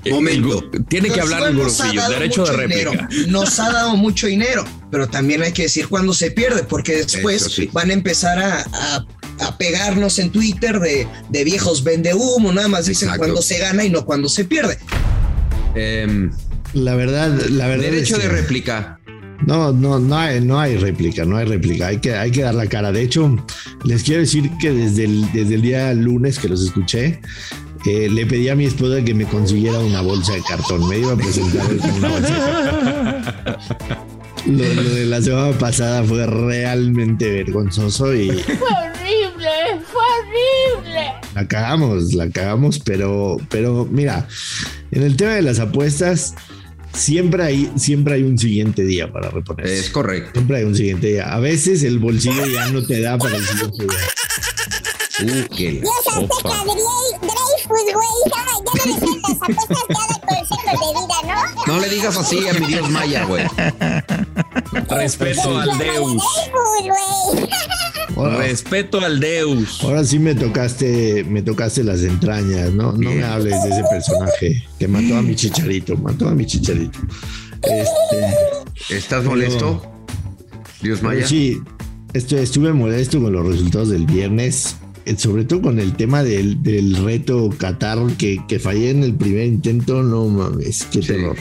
sí. 0.04 0.10
Momento. 0.10 0.68
Tiene 0.88 1.10
que 1.10 1.20
hablar 1.20 1.42
el 1.50 1.56
dado 1.56 2.08
derecho 2.10 2.44
de 2.44 2.50
mucho 2.50 2.56
réplica. 2.56 3.08
dinero, 3.08 3.28
Nos 3.28 3.60
ha 3.60 3.70
dado 3.70 3.94
mucho 3.96 4.26
dinero, 4.26 4.64
pero 4.90 5.08
también 5.08 5.42
hay 5.42 5.52
que 5.52 5.62
decir 5.62 5.86
cuándo 5.86 6.12
se 6.14 6.32
pierde, 6.32 6.64
porque 6.64 6.96
después 6.96 7.42
Eso 7.42 7.50
sí. 7.50 7.70
van 7.72 7.90
a 7.90 7.92
empezar 7.92 8.38
a, 8.40 8.60
a- 8.72 9.06
a 9.40 9.56
pegarnos 9.56 10.18
en 10.18 10.30
Twitter 10.30 10.80
de, 10.80 11.06
de 11.30 11.44
viejos 11.44 11.82
vende 11.84 12.12
humo, 12.12 12.52
nada 12.52 12.68
más 12.68 12.86
dicen 12.86 13.08
Exacto. 13.08 13.20
cuando 13.26 13.40
se 13.42 13.58
gana 13.58 13.84
y 13.84 13.88
no 13.90 14.04
cuando 14.04 14.28
se 14.28 14.44
pierde. 14.44 14.78
Em, 15.74 16.30
La 16.74 16.94
verdad, 16.94 17.34
la 17.50 17.66
verdad. 17.66 17.84
derecho 17.84 18.16
es 18.16 18.22
de 18.22 18.28
que- 18.28 18.34
réplica. 18.34 18.99
No, 19.46 19.72
no, 19.72 19.98
no 19.98 20.16
hay, 20.16 20.40
no 20.40 20.58
hay 20.60 20.76
réplica, 20.76 21.24
no 21.24 21.36
hay 21.36 21.46
réplica. 21.46 21.88
Hay 21.88 21.98
que, 21.98 22.14
hay 22.14 22.30
que 22.30 22.42
dar 22.42 22.54
la 22.54 22.66
cara. 22.66 22.92
De 22.92 23.02
hecho, 23.02 23.36
les 23.84 24.02
quiero 24.02 24.20
decir 24.20 24.50
que 24.60 24.70
desde 24.72 25.04
el, 25.04 25.32
desde 25.32 25.54
el 25.54 25.62
día 25.62 25.92
lunes 25.94 26.38
que 26.38 26.48
los 26.48 26.62
escuché, 26.62 27.20
eh, 27.86 28.08
le 28.10 28.26
pedí 28.26 28.48
a 28.50 28.54
mi 28.54 28.66
esposa 28.66 29.02
que 29.02 29.14
me 29.14 29.24
consiguiera 29.24 29.78
una 29.78 30.02
bolsa 30.02 30.34
de 30.34 30.42
cartón. 30.42 30.86
Me 30.88 30.98
iba 30.98 31.12
a 31.12 31.16
presentar 31.16 31.66
con 31.78 31.90
una 31.92 32.08
bolsa 32.08 32.34
de 32.34 33.40
cartón. 33.40 33.80
Lo, 34.46 34.74
lo 34.74 34.90
de 34.94 35.04
la 35.06 35.20
semana 35.20 35.52
pasada 35.58 36.02
fue 36.02 36.26
realmente 36.26 37.30
vergonzoso 37.30 38.14
y 38.14 38.30
Fue 38.30 38.54
horrible, 38.54 39.84
fue 39.84 40.02
horrible. 40.80 41.06
la 41.34 41.46
cagamos, 41.46 42.14
la 42.14 42.30
cagamos, 42.30 42.78
pero, 42.78 43.36
pero 43.50 43.86
mira, 43.90 44.26
en 44.92 45.02
el 45.02 45.16
tema 45.16 45.32
de 45.32 45.42
las 45.42 45.58
apuestas, 45.58 46.34
siempre 46.92 47.42
hay, 47.44 47.72
siempre 47.76 48.14
hay 48.14 48.22
un 48.22 48.38
siguiente 48.38 48.82
día 48.82 49.12
para 49.12 49.30
reponerse. 49.30 49.78
Es 49.78 49.90
correcto. 49.90 50.30
Siempre 50.34 50.58
hay 50.58 50.64
un 50.64 50.76
siguiente 50.76 51.06
día. 51.08 51.32
A 51.32 51.40
veces 51.40 51.82
el 51.82 51.98
bolsillo 51.98 52.46
ya 52.46 52.66
no 52.66 52.84
te 52.84 53.00
da 53.00 53.18
para 53.18 53.36
el 53.36 53.44
siguiente 53.44 53.86
día. 53.86 53.98
Uh, 55.22 55.54
qué. 55.54 55.82
No 61.66 61.78
le 61.78 61.88
digas 61.88 62.16
así 62.16 62.48
a 62.48 62.54
mi 62.54 62.66
Dios 62.66 62.88
Maya, 62.90 63.24
güey. 63.24 63.44
Respeto 64.88 65.58
al 65.58 65.78
Deus. 65.78 66.22
Dreyfus, 66.22 66.82
güey. 66.84 67.48
Ahora, 68.16 68.38
Respeto 68.38 69.00
al 69.00 69.20
Deus. 69.20 69.78
ahora 69.82 70.04
sí 70.04 70.18
me 70.18 70.34
tocaste, 70.34 71.24
me 71.24 71.42
tocaste 71.42 71.84
las 71.84 72.02
entrañas, 72.02 72.72
¿no? 72.72 72.92
No 72.92 73.10
me 73.10 73.22
hables 73.24 73.62
de 73.62 73.70
ese 73.70 73.82
personaje 73.90 74.64
que 74.78 74.88
mató 74.88 75.16
a 75.16 75.22
mi 75.22 75.34
chicharito, 75.36 75.96
mató 75.96 76.28
a 76.28 76.34
mi 76.34 76.44
chicharito. 76.44 76.98
Este, 77.62 78.94
¿Estás 78.96 79.24
molesto? 79.24 79.82
Dios 80.82 81.02
Maya. 81.02 81.26
Sí, 81.26 81.60
estu- 82.14 82.38
estuve 82.38 82.72
molesto 82.72 83.20
con 83.22 83.32
los 83.32 83.46
resultados 83.46 83.90
del 83.90 84.06
viernes, 84.06 84.76
sobre 85.16 85.44
todo 85.44 85.62
con 85.62 85.80
el 85.80 85.94
tema 85.94 86.22
del, 86.22 86.62
del 86.62 86.96
reto 87.04 87.50
Qatar, 87.58 87.98
que, 88.18 88.40
que 88.48 88.58
fallé 88.58 88.90
en 88.90 89.02
el 89.02 89.14
primer 89.14 89.46
intento, 89.46 90.02
no 90.02 90.26
mames, 90.26 90.86
qué 90.92 91.00
terror. 91.00 91.36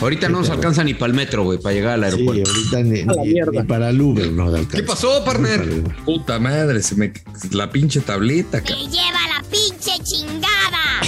Ahorita 0.00 0.28
no 0.28 0.40
nos 0.40 0.50
alcanza 0.50 0.82
ni 0.84 0.94
para 0.94 1.06
el 1.10 1.14
metro, 1.14 1.44
güey, 1.44 1.58
para 1.58 1.74
llegar 1.74 1.94
al 1.94 2.10
Sí, 2.12 2.18
aeropuerto. 2.18 2.50
ahorita 2.50 2.82
ni, 2.82 3.02
ni- 3.02 3.40
ni 3.58 3.62
para 3.64 3.90
el 3.90 4.00
Uber 4.00 4.30
no 4.32 4.52
¿Qué 4.68 4.82
pasó, 4.82 5.24
partner? 5.24 5.62
Puta 6.04 6.38
madre, 6.38 6.82
se 6.82 6.94
me 6.96 7.12
la 7.52 7.70
pinche 7.70 8.00
tableta, 8.00 8.60
cabrón. 8.62 8.90
lleva 8.90 9.20
la 9.28 9.42
pinche 9.50 9.92
chingada. 10.02 11.00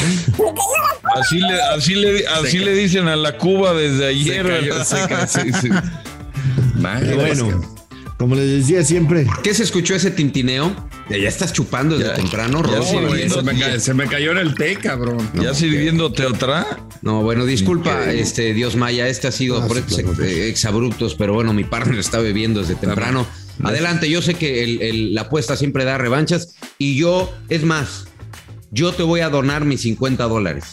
Así 1.14 1.38
le, 1.38 1.60
así 1.74 1.94
le, 1.94 2.26
así 2.26 2.58
le 2.58 2.74
dicen 2.74 3.08
a 3.08 3.16
la 3.16 3.38
Cuba 3.38 3.72
desde 3.74 4.06
ayer. 4.06 4.72
se 4.84 5.26
sí, 5.26 5.52
sí. 5.62 5.68
Madre, 6.76 7.14
bueno, 7.16 7.75
como 8.18 8.34
les 8.34 8.48
decía 8.50 8.82
siempre, 8.84 9.26
¿Qué 9.42 9.52
se 9.54 9.62
escuchó 9.62 9.94
ese 9.94 10.10
tintineo? 10.10 10.74
Ya 11.10 11.18
ya 11.18 11.28
estás 11.28 11.52
chupando 11.52 11.96
desde 11.98 12.10
Ya, 12.10 12.16
temprano, 12.16 12.62
ya 12.64 12.82
sí, 12.82 12.96
güey, 12.96 13.28
se, 13.28 13.42
me 13.42 13.58
ca- 13.58 13.78
se 13.78 13.94
me 13.94 14.06
cayó 14.06 14.32
en 14.32 14.38
el 14.38 14.54
té, 14.54 14.76
cabrón. 14.76 15.28
¿Ya 15.34 15.54
sirviéndote 15.54 16.24
otra? 16.26 16.66
No, 17.02 17.22
bueno, 17.22 17.44
disculpa, 17.44 18.10
este 18.10 18.54
Dios 18.54 18.74
Maya, 18.76 19.06
este 19.08 19.28
ha 19.28 19.32
sido 19.32 19.62
Ah, 19.62 19.66
por 19.68 19.76
sí, 19.76 19.82
estos 19.86 19.98
claro. 20.00 20.12
ex- 20.12 20.20
eh, 20.22 20.48
exabruptos, 20.48 21.14
pero 21.14 21.34
bueno, 21.34 21.52
mi 21.52 21.64
partner 21.64 21.98
está 21.98 22.18
bebiendo 22.18 22.60
desde 22.60 22.74
temprano. 22.74 23.26
Adelante, 23.62 24.10
yo 24.10 24.20
sé 24.22 24.34
que 24.34 24.64
el- 24.64 24.82
el- 24.82 25.14
la 25.14 25.22
apuesta 25.22 25.56
siempre 25.56 25.84
da 25.84 25.96
revanchas 25.96 26.54
y 26.78 26.96
yo, 26.96 27.32
es 27.48 27.62
más, 27.64 28.06
yo 28.70 28.92
te 28.92 29.02
voy 29.02 29.20
a 29.20 29.28
donar 29.30 29.64
mis 29.64 29.82
50 29.82 30.24
dólares 30.24 30.64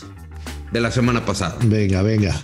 de 0.71 0.82
la 0.82 0.91
semana 0.91 1.25
pasada. 1.25 1.58
venga, 1.63 2.01
venga. 2.01 2.41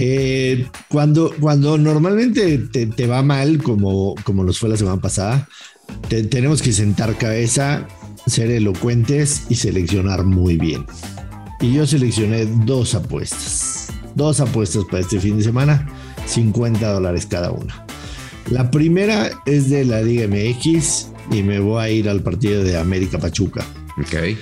Eh, 0.00 0.64
cuando, 0.88 1.32
cuando 1.40 1.76
normalmente 1.76 2.56
te, 2.58 2.86
te 2.86 3.06
va 3.08 3.20
mal, 3.24 3.60
como, 3.60 4.14
como 4.22 4.44
nos 4.44 4.60
fue 4.60 4.68
la 4.68 4.76
semana 4.76 5.00
pasada, 5.00 5.48
te- 6.08 6.22
tenemos 6.22 6.62
que 6.62 6.72
sentar 6.72 7.16
cabeza, 7.18 7.84
ser 8.24 8.52
elocuentes 8.52 9.42
y 9.48 9.56
seleccionar 9.56 10.22
muy 10.22 10.56
bien. 10.56 10.86
Y 11.60 11.72
yo 11.72 11.84
seleccioné 11.84 12.46
dos 12.64 12.94
apuestas. 12.94 13.88
Dos 14.14 14.38
apuestas 14.38 14.84
para 14.84 15.00
este 15.00 15.18
fin 15.18 15.38
de 15.38 15.42
semana, 15.42 15.88
50 16.26 16.92
dólares 16.92 17.26
cada 17.26 17.50
una. 17.50 17.84
La 18.50 18.70
primera 18.70 19.30
es 19.46 19.68
de 19.68 19.84
la 19.84 20.00
Liga 20.02 20.28
MX 20.28 21.08
y 21.32 21.42
me 21.42 21.58
voy 21.58 21.82
a 21.82 21.90
ir 21.90 22.08
al 22.08 22.22
partido 22.22 22.62
de 22.62 22.78
América 22.78 23.18
Pachuca. 23.18 23.66
Ok. 24.00 24.36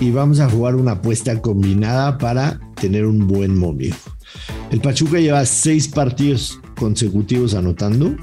Y 0.00 0.10
vamos 0.10 0.40
a 0.40 0.50
jugar 0.50 0.74
una 0.74 0.92
apuesta 0.92 1.40
combinada 1.40 2.18
para 2.18 2.58
tener 2.80 3.06
un 3.06 3.28
buen 3.28 3.56
momio. 3.56 3.94
El 4.70 4.80
Pachuca 4.80 5.18
lleva 5.18 5.44
seis 5.46 5.88
partidos 5.88 6.60
consecutivos 6.78 7.54
anotando 7.54 8.14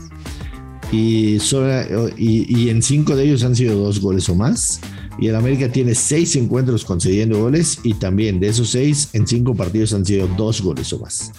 y, 0.91 1.39
solo- 1.39 2.09
y, 2.17 2.45
y 2.63 2.69
en 2.69 2.81
cinco 2.83 3.15
de 3.15 3.23
ellos 3.25 3.43
han 3.43 3.55
sido 3.55 3.77
dos 3.79 3.99
goles 3.99 4.29
o 4.29 4.35
más. 4.35 4.79
Y 5.17 5.27
el 5.27 5.35
América 5.35 5.71
tiene 5.71 5.95
seis 5.95 6.35
encuentros 6.35 6.83
concediendo 6.83 7.39
goles 7.39 7.79
y 7.83 7.93
también 7.93 8.39
de 8.41 8.49
esos 8.49 8.69
seis, 8.69 9.09
en 9.13 9.25
cinco 9.25 9.55
partidos 9.55 9.93
han 9.93 10.05
sido 10.05 10.27
dos 10.37 10.61
goles 10.61 10.91
o 10.91 10.99
más. 10.99 11.31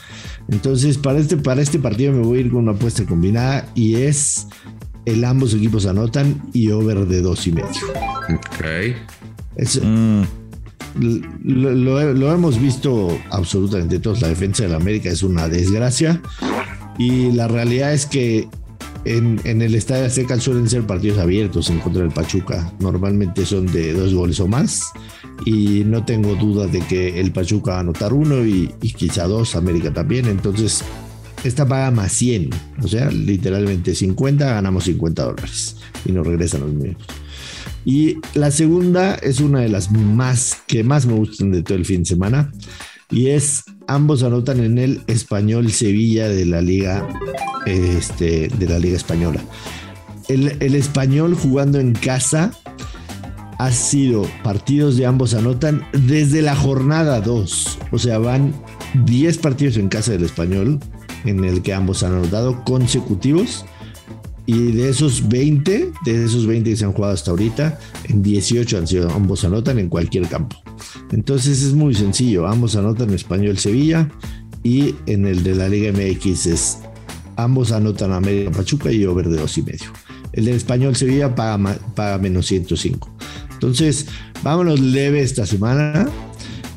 Entonces, 0.50 0.96
para 0.96 1.18
este, 1.18 1.36
para 1.36 1.60
este 1.60 1.78
partido 1.78 2.12
me 2.12 2.20
voy 2.22 2.38
a 2.38 2.40
ir 2.40 2.50
con 2.50 2.62
una 2.62 2.72
apuesta 2.72 3.04
combinada 3.04 3.68
y 3.74 3.96
es 3.96 4.46
el 5.04 5.22
ambos 5.24 5.52
equipos 5.52 5.84
anotan 5.86 6.42
y 6.54 6.70
over 6.70 7.06
de 7.06 7.20
dos 7.20 7.46
y 7.46 7.52
medio. 7.52 7.68
Ok. 8.34 8.64
Es- 9.56 9.80
lo, 10.98 12.32
hemos 12.32 12.60
visto 12.60 13.18
absolutamente 13.30 13.98
todos. 13.98 14.20
La 14.20 14.28
defensa 14.28 14.64
del 14.64 14.74
América 14.74 15.10
es 15.10 15.22
una 15.22 15.48
desgracia. 15.48 16.20
Y 16.98 17.32
la 17.32 17.48
realidad 17.48 17.92
es 17.92 18.06
que 18.06 18.48
en, 19.04 19.40
en 19.44 19.62
el 19.62 19.74
Estadio 19.74 20.06
Azteca 20.06 20.40
suelen 20.40 20.68
ser 20.68 20.86
partidos 20.86 21.18
abiertos 21.18 21.70
en 21.70 21.78
contra 21.80 22.02
del 22.02 22.12
Pachuca. 22.12 22.72
Normalmente 22.80 23.44
son 23.44 23.66
de 23.66 23.92
dos 23.92 24.14
goles 24.14 24.40
o 24.40 24.48
más. 24.48 24.92
Y 25.44 25.84
no 25.84 26.04
tengo 26.04 26.34
duda 26.34 26.66
de 26.66 26.80
que 26.80 27.20
el 27.20 27.32
Pachuca 27.32 27.72
va 27.72 27.76
a 27.78 27.80
anotar 27.80 28.12
uno 28.12 28.44
y, 28.44 28.74
y 28.80 28.92
quizá 28.92 29.26
dos, 29.26 29.54
América 29.56 29.92
también. 29.92 30.26
Entonces, 30.26 30.82
esta 31.44 31.66
paga 31.66 31.90
más 31.90 32.12
100. 32.12 32.50
O 32.82 32.88
sea, 32.88 33.10
literalmente 33.10 33.94
50, 33.94 34.46
ganamos 34.46 34.84
50 34.84 35.22
dólares. 35.22 35.76
Y 36.04 36.12
nos 36.12 36.26
regresan 36.26 36.62
los 36.62 36.72
minutos. 36.72 37.06
Y 37.86 38.18
la 38.34 38.50
segunda 38.50 39.14
es 39.14 39.38
una 39.38 39.60
de 39.60 39.68
las 39.68 39.92
más 39.92 40.58
que 40.66 40.82
más 40.82 41.06
me 41.06 41.14
gustan 41.14 41.52
de 41.52 41.62
todo 41.62 41.78
el 41.78 41.84
fin 41.84 42.00
de 42.00 42.06
semana. 42.06 42.52
Y 43.12 43.28
es 43.28 43.62
ambos 43.86 44.24
anotan 44.24 44.58
en 44.58 44.78
el 44.78 45.02
español 45.06 45.70
Sevilla 45.70 46.28
de 46.28 46.46
la 46.46 46.60
Liga, 46.60 47.06
este, 47.64 48.48
de 48.48 48.68
la 48.68 48.80
Liga 48.80 48.96
Española. 48.96 49.40
El, 50.26 50.56
el 50.60 50.74
español 50.74 51.36
jugando 51.36 51.78
en 51.78 51.92
casa 51.92 52.50
ha 53.60 53.70
sido 53.70 54.28
partidos 54.42 54.96
de 54.96 55.06
ambos 55.06 55.34
anotan 55.34 55.86
desde 55.92 56.42
la 56.42 56.56
jornada 56.56 57.20
2. 57.20 57.78
O 57.92 57.98
sea, 58.00 58.18
van 58.18 58.52
10 59.04 59.38
partidos 59.38 59.76
en 59.76 59.88
casa 59.88 60.10
del 60.10 60.24
español 60.24 60.80
en 61.24 61.44
el 61.44 61.62
que 61.62 61.72
ambos 61.72 62.02
han 62.02 62.14
anotado 62.14 62.64
consecutivos. 62.64 63.64
Y 64.46 64.72
de 64.72 64.88
esos 64.88 65.28
20, 65.28 65.92
de 66.04 66.24
esos 66.24 66.46
20 66.46 66.70
que 66.70 66.76
se 66.76 66.84
han 66.84 66.92
jugado 66.92 67.14
hasta 67.14 67.32
ahorita, 67.32 67.78
en 68.04 68.22
18 68.22 68.78
han 68.78 68.86
sido, 68.86 69.10
ambos 69.10 69.44
anotan 69.44 69.78
en 69.78 69.88
cualquier 69.88 70.28
campo. 70.28 70.56
Entonces 71.10 71.62
es 71.62 71.74
muy 71.74 71.94
sencillo, 71.94 72.46
ambos 72.46 72.76
anotan 72.76 73.08
en 73.08 73.16
español 73.16 73.58
Sevilla 73.58 74.08
y 74.62 74.94
en 75.06 75.26
el 75.26 75.42
de 75.42 75.54
la 75.54 75.68
Liga 75.68 75.92
MX 75.92 76.46
es 76.46 76.78
ambos 77.36 77.72
anotan 77.72 78.12
América 78.12 78.50
Pachuca 78.50 78.90
y 78.90 79.04
over 79.04 79.28
de 79.28 79.36
dos 79.36 79.58
y 79.58 79.62
medio. 79.62 79.92
El 80.32 80.46
del 80.46 80.56
español 80.56 80.96
Sevilla 80.96 81.34
paga, 81.34 81.78
paga 81.94 82.18
menos 82.18 82.46
105. 82.46 83.10
Entonces, 83.52 84.06
vámonos 84.42 84.80
leve 84.80 85.22
esta 85.22 85.46
semana. 85.46 86.08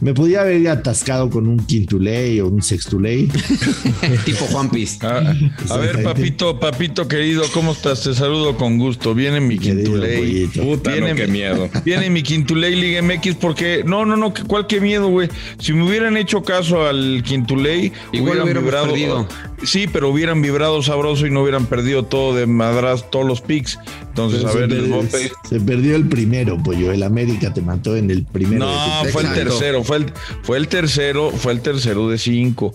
Me 0.02 0.14
podía 0.14 0.42
haber 0.42 0.68
atascado 0.70 1.30
con 1.30 1.48
un 1.48 1.58
quintuley 1.66 2.40
o 2.40 2.48
un 2.48 2.62
sextuley. 2.62 3.28
tipo 4.26 4.46
Juan 4.46 4.70
Piz. 4.70 5.02
A, 5.04 5.34
a 5.70 5.78
ver, 5.78 6.04
papito, 6.04 6.60
papito 6.60 7.08
querido, 7.08 7.44
¿cómo 7.54 7.74
estás? 7.74 8.04
Te 8.04 8.14
saludo 8.14 8.56
con 8.56 8.78
gusto. 8.78 9.14
Viene 9.14 9.40
mi 9.42 9.58
Quintuley. 9.58 10.48
Puta, 10.48 10.92
no, 10.92 11.06
Viene, 11.06 11.16
qué 11.16 11.28
miedo. 11.28 11.70
Viene 11.86 12.10
mi 12.10 12.24
Quintuley 12.24 12.76
Liga 12.76 13.02
MX 13.02 13.36
porque, 13.36 13.84
no, 13.86 14.06
no, 14.06 14.16
no, 14.16 14.34
que- 14.34 14.44
cuál 14.44 14.68
qué 14.68 14.80
miedo, 14.80 15.10
güey. 15.10 15.30
Si 15.60 15.74
me 15.74 15.84
hubieran 15.84 16.16
hecho 16.18 16.44
caso 16.44 16.88
al 16.88 17.22
Quintuley, 17.26 17.92
Igual 18.14 18.42
hubiéramos 18.42 18.72
perdido. 18.72 19.28
Sí, 19.64 19.88
pero 19.92 20.10
hubieran 20.10 20.42
vibrado 20.42 20.82
sabroso 20.82 21.28
y 21.28 21.32
no 21.32 21.42
hubieran 21.42 21.66
perdido 21.66 22.04
todo 22.04 22.36
de 22.36 22.46
madras, 22.46 23.10
todos 23.12 23.26
los 23.26 23.42
picks. 23.42 23.78
Entonces, 24.10 24.40
Pero 24.40 24.50
a 24.50 24.54
se 24.54 24.60
ver, 24.60 24.70
les 24.70 24.80
perdió- 24.80 24.96
voy 24.98 25.06
a 25.06 25.10
pedir- 25.10 25.32
Se 25.50 25.60
perdió 25.60 25.96
el 25.96 26.06
primero, 26.08 26.58
pollo. 26.62 26.92
El 26.92 27.04
América 27.04 27.54
te 27.54 27.62
mató 27.62 27.96
en 27.96 28.10
el 28.12 28.26
primero. 28.26 28.66
No, 28.66 29.06
fue 29.12 29.24
el 29.24 29.34
tercero, 29.34 29.84
fue 29.84 29.98
el, 29.98 30.06
fue 30.44 30.58
el 30.58 30.68
tercero, 30.68 31.32
fue 31.32 31.54
el 31.54 31.62
tercero 31.62 32.10
de 32.10 32.18
cinco. 32.18 32.74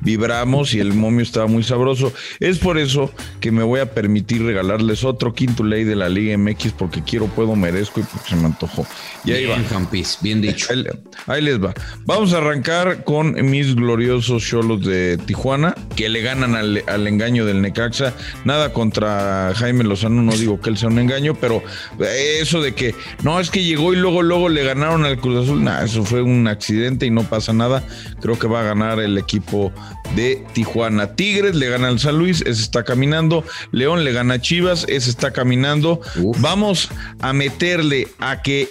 Vibramos 0.00 0.74
y 0.74 0.80
el 0.80 0.92
momio 0.92 1.22
estaba 1.22 1.46
muy 1.46 1.62
sabroso. 1.62 2.12
Es 2.40 2.58
por 2.58 2.78
eso 2.78 3.10
que 3.40 3.50
me 3.50 3.62
voy 3.62 3.80
a 3.80 3.92
permitir 3.92 4.42
regalarles 4.42 5.04
otro 5.04 5.32
quinto 5.34 5.64
ley 5.64 5.84
de 5.84 5.96
la 5.96 6.08
Liga 6.08 6.36
MX 6.36 6.72
porque 6.72 7.02
quiero, 7.02 7.26
puedo, 7.26 7.56
merezco 7.56 8.00
y 8.00 8.02
porque 8.04 8.28
se 8.30 8.36
me 8.36 8.46
antojó. 8.46 8.86
Y 9.24 9.32
ahí 9.32 9.46
Bien, 9.46 9.64
va. 9.64 9.88
Bien 10.20 10.40
dicho. 10.42 10.66
Ahí, 10.70 10.84
ahí 11.26 11.42
les 11.42 11.62
va. 11.62 11.72
Vamos 12.04 12.32
a 12.34 12.38
arrancar 12.38 13.04
con 13.04 13.34
mis 13.50 13.74
gloriosos 13.74 14.44
cholos 14.44 14.84
de 14.84 15.18
Tijuana, 15.18 15.74
que 15.96 16.08
le 16.08 16.22
ganan 16.24 16.56
al, 16.56 16.82
al 16.88 17.06
engaño 17.06 17.46
del 17.46 17.62
Necaxa. 17.62 18.14
Nada 18.44 18.72
contra 18.72 19.52
Jaime 19.54 19.84
Lozano, 19.84 20.22
no 20.22 20.32
digo 20.32 20.60
que 20.60 20.70
él 20.70 20.76
sea 20.76 20.88
un 20.88 20.98
engaño, 20.98 21.34
pero 21.34 21.62
eso 22.00 22.60
de 22.60 22.74
que 22.74 22.94
no 23.22 23.38
es 23.38 23.50
que 23.50 23.62
llegó 23.62 23.92
y 23.92 23.96
luego, 23.96 24.22
luego 24.22 24.48
le 24.48 24.64
ganaron 24.64 25.04
al 25.04 25.18
Cruz 25.18 25.44
Azul, 25.44 25.62
nah, 25.62 25.84
eso 25.84 26.04
fue 26.04 26.22
un 26.22 26.48
accidente 26.48 27.06
y 27.06 27.10
no 27.10 27.22
pasa 27.22 27.52
nada. 27.52 27.84
Creo 28.20 28.38
que 28.38 28.48
va 28.48 28.60
a 28.60 28.64
ganar 28.64 28.98
el 28.98 29.18
equipo 29.18 29.72
de 30.16 30.44
Tijuana. 30.52 31.14
Tigres 31.14 31.54
le 31.54 31.68
gana 31.68 31.88
al 31.88 31.98
San 31.98 32.18
Luis, 32.18 32.40
ese 32.40 32.62
está 32.62 32.82
caminando. 32.82 33.44
León 33.70 34.04
le 34.04 34.12
gana 34.12 34.34
a 34.34 34.40
Chivas, 34.40 34.86
ese 34.88 35.10
está 35.10 35.32
caminando. 35.32 36.00
Vamos 36.38 36.88
a 37.20 37.32
meterle 37.32 38.08
a 38.18 38.42
que 38.42 38.70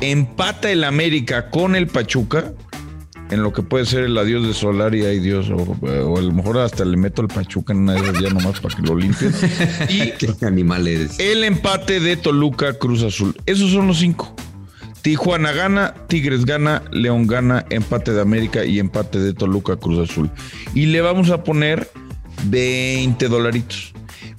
empata 0.00 0.70
el 0.70 0.84
América 0.84 1.50
con 1.50 1.76
el 1.76 1.86
Pachuca, 1.86 2.52
en 3.32 3.42
lo 3.42 3.52
que 3.52 3.62
puede 3.62 3.86
ser 3.86 4.04
el 4.04 4.16
adiós 4.18 4.46
de 4.46 4.54
Solari, 4.54 5.04
ay 5.04 5.18
Dios, 5.20 5.48
o, 5.50 5.56
o 5.56 6.18
a 6.18 6.20
lo 6.20 6.32
mejor 6.32 6.58
hasta 6.58 6.84
le 6.84 6.96
meto 6.96 7.22
el 7.22 7.28
Pachuca 7.28 7.72
en 7.72 7.80
una 7.80 7.94
de 7.94 8.00
esas 8.00 8.20
ya 8.20 8.28
nomás 8.30 8.60
para 8.60 8.74
que 8.76 8.82
lo 8.82 8.96
limpien. 8.96 9.32
Y 9.88 10.12
Qué 10.12 10.46
animal 10.46 10.86
eres. 10.86 11.18
el 11.18 11.44
empate 11.44 12.00
de 12.00 12.16
Toluca 12.16 12.74
Cruz 12.74 13.02
Azul. 13.02 13.34
Esos 13.46 13.70
son 13.72 13.86
los 13.86 13.98
cinco. 13.98 14.34
Tijuana 15.02 15.50
gana, 15.52 15.94
Tigres 16.08 16.44
gana, 16.44 16.82
León 16.92 17.26
gana, 17.26 17.64
empate 17.70 18.12
de 18.12 18.20
América 18.20 18.64
y 18.64 18.78
empate 18.78 19.18
de 19.18 19.32
Toluca 19.34 19.76
Cruz 19.76 20.08
Azul. 20.10 20.30
Y 20.74 20.86
le 20.86 21.00
vamos 21.00 21.30
a 21.30 21.42
poner 21.42 21.90
20 22.44 23.28
dolaritos. 23.28 23.92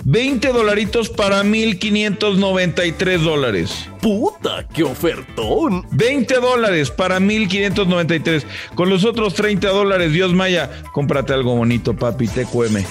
20 0.06 0.50
dolaritos 0.50 1.10
para 1.10 1.44
1.593 1.44 3.20
dólares. 3.20 3.90
¡Puta, 4.02 4.68
qué 4.74 4.84
ofertón! 4.84 5.86
20 5.92 6.36
dólares 6.36 6.92
para 6.92 7.20
1.593. 7.20 8.44
Con 8.76 8.90
los 8.90 9.06
otros 9.06 9.34
30 9.34 9.70
dólares, 9.70 10.12
Dios 10.12 10.34
Maya, 10.34 10.70
cómprate 10.92 11.34
algo 11.34 11.56
bonito, 11.56 11.96
papi, 11.96 12.28
TQM. 12.28 12.78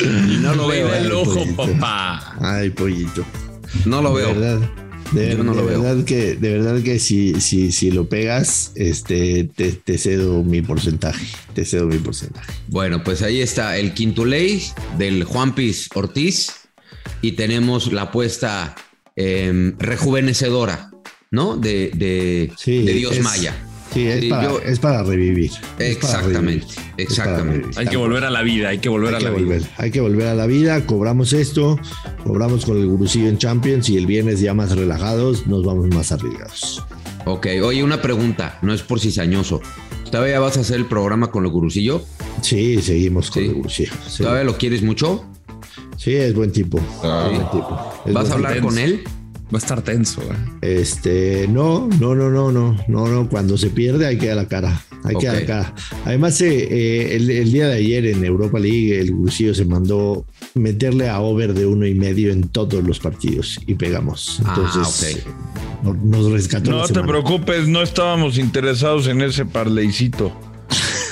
Y 0.00 0.36
no 0.38 0.54
lo 0.54 0.66
veo 0.68 0.88
Ay, 0.92 1.04
el 1.04 1.12
ojo, 1.12 1.34
pollito. 1.34 1.66
papá. 1.78 2.34
Ay, 2.40 2.70
pollito. 2.70 3.24
No 3.84 4.02
lo 4.02 4.14
De 4.14 4.22
veo. 4.24 4.34
verdad. 4.34 4.68
De, 5.12 5.30
Yo 5.36 5.44
no 5.44 5.52
de 5.54 5.60
lo 5.60 5.66
veo. 5.66 5.82
verdad 5.82 6.04
que, 6.04 6.34
de 6.36 6.52
verdad 6.58 6.82
que 6.82 6.98
si, 6.98 7.40
si, 7.40 7.70
si 7.72 7.90
lo 7.90 8.08
pegas, 8.08 8.72
este, 8.74 9.44
te, 9.54 9.72
te 9.72 9.98
cedo 9.98 10.42
mi 10.42 10.60
porcentaje. 10.62 11.26
Te 11.54 11.64
cedo 11.64 11.86
mi 11.86 11.98
porcentaje. 11.98 12.52
Bueno, 12.68 13.04
pues 13.04 13.22
ahí 13.22 13.40
está 13.40 13.76
el 13.78 13.94
quinto 13.94 14.24
ley 14.24 14.62
del 14.98 15.24
Juan 15.24 15.54
Piz 15.54 15.88
Ortiz 15.94 16.48
y 17.22 17.32
tenemos 17.32 17.92
la 17.92 18.02
apuesta 18.02 18.74
em, 19.16 19.76
rejuvenecedora, 19.78 20.90
¿no? 21.30 21.56
De, 21.56 21.90
de, 21.94 22.50
Sí, 22.58 22.82
de 22.82 22.94
Dios 22.94 23.16
es- 23.16 23.22
Maya. 23.22 23.54
Sí, 23.94 24.06
es, 24.08 24.20
Sí, 24.20 24.28
para, 24.28 24.42
yo- 24.44 24.60
es 24.60 24.78
para 24.80 25.02
revivir. 25.04 25.50
Es 25.52 25.60
para 25.68 25.86
Exactamente, 25.88 26.36
revivir. 26.36 26.64
Es 26.64 26.74
para 26.76 27.02
exactamente. 27.02 27.58
revivir. 27.60 27.78
Hay 27.78 27.86
que 27.86 27.96
volver 27.96 28.24
a 28.24 28.30
la 28.30 28.42
vida, 28.42 28.68
hay 28.68 28.78
que 28.78 28.88
volver 28.88 29.08
Hay 29.10 29.14
a 29.14 29.18
que 29.18 29.24
la 29.24 29.30
vida. 29.30 29.68
hay 29.78 29.90
que 29.90 30.00
volver 30.00 30.26
a 30.26 30.34
la 30.34 30.46
vida, 30.46 30.84
cobramos 30.86 31.32
esto, 31.32 31.78
cobramos 32.24 32.66
con 32.66 32.76
el 32.76 32.86
gurusillo 32.86 33.28
en 33.28 33.38
Champions 33.38 33.88
y 33.88 33.96
el 33.96 34.06
viernes 34.06 34.40
ya 34.40 34.52
más 34.52 34.74
relajados, 34.76 35.46
nos 35.46 35.64
vamos 35.64 35.86
más 35.94 36.10
arriesgados. 36.12 36.84
Ok, 37.26 37.46
oye, 37.62 37.82
una 37.82 38.02
pregunta, 38.02 38.58
no 38.62 38.74
es 38.74 38.82
por 38.82 39.00
cizañoso. 39.00 39.62
¿Todavía 40.10 40.38
vas 40.40 40.56
a 40.58 40.60
hacer 40.60 40.76
el 40.76 40.86
programa 40.86 41.30
con 41.30 41.44
el 41.44 41.50
gurusillo? 41.50 42.02
Sí, 42.42 42.82
seguimos 42.82 43.30
con 43.30 43.42
Sí. 43.42 43.48
el 43.48 43.54
gurusillo. 43.54 43.92
Sí. 44.08 44.22
¿Todavía 44.22 44.44
lo 44.44 44.58
quieres 44.58 44.82
mucho? 44.82 45.24
Sí, 45.96 46.14
es 46.14 46.34
buen 46.34 46.52
tipo. 46.52 46.80
Ah. 47.02 47.28
es 47.30 47.38
buen 47.38 47.50
tipo. 47.50 47.92
Es 48.06 48.12
¿Vas 48.12 48.22
buen 48.24 48.32
a 48.32 48.34
hablar 48.34 48.54
tipo. 48.54 48.66
con 48.68 48.78
él? 48.78 49.02
Va 49.54 49.58
a 49.58 49.60
estar 49.60 49.82
tenso, 49.82 50.20
¿eh? 50.22 50.80
Este, 50.80 51.46
no, 51.48 51.88
no, 52.00 52.14
no, 52.16 52.28
no, 52.28 52.50
no, 52.50 52.76
no, 52.88 53.06
no. 53.06 53.28
Cuando 53.28 53.56
se 53.56 53.70
pierde 53.70 54.04
hay 54.06 54.18
que 54.18 54.26
dar 54.26 54.36
la 54.36 54.48
cara. 54.48 54.82
Hay 55.04 55.14
que 55.16 55.26
dar 55.26 55.36
la 55.36 55.46
cara. 55.46 55.74
Además, 56.04 56.40
eh, 56.40 56.66
eh, 56.70 57.14
el, 57.16 57.30
el 57.30 57.52
día 57.52 57.68
de 57.68 57.74
ayer 57.74 58.06
en 58.06 58.24
Europa 58.24 58.58
League, 58.58 58.98
el 58.98 59.12
Gurusillo 59.12 59.54
se 59.54 59.64
mandó 59.64 60.24
meterle 60.54 61.08
a 61.08 61.20
over 61.20 61.54
de 61.54 61.66
uno 61.66 61.86
y 61.86 61.94
medio 61.94 62.32
en 62.32 62.48
todos 62.48 62.82
los 62.82 62.98
partidos 62.98 63.60
y 63.66 63.74
pegamos. 63.74 64.40
Ah, 64.44 64.54
Entonces, 64.56 65.24
no- 65.84 65.94
nos 65.94 66.32
rescató. 66.32 66.72
la 66.72 66.76
No 66.78 66.88
te 66.88 67.00
preocupes, 67.02 67.68
no 67.68 67.80
estábamos 67.82 68.38
interesados 68.38 69.06
en 69.06 69.20
ese 69.22 69.44
parleycito. 69.46 70.32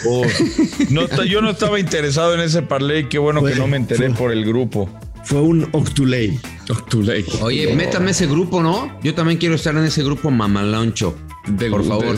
Oh, 0.04 0.24
no, 0.90 1.06
yo 1.24 1.40
no 1.42 1.50
estaba 1.50 1.78
interesado 1.78 2.34
en 2.34 2.40
ese 2.40 2.62
parley, 2.62 3.08
qué 3.08 3.18
bueno 3.18 3.40
que 3.44 3.54
no 3.54 3.68
me 3.68 3.76
enteré 3.76 4.08
fue- 4.08 4.18
por 4.18 4.32
el 4.32 4.44
grupo. 4.44 4.88
Fue 5.24 5.40
un 5.40 5.68
Octuley. 5.70 6.40
Octuley. 6.70 7.24
Oye, 7.40 7.74
métame 7.74 8.12
ese 8.12 8.26
grupo, 8.26 8.62
¿no? 8.62 8.98
Yo 9.02 9.14
también 9.14 9.38
quiero 9.38 9.54
estar 9.56 9.74
en 9.76 9.84
ese 9.84 10.02
grupo 10.02 10.30
mamaloncho. 10.30 11.14
De- 11.46 11.70
Por 11.70 11.82
de- 11.82 11.88
favor. 11.88 12.16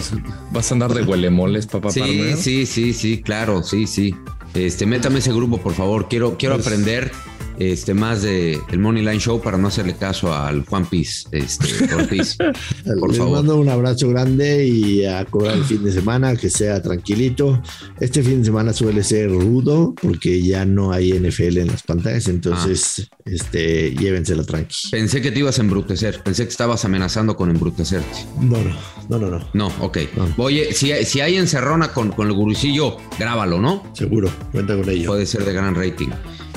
¿Vas 0.52 0.70
a 0.70 0.74
andar 0.74 0.92
de 0.92 1.02
huelemoles, 1.02 1.66
papá 1.66 1.90
Sí, 1.90 2.35
sí, 2.37 2.66
sí, 2.66 2.92
sí, 2.92 3.22
claro, 3.22 3.62
sí, 3.62 3.87
sí. 3.87 4.14
Este, 4.52 4.87
métame 4.87 5.18
ese 5.20 5.33
grupo, 5.33 5.59
por 5.59 5.72
favor. 5.72 6.09
Quiero, 6.09 6.37
quiero 6.37 6.57
Pues- 6.57 6.66
aprender 6.66 7.11
este, 7.59 7.95
más 7.95 8.23
de 8.23 8.59
el 8.71 8.79
Money 8.79 9.03
Line 9.05 9.19
Show 9.21 9.40
para 9.40 9.57
no 9.59 9.69
hacerle 9.69 9.95
caso 9.97 10.35
al 10.35 10.64
Juan 10.64 10.87
Piz, 10.87 11.27
este, 11.33 11.93
Ortiz. 11.95 12.37
Por 12.99 13.09
Les 13.11 13.19
favor. 13.19 13.38
mando 13.38 13.57
un 13.59 13.69
abrazo 13.69 14.09
grande 14.09 14.67
y 14.67 15.05
a 15.05 15.25
cobrar 15.25 15.57
el 15.57 15.64
fin 15.64 15.85
de 15.85 15.93
semana, 15.93 16.37
que 16.37 16.51
sea 16.51 16.83
tranquilito. 16.83 17.62
Este 18.01 18.23
fin 18.23 18.40
de 18.40 18.45
semana 18.47 18.73
suele 18.73 19.03
ser 19.05 19.31
rudo 19.31 19.95
porque 20.01 20.43
ya 20.43 20.64
no 20.64 20.93
hay 20.93 21.12
NFL 21.12 21.59
en 21.59 21.69
las 21.69 21.83
pantallas, 21.83 22.29
entonces 22.29 23.09
Ah. 23.11 23.17
este, 23.27 23.95
llévensela 23.95 24.45
tranqui. 24.45 24.90
Pensé 24.90 25.21
que 25.23 25.31
te 25.31 25.38
ibas 25.38 25.59
a 25.59 25.62
embrutecer. 25.62 26.23
Pensé 26.23 26.45
que 26.45 26.51
estabas 26.51 26.85
amenazando 26.85 27.37
con 27.37 27.51
embrutecerte. 27.51 28.19
No, 28.40 28.59
no, 28.59 28.75
no, 29.09 29.19
no, 29.19 29.31
no. 29.38 29.49
No, 29.55 29.67
ok. 29.81 29.99
No. 30.17 30.29
Oye, 30.38 30.73
si, 30.73 30.93
hay- 30.93 31.05
si 31.05 31.21
hay 31.21 31.37
encerrona 31.37 31.88
con, 31.93 32.11
con 32.12 32.27
el 32.29 32.33
gurusillo, 32.35 32.97
grábalo, 33.19 33.61
¿no? 33.61 33.83
Seguro, 33.95 34.31
cuenta 34.53 34.77
con 34.77 34.88
ello. 34.88 35.07
Puede 35.09 35.27
ser 35.27 35.45
de 35.45 35.53
gran 35.53 35.75
rating. 35.75 36.09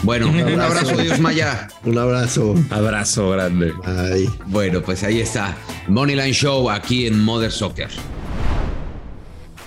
Bueno, 0.04 0.28
un 0.30 0.60
abrazo, 0.62 0.96
Dios 0.96 1.20
Maya. 1.20 1.68
Un 1.84 1.98
abrazo. 1.98 2.54
Abrazo 2.70 3.32
grande. 3.32 3.74
Bye. 3.86 4.30
Bueno, 4.46 4.82
pues 4.82 5.04
ahí 5.04 5.20
está. 5.20 5.58
Moneyline 5.88 6.34
Show 6.34 6.70
aquí 6.70 7.08
en 7.08 7.20
Mother 7.24 7.52
Soccer. 7.52 7.90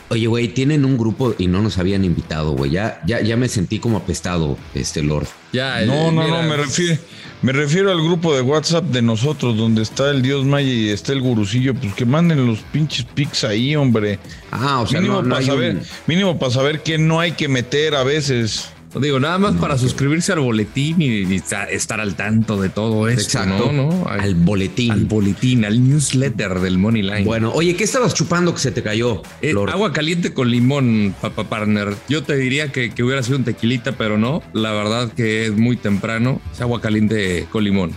Oye, 0.08 0.26
güey, 0.26 0.48
tienen 0.48 0.84
un 0.84 0.98
grupo 0.98 1.34
y 1.38 1.46
no 1.46 1.62
nos 1.62 1.78
habían 1.78 2.04
invitado, 2.04 2.52
güey. 2.52 2.72
Ya, 2.72 3.00
ya, 3.06 3.20
ya 3.20 3.36
me 3.36 3.48
sentí 3.48 3.78
como 3.78 3.96
apestado, 3.98 4.56
este 4.74 5.02
Lord. 5.02 5.26
Ya, 5.52 5.84
No, 5.86 5.92
eh, 6.08 6.12
no, 6.12 6.22
mira, 6.22 6.42
no, 6.42 6.48
me 6.48 6.56
refiero, 6.56 6.98
me 7.42 7.52
refiero 7.52 7.92
al 7.92 8.02
grupo 8.02 8.34
de 8.34 8.40
WhatsApp 8.40 8.84
de 8.86 9.02
nosotros, 9.02 9.56
donde 9.56 9.82
está 9.82 10.10
el 10.10 10.20
Dios 10.22 10.44
Maya 10.44 10.68
y 10.68 10.88
está 10.88 11.12
el 11.12 11.20
gurusillo, 11.20 11.74
pues 11.74 11.94
que 11.94 12.04
manden 12.06 12.44
los 12.44 12.58
pinches 12.72 13.04
pics 13.14 13.44
ahí, 13.44 13.76
hombre. 13.76 14.18
Ah, 14.50 14.80
o 14.80 14.86
sea, 14.86 15.00
mínimo 15.00 15.22
no, 15.22 15.28
no 15.28 15.28
para 15.28 15.40
hay 15.40 15.46
saber, 15.46 15.74
un- 15.76 15.82
mínimo 16.08 16.38
para 16.40 16.52
saber 16.52 16.82
que 16.82 16.98
no 16.98 17.20
hay 17.20 17.32
que 17.32 17.46
meter 17.48 17.94
a 17.94 18.02
veces. 18.02 18.70
Digo, 18.98 19.20
nada 19.20 19.38
más 19.38 19.54
para 19.54 19.78
suscribirse 19.78 20.32
al 20.32 20.40
boletín 20.40 21.00
y, 21.00 21.06
y 21.22 21.42
estar 21.70 22.00
al 22.00 22.16
tanto 22.16 22.60
de 22.60 22.70
todo 22.70 23.08
esto. 23.08 23.22
Exacto. 23.22 23.70
¿no? 23.70 23.90
¿no? 23.90 24.08
Al 24.08 24.34
boletín. 24.34 24.90
Al 24.90 25.04
boletín, 25.04 25.64
al 25.64 25.88
newsletter 25.88 26.58
del 26.58 26.76
Money 26.78 27.02
Line. 27.02 27.24
Bueno, 27.24 27.52
oye, 27.54 27.76
¿qué 27.76 27.84
estabas 27.84 28.14
chupando 28.14 28.52
que 28.52 28.60
se 28.60 28.72
te 28.72 28.82
cayó? 28.82 29.22
Eh, 29.42 29.54
agua 29.72 29.92
caliente 29.92 30.34
con 30.34 30.50
limón, 30.50 31.14
papá 31.20 31.44
partner. 31.48 31.94
Yo 32.08 32.24
te 32.24 32.34
diría 32.36 32.72
que, 32.72 32.90
que 32.90 33.04
hubiera 33.04 33.22
sido 33.22 33.38
un 33.38 33.44
tequilita, 33.44 33.92
pero 33.92 34.18
no. 34.18 34.42
La 34.52 34.72
verdad 34.72 35.12
que 35.12 35.46
es 35.46 35.52
muy 35.52 35.76
temprano. 35.76 36.40
Es 36.52 36.60
agua 36.60 36.80
caliente 36.80 37.46
con 37.52 37.62
limón. 37.62 37.92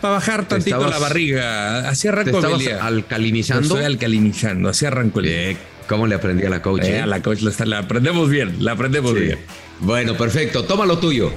Para 0.00 0.14
bajar 0.14 0.46
tantito 0.48 0.76
estabas- 0.76 0.90
la 0.90 0.98
barriga. 0.98 1.88
Así 1.90 2.08
arranco 2.08 2.30
¿Te 2.30 2.36
estabas 2.38 2.60
el 2.60 2.66
día. 2.66 2.86
alcalinizando? 2.86 3.68
Lo 3.68 3.74
Estoy 3.74 3.84
alcalinizando. 3.92 4.68
Así 4.70 4.86
arranco 4.86 5.20
el 5.20 5.26
día. 5.26 5.56
¿Cómo 5.88 6.06
le 6.06 6.14
aprendí 6.14 6.44
a 6.44 6.50
la 6.50 6.60
coach? 6.62 6.82
Eh, 6.84 6.96
eh? 6.96 7.00
a 7.00 7.06
la 7.06 7.22
coach 7.22 7.40
la, 7.40 7.50
está- 7.50 7.64
la 7.66 7.78
aprendemos 7.78 8.28
bien. 8.28 8.56
La 8.64 8.72
aprendemos 8.72 9.12
Sí. 9.14 9.20
bien. 9.20 9.38
Bueno, 9.80 10.14
perfecto. 10.16 10.64
Toma 10.64 10.84
lo 10.86 10.98
tuyo. 10.98 11.30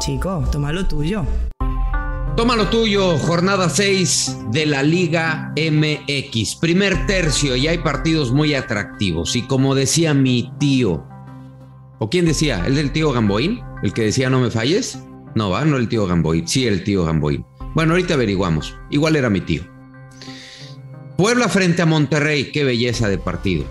Chico, 0.00 0.44
toma 0.50 0.72
lo 0.72 0.86
tuyo. 0.86 1.24
Toma 2.36 2.56
lo 2.56 2.68
tuyo, 2.68 3.18
jornada 3.18 3.68
6 3.68 4.38
de 4.50 4.64
la 4.64 4.82
Liga 4.82 5.52
MX. 5.56 6.56
Primer 6.56 7.06
tercio 7.06 7.54
y 7.56 7.68
hay 7.68 7.78
partidos 7.78 8.32
muy 8.32 8.54
atractivos. 8.54 9.36
Y 9.36 9.42
como 9.42 9.74
decía 9.74 10.14
mi 10.14 10.50
tío, 10.58 11.04
¿o 11.98 12.08
quién 12.08 12.24
decía? 12.24 12.64
¿El 12.66 12.76
del 12.76 12.92
tío 12.92 13.12
Gamboín? 13.12 13.60
¿El 13.82 13.92
que 13.92 14.02
decía 14.04 14.30
no 14.30 14.40
me 14.40 14.50
falles? 14.50 14.98
No, 15.34 15.50
va, 15.50 15.64
no 15.64 15.76
el 15.76 15.88
tío 15.88 16.06
Gamboín. 16.06 16.48
Sí, 16.48 16.66
el 16.66 16.82
tío 16.82 17.04
Gamboín. 17.04 17.44
Bueno, 17.74 17.92
ahorita 17.92 18.14
averiguamos. 18.14 18.76
Igual 18.90 19.16
era 19.16 19.28
mi 19.28 19.42
tío. 19.42 19.62
Puebla 21.20 21.50
frente 21.50 21.82
a 21.82 21.86
Monterrey, 21.86 22.50
qué 22.50 22.64
belleza 22.64 23.06
de 23.10 23.18
partido. 23.18 23.66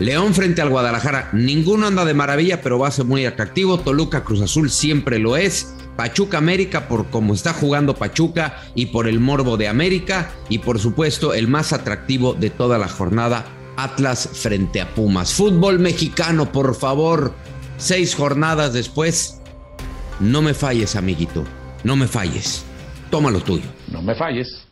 León 0.00 0.32
frente 0.32 0.62
al 0.62 0.70
Guadalajara, 0.70 1.28
ninguno 1.34 1.86
anda 1.86 2.06
de 2.06 2.14
maravilla, 2.14 2.62
pero 2.62 2.78
va 2.78 2.88
a 2.88 2.90
ser 2.90 3.04
muy 3.04 3.26
atractivo. 3.26 3.78
Toluca 3.78 4.24
Cruz 4.24 4.40
Azul 4.40 4.70
siempre 4.70 5.18
lo 5.18 5.36
es. 5.36 5.74
Pachuca 5.98 6.38
América 6.38 6.88
por 6.88 7.10
cómo 7.10 7.34
está 7.34 7.52
jugando 7.52 7.94
Pachuca 7.94 8.62
y 8.74 8.86
por 8.86 9.06
el 9.06 9.20
morbo 9.20 9.58
de 9.58 9.68
América. 9.68 10.30
Y 10.48 10.60
por 10.60 10.78
supuesto 10.78 11.34
el 11.34 11.46
más 11.46 11.74
atractivo 11.74 12.32
de 12.32 12.48
toda 12.48 12.78
la 12.78 12.88
jornada, 12.88 13.44
Atlas 13.76 14.30
frente 14.32 14.80
a 14.80 14.94
Pumas. 14.94 15.34
Fútbol 15.34 15.78
mexicano, 15.78 16.52
por 16.52 16.74
favor. 16.74 17.34
Seis 17.76 18.14
jornadas 18.14 18.72
después. 18.72 19.42
No 20.20 20.40
me 20.40 20.54
falles, 20.54 20.96
amiguito. 20.96 21.44
No 21.84 21.96
me 21.96 22.06
falles. 22.06 22.64
Toma 23.10 23.30
lo 23.30 23.40
tuyo. 23.40 23.66
No 23.88 24.00
me 24.00 24.14
falles. 24.14 24.71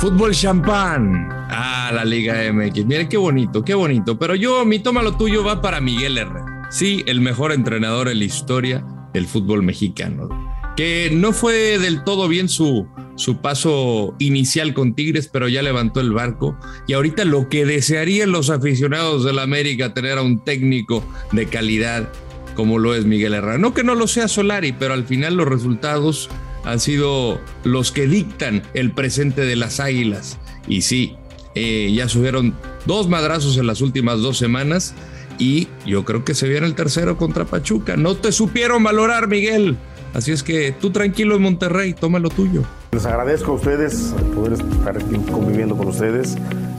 Fútbol 0.00 0.32
champán. 0.32 1.28
Ah, 1.50 1.90
la 1.94 2.06
Liga 2.06 2.50
MX. 2.50 2.86
Miren 2.86 3.06
qué 3.06 3.18
bonito, 3.18 3.62
qué 3.62 3.74
bonito. 3.74 4.18
Pero 4.18 4.34
yo, 4.34 4.64
mi 4.64 4.78
toma 4.78 5.02
lo 5.02 5.18
tuyo 5.18 5.44
va 5.44 5.60
para 5.60 5.82
Miguel 5.82 6.16
Herrera. 6.16 6.68
Sí, 6.70 7.04
el 7.06 7.20
mejor 7.20 7.52
entrenador 7.52 8.08
en 8.08 8.20
la 8.20 8.24
historia 8.24 8.82
del 9.12 9.26
fútbol 9.26 9.62
mexicano. 9.62 10.30
Que 10.74 11.10
no 11.12 11.34
fue 11.34 11.78
del 11.78 12.02
todo 12.02 12.28
bien 12.28 12.48
su, 12.48 12.88
su 13.16 13.42
paso 13.42 14.14
inicial 14.18 14.72
con 14.72 14.94
Tigres, 14.94 15.28
pero 15.28 15.48
ya 15.48 15.60
levantó 15.60 16.00
el 16.00 16.12
barco. 16.12 16.58
Y 16.86 16.94
ahorita 16.94 17.26
lo 17.26 17.50
que 17.50 17.66
desearían 17.66 18.32
los 18.32 18.48
aficionados 18.48 19.22
de 19.22 19.34
la 19.34 19.42
América 19.42 19.92
tener 19.92 20.16
a 20.16 20.22
un 20.22 20.42
técnico 20.42 21.04
de 21.32 21.44
calidad 21.44 22.10
como 22.54 22.78
lo 22.78 22.94
es 22.94 23.04
Miguel 23.04 23.34
Herrera. 23.34 23.58
No 23.58 23.74
que 23.74 23.84
no 23.84 23.94
lo 23.94 24.06
sea 24.06 24.28
Solari, 24.28 24.72
pero 24.72 24.94
al 24.94 25.04
final 25.04 25.34
los 25.34 25.46
resultados 25.46 26.30
han 26.64 26.80
sido 26.80 27.40
los 27.64 27.92
que 27.92 28.06
dictan 28.06 28.62
el 28.74 28.92
presente 28.92 29.42
de 29.42 29.56
las 29.56 29.80
Águilas. 29.80 30.38
Y 30.68 30.82
sí, 30.82 31.16
eh, 31.54 31.92
ya 31.94 32.08
subieron 32.08 32.54
dos 32.86 33.08
madrazos 33.08 33.56
en 33.56 33.66
las 33.66 33.80
últimas 33.80 34.20
dos 34.20 34.38
semanas 34.38 34.94
y 35.38 35.68
yo 35.86 36.04
creo 36.04 36.24
que 36.24 36.34
se 36.34 36.48
viene 36.48 36.66
el 36.66 36.74
tercero 36.74 37.16
contra 37.16 37.44
Pachuca. 37.44 37.96
No 37.96 38.14
te 38.14 38.30
supieron 38.30 38.82
valorar, 38.82 39.26
Miguel. 39.26 39.76
Así 40.12 40.32
es 40.32 40.42
que 40.42 40.72
tú 40.72 40.90
tranquilo 40.90 41.36
en 41.36 41.42
Monterrey, 41.42 41.94
toma 41.94 42.18
lo 42.18 42.28
tuyo. 42.28 42.62
Les 42.92 43.06
agradezco 43.06 43.52
a 43.52 43.54
ustedes 43.54 44.14
poder 44.34 44.54
estar 44.54 44.96
aquí 44.96 45.16
conviviendo 45.30 45.76
con 45.76 45.88
ustedes, 45.88 46.36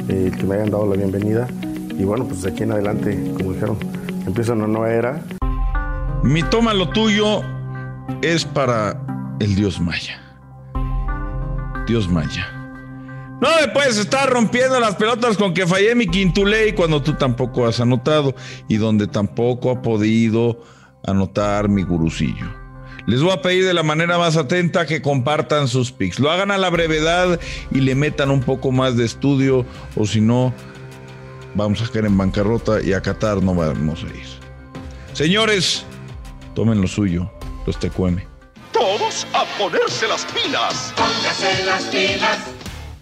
eh, 0.10 0.32
que 0.38 0.44
me 0.44 0.56
hayan 0.56 0.70
dado 0.70 0.86
la 0.86 0.96
bienvenida. 0.96 1.48
Y 1.98 2.04
bueno, 2.04 2.28
pues 2.28 2.42
de 2.42 2.52
aquí 2.52 2.64
en 2.64 2.74
adelante, 2.74 3.18
como 3.38 3.54
dijeron, 3.54 3.78
empieza 4.26 4.54
una 4.54 4.68
nueva 4.68 4.92
era. 4.92 5.24
Mi 6.24 6.44
toma 6.44 6.74
lo 6.74 6.90
tuyo 6.90 7.42
es 8.22 8.46
para 8.46 9.11
el 9.42 9.56
dios 9.56 9.82
maya. 9.82 10.22
Dios 11.88 12.08
maya. 12.08 12.48
No 13.42 13.50
me 13.60 13.70
puedes 13.70 13.98
estar 13.98 14.30
rompiendo 14.30 14.80
las 14.80 14.96
pelotas 14.96 15.36
con 15.36 15.56
que 15.56 15.66
fallé 15.66 15.96
mi 15.96 16.06
quintuley 16.06 16.74
cuando 16.74 17.02
tú 17.02 17.14
tampoco 17.14 17.66
has 17.66 17.80
anotado 17.80 18.36
y 18.68 18.78
donde 18.78 19.08
tampoco 19.08 19.72
ha 19.72 19.82
podido 19.82 20.62
anotar 21.04 21.70
mi 21.70 21.82
gurucillo. 21.82 22.46
Les 23.08 23.24
voy 23.24 23.32
a 23.32 23.42
pedir 23.42 23.66
de 23.66 23.74
la 23.74 23.82
manera 23.82 24.20
más 24.20 24.38
atenta 24.38 24.86
que 24.86 25.02
compartan 25.02 25.68
sus 25.68 25.92
pics. 25.92 26.20
Lo 26.20 26.30
hagan 26.30 26.52
a 26.52 26.60
la 26.60 26.70
brevedad 26.70 27.40
y 27.72 27.82
le 27.82 27.96
metan 27.96 28.30
un 28.30 28.42
poco 28.42 28.72
más 28.72 28.96
de 28.96 29.06
estudio 29.06 29.66
o 29.96 30.06
si 30.06 30.22
no, 30.22 30.54
vamos 31.56 31.82
a 31.82 31.92
caer 31.92 32.06
en 32.06 32.16
bancarrota 32.16 32.80
y 32.80 32.94
a 32.94 33.02
Qatar 33.02 33.42
no 33.42 33.56
vamos 33.56 34.04
a 34.04 34.08
ir. 34.16 34.28
Señores, 35.14 35.84
tomen 36.54 36.80
lo 36.80 36.88
suyo, 36.88 37.32
los 37.66 37.80
tecueme. 37.80 38.31
Ponerse 39.62 40.08
las 40.08 40.26
pilas. 40.26 40.92
Póngase 40.96 41.64
las 41.66 41.84
pilas. 41.84 42.40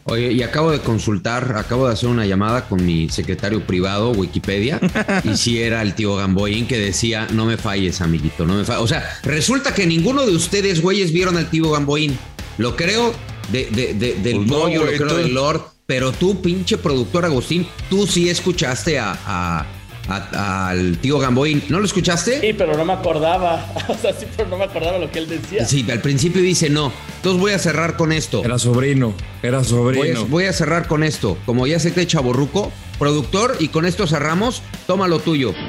Oye, 0.04 0.34
y 0.34 0.44
acabo 0.44 0.72
de 0.72 0.80
consultar, 0.80 1.56
acabo 1.58 1.88
de 1.88 1.94
hacer 1.94 2.10
una 2.10 2.26
llamada 2.26 2.68
con 2.68 2.86
mi 2.86 3.08
secretario 3.10 3.66
privado, 3.66 4.12
Wikipedia, 4.12 4.80
y 5.24 5.38
si 5.38 5.62
era 5.62 5.82
el 5.82 5.94
tío 5.96 6.16
Gamboín 6.18 6.68
que 6.68 6.78
decía, 6.78 7.28
no 7.32 7.46
me 7.46 7.56
falles, 7.56 8.02
amiguito, 8.02 8.46
no 8.46 8.56
me 8.56 8.66
falles. 8.66 8.84
O 8.84 8.88
sea, 8.88 9.20
resulta 9.24 9.74
que 9.74 9.86
ninguno 9.86 10.26
de 10.26 10.36
ustedes, 10.36 10.82
güeyes, 10.82 11.14
vieron 11.14 11.38
al 11.38 11.50
tío 11.50 11.72
Gamboín. 11.72 12.18
Lo 12.58 12.76
creo 12.76 13.14
de, 13.54 13.68
de- 13.68 13.94
de- 13.94 14.16
del 14.16 14.36
Pues 14.38 14.48
no, 14.48 14.68
lo 14.68 14.86
creo 14.86 15.16
del 15.18 15.34
Lord, 15.34 15.62
pero 15.86 16.12
tú, 16.12 16.42
pinche 16.42 16.78
productor 16.78 17.24
Agustín, 17.24 17.66
tú 17.90 18.06
sí 18.06 18.30
escuchaste 18.30 19.00
a, 19.00 19.18
a- 19.26 19.66
a- 20.10 20.70
al 20.70 20.98
tío 20.98 21.20
Gamboín. 21.20 21.64
¿No 21.70 21.80
lo 21.80 21.86
escuchaste? 21.86 22.42
Sí, 22.42 22.54
pero 22.54 22.76
no 22.76 22.86
me 22.86 22.94
acordaba. 22.94 23.66
O 23.90 23.96
sea, 23.96 24.14
sí, 24.14 24.26
pero 24.38 24.50
no 24.50 24.58
me 24.58 24.66
acordaba 24.66 24.98
lo 25.00 25.12
que 25.12 25.20
él 25.20 25.28
decía. 25.30 25.66
Sí, 25.66 25.86
al 25.92 26.02
principio 26.02 26.42
dice 26.42 26.70
no. 26.70 26.92
Entonces 27.18 27.40
voy 27.42 27.52
a 27.54 27.60
cerrar 27.60 27.96
con 27.98 28.12
esto. 28.12 28.44
Era 28.44 28.58
sobrino, 28.60 29.14
era 29.44 29.58
Voy 29.60 29.68
sobrino. 29.68 30.22
a, 30.22 30.24
voy 30.26 30.46
a 30.46 30.54
cerrar 30.54 30.88
con 30.88 31.04
esto. 31.04 31.38
Como 31.46 31.68
ya 31.68 31.80
se 31.80 31.92
te 31.92 32.02
echa 32.02 32.20
borruco, 32.22 32.72
productor, 32.98 33.56
y 33.60 33.68
con 33.70 33.86
esto 33.86 34.08
cerramos, 34.08 34.62
toma 34.88 35.08
lo 35.08 35.20
tuyo. 35.20 35.54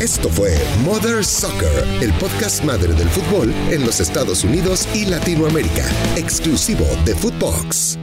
Esto 0.00 0.28
fue 0.28 0.56
Mother 0.84 1.24
Soccer, 1.24 1.84
el 2.00 2.12
podcast 2.14 2.64
madre 2.64 2.92
del 2.92 3.08
fútbol 3.08 3.52
en 3.70 3.86
los 3.86 4.00
Estados 4.00 4.42
Unidos 4.42 4.88
y 4.94 5.04
Latinoamérica, 5.06 5.88
exclusivo 6.16 6.84
de 7.04 7.14
Footbox. 7.14 7.98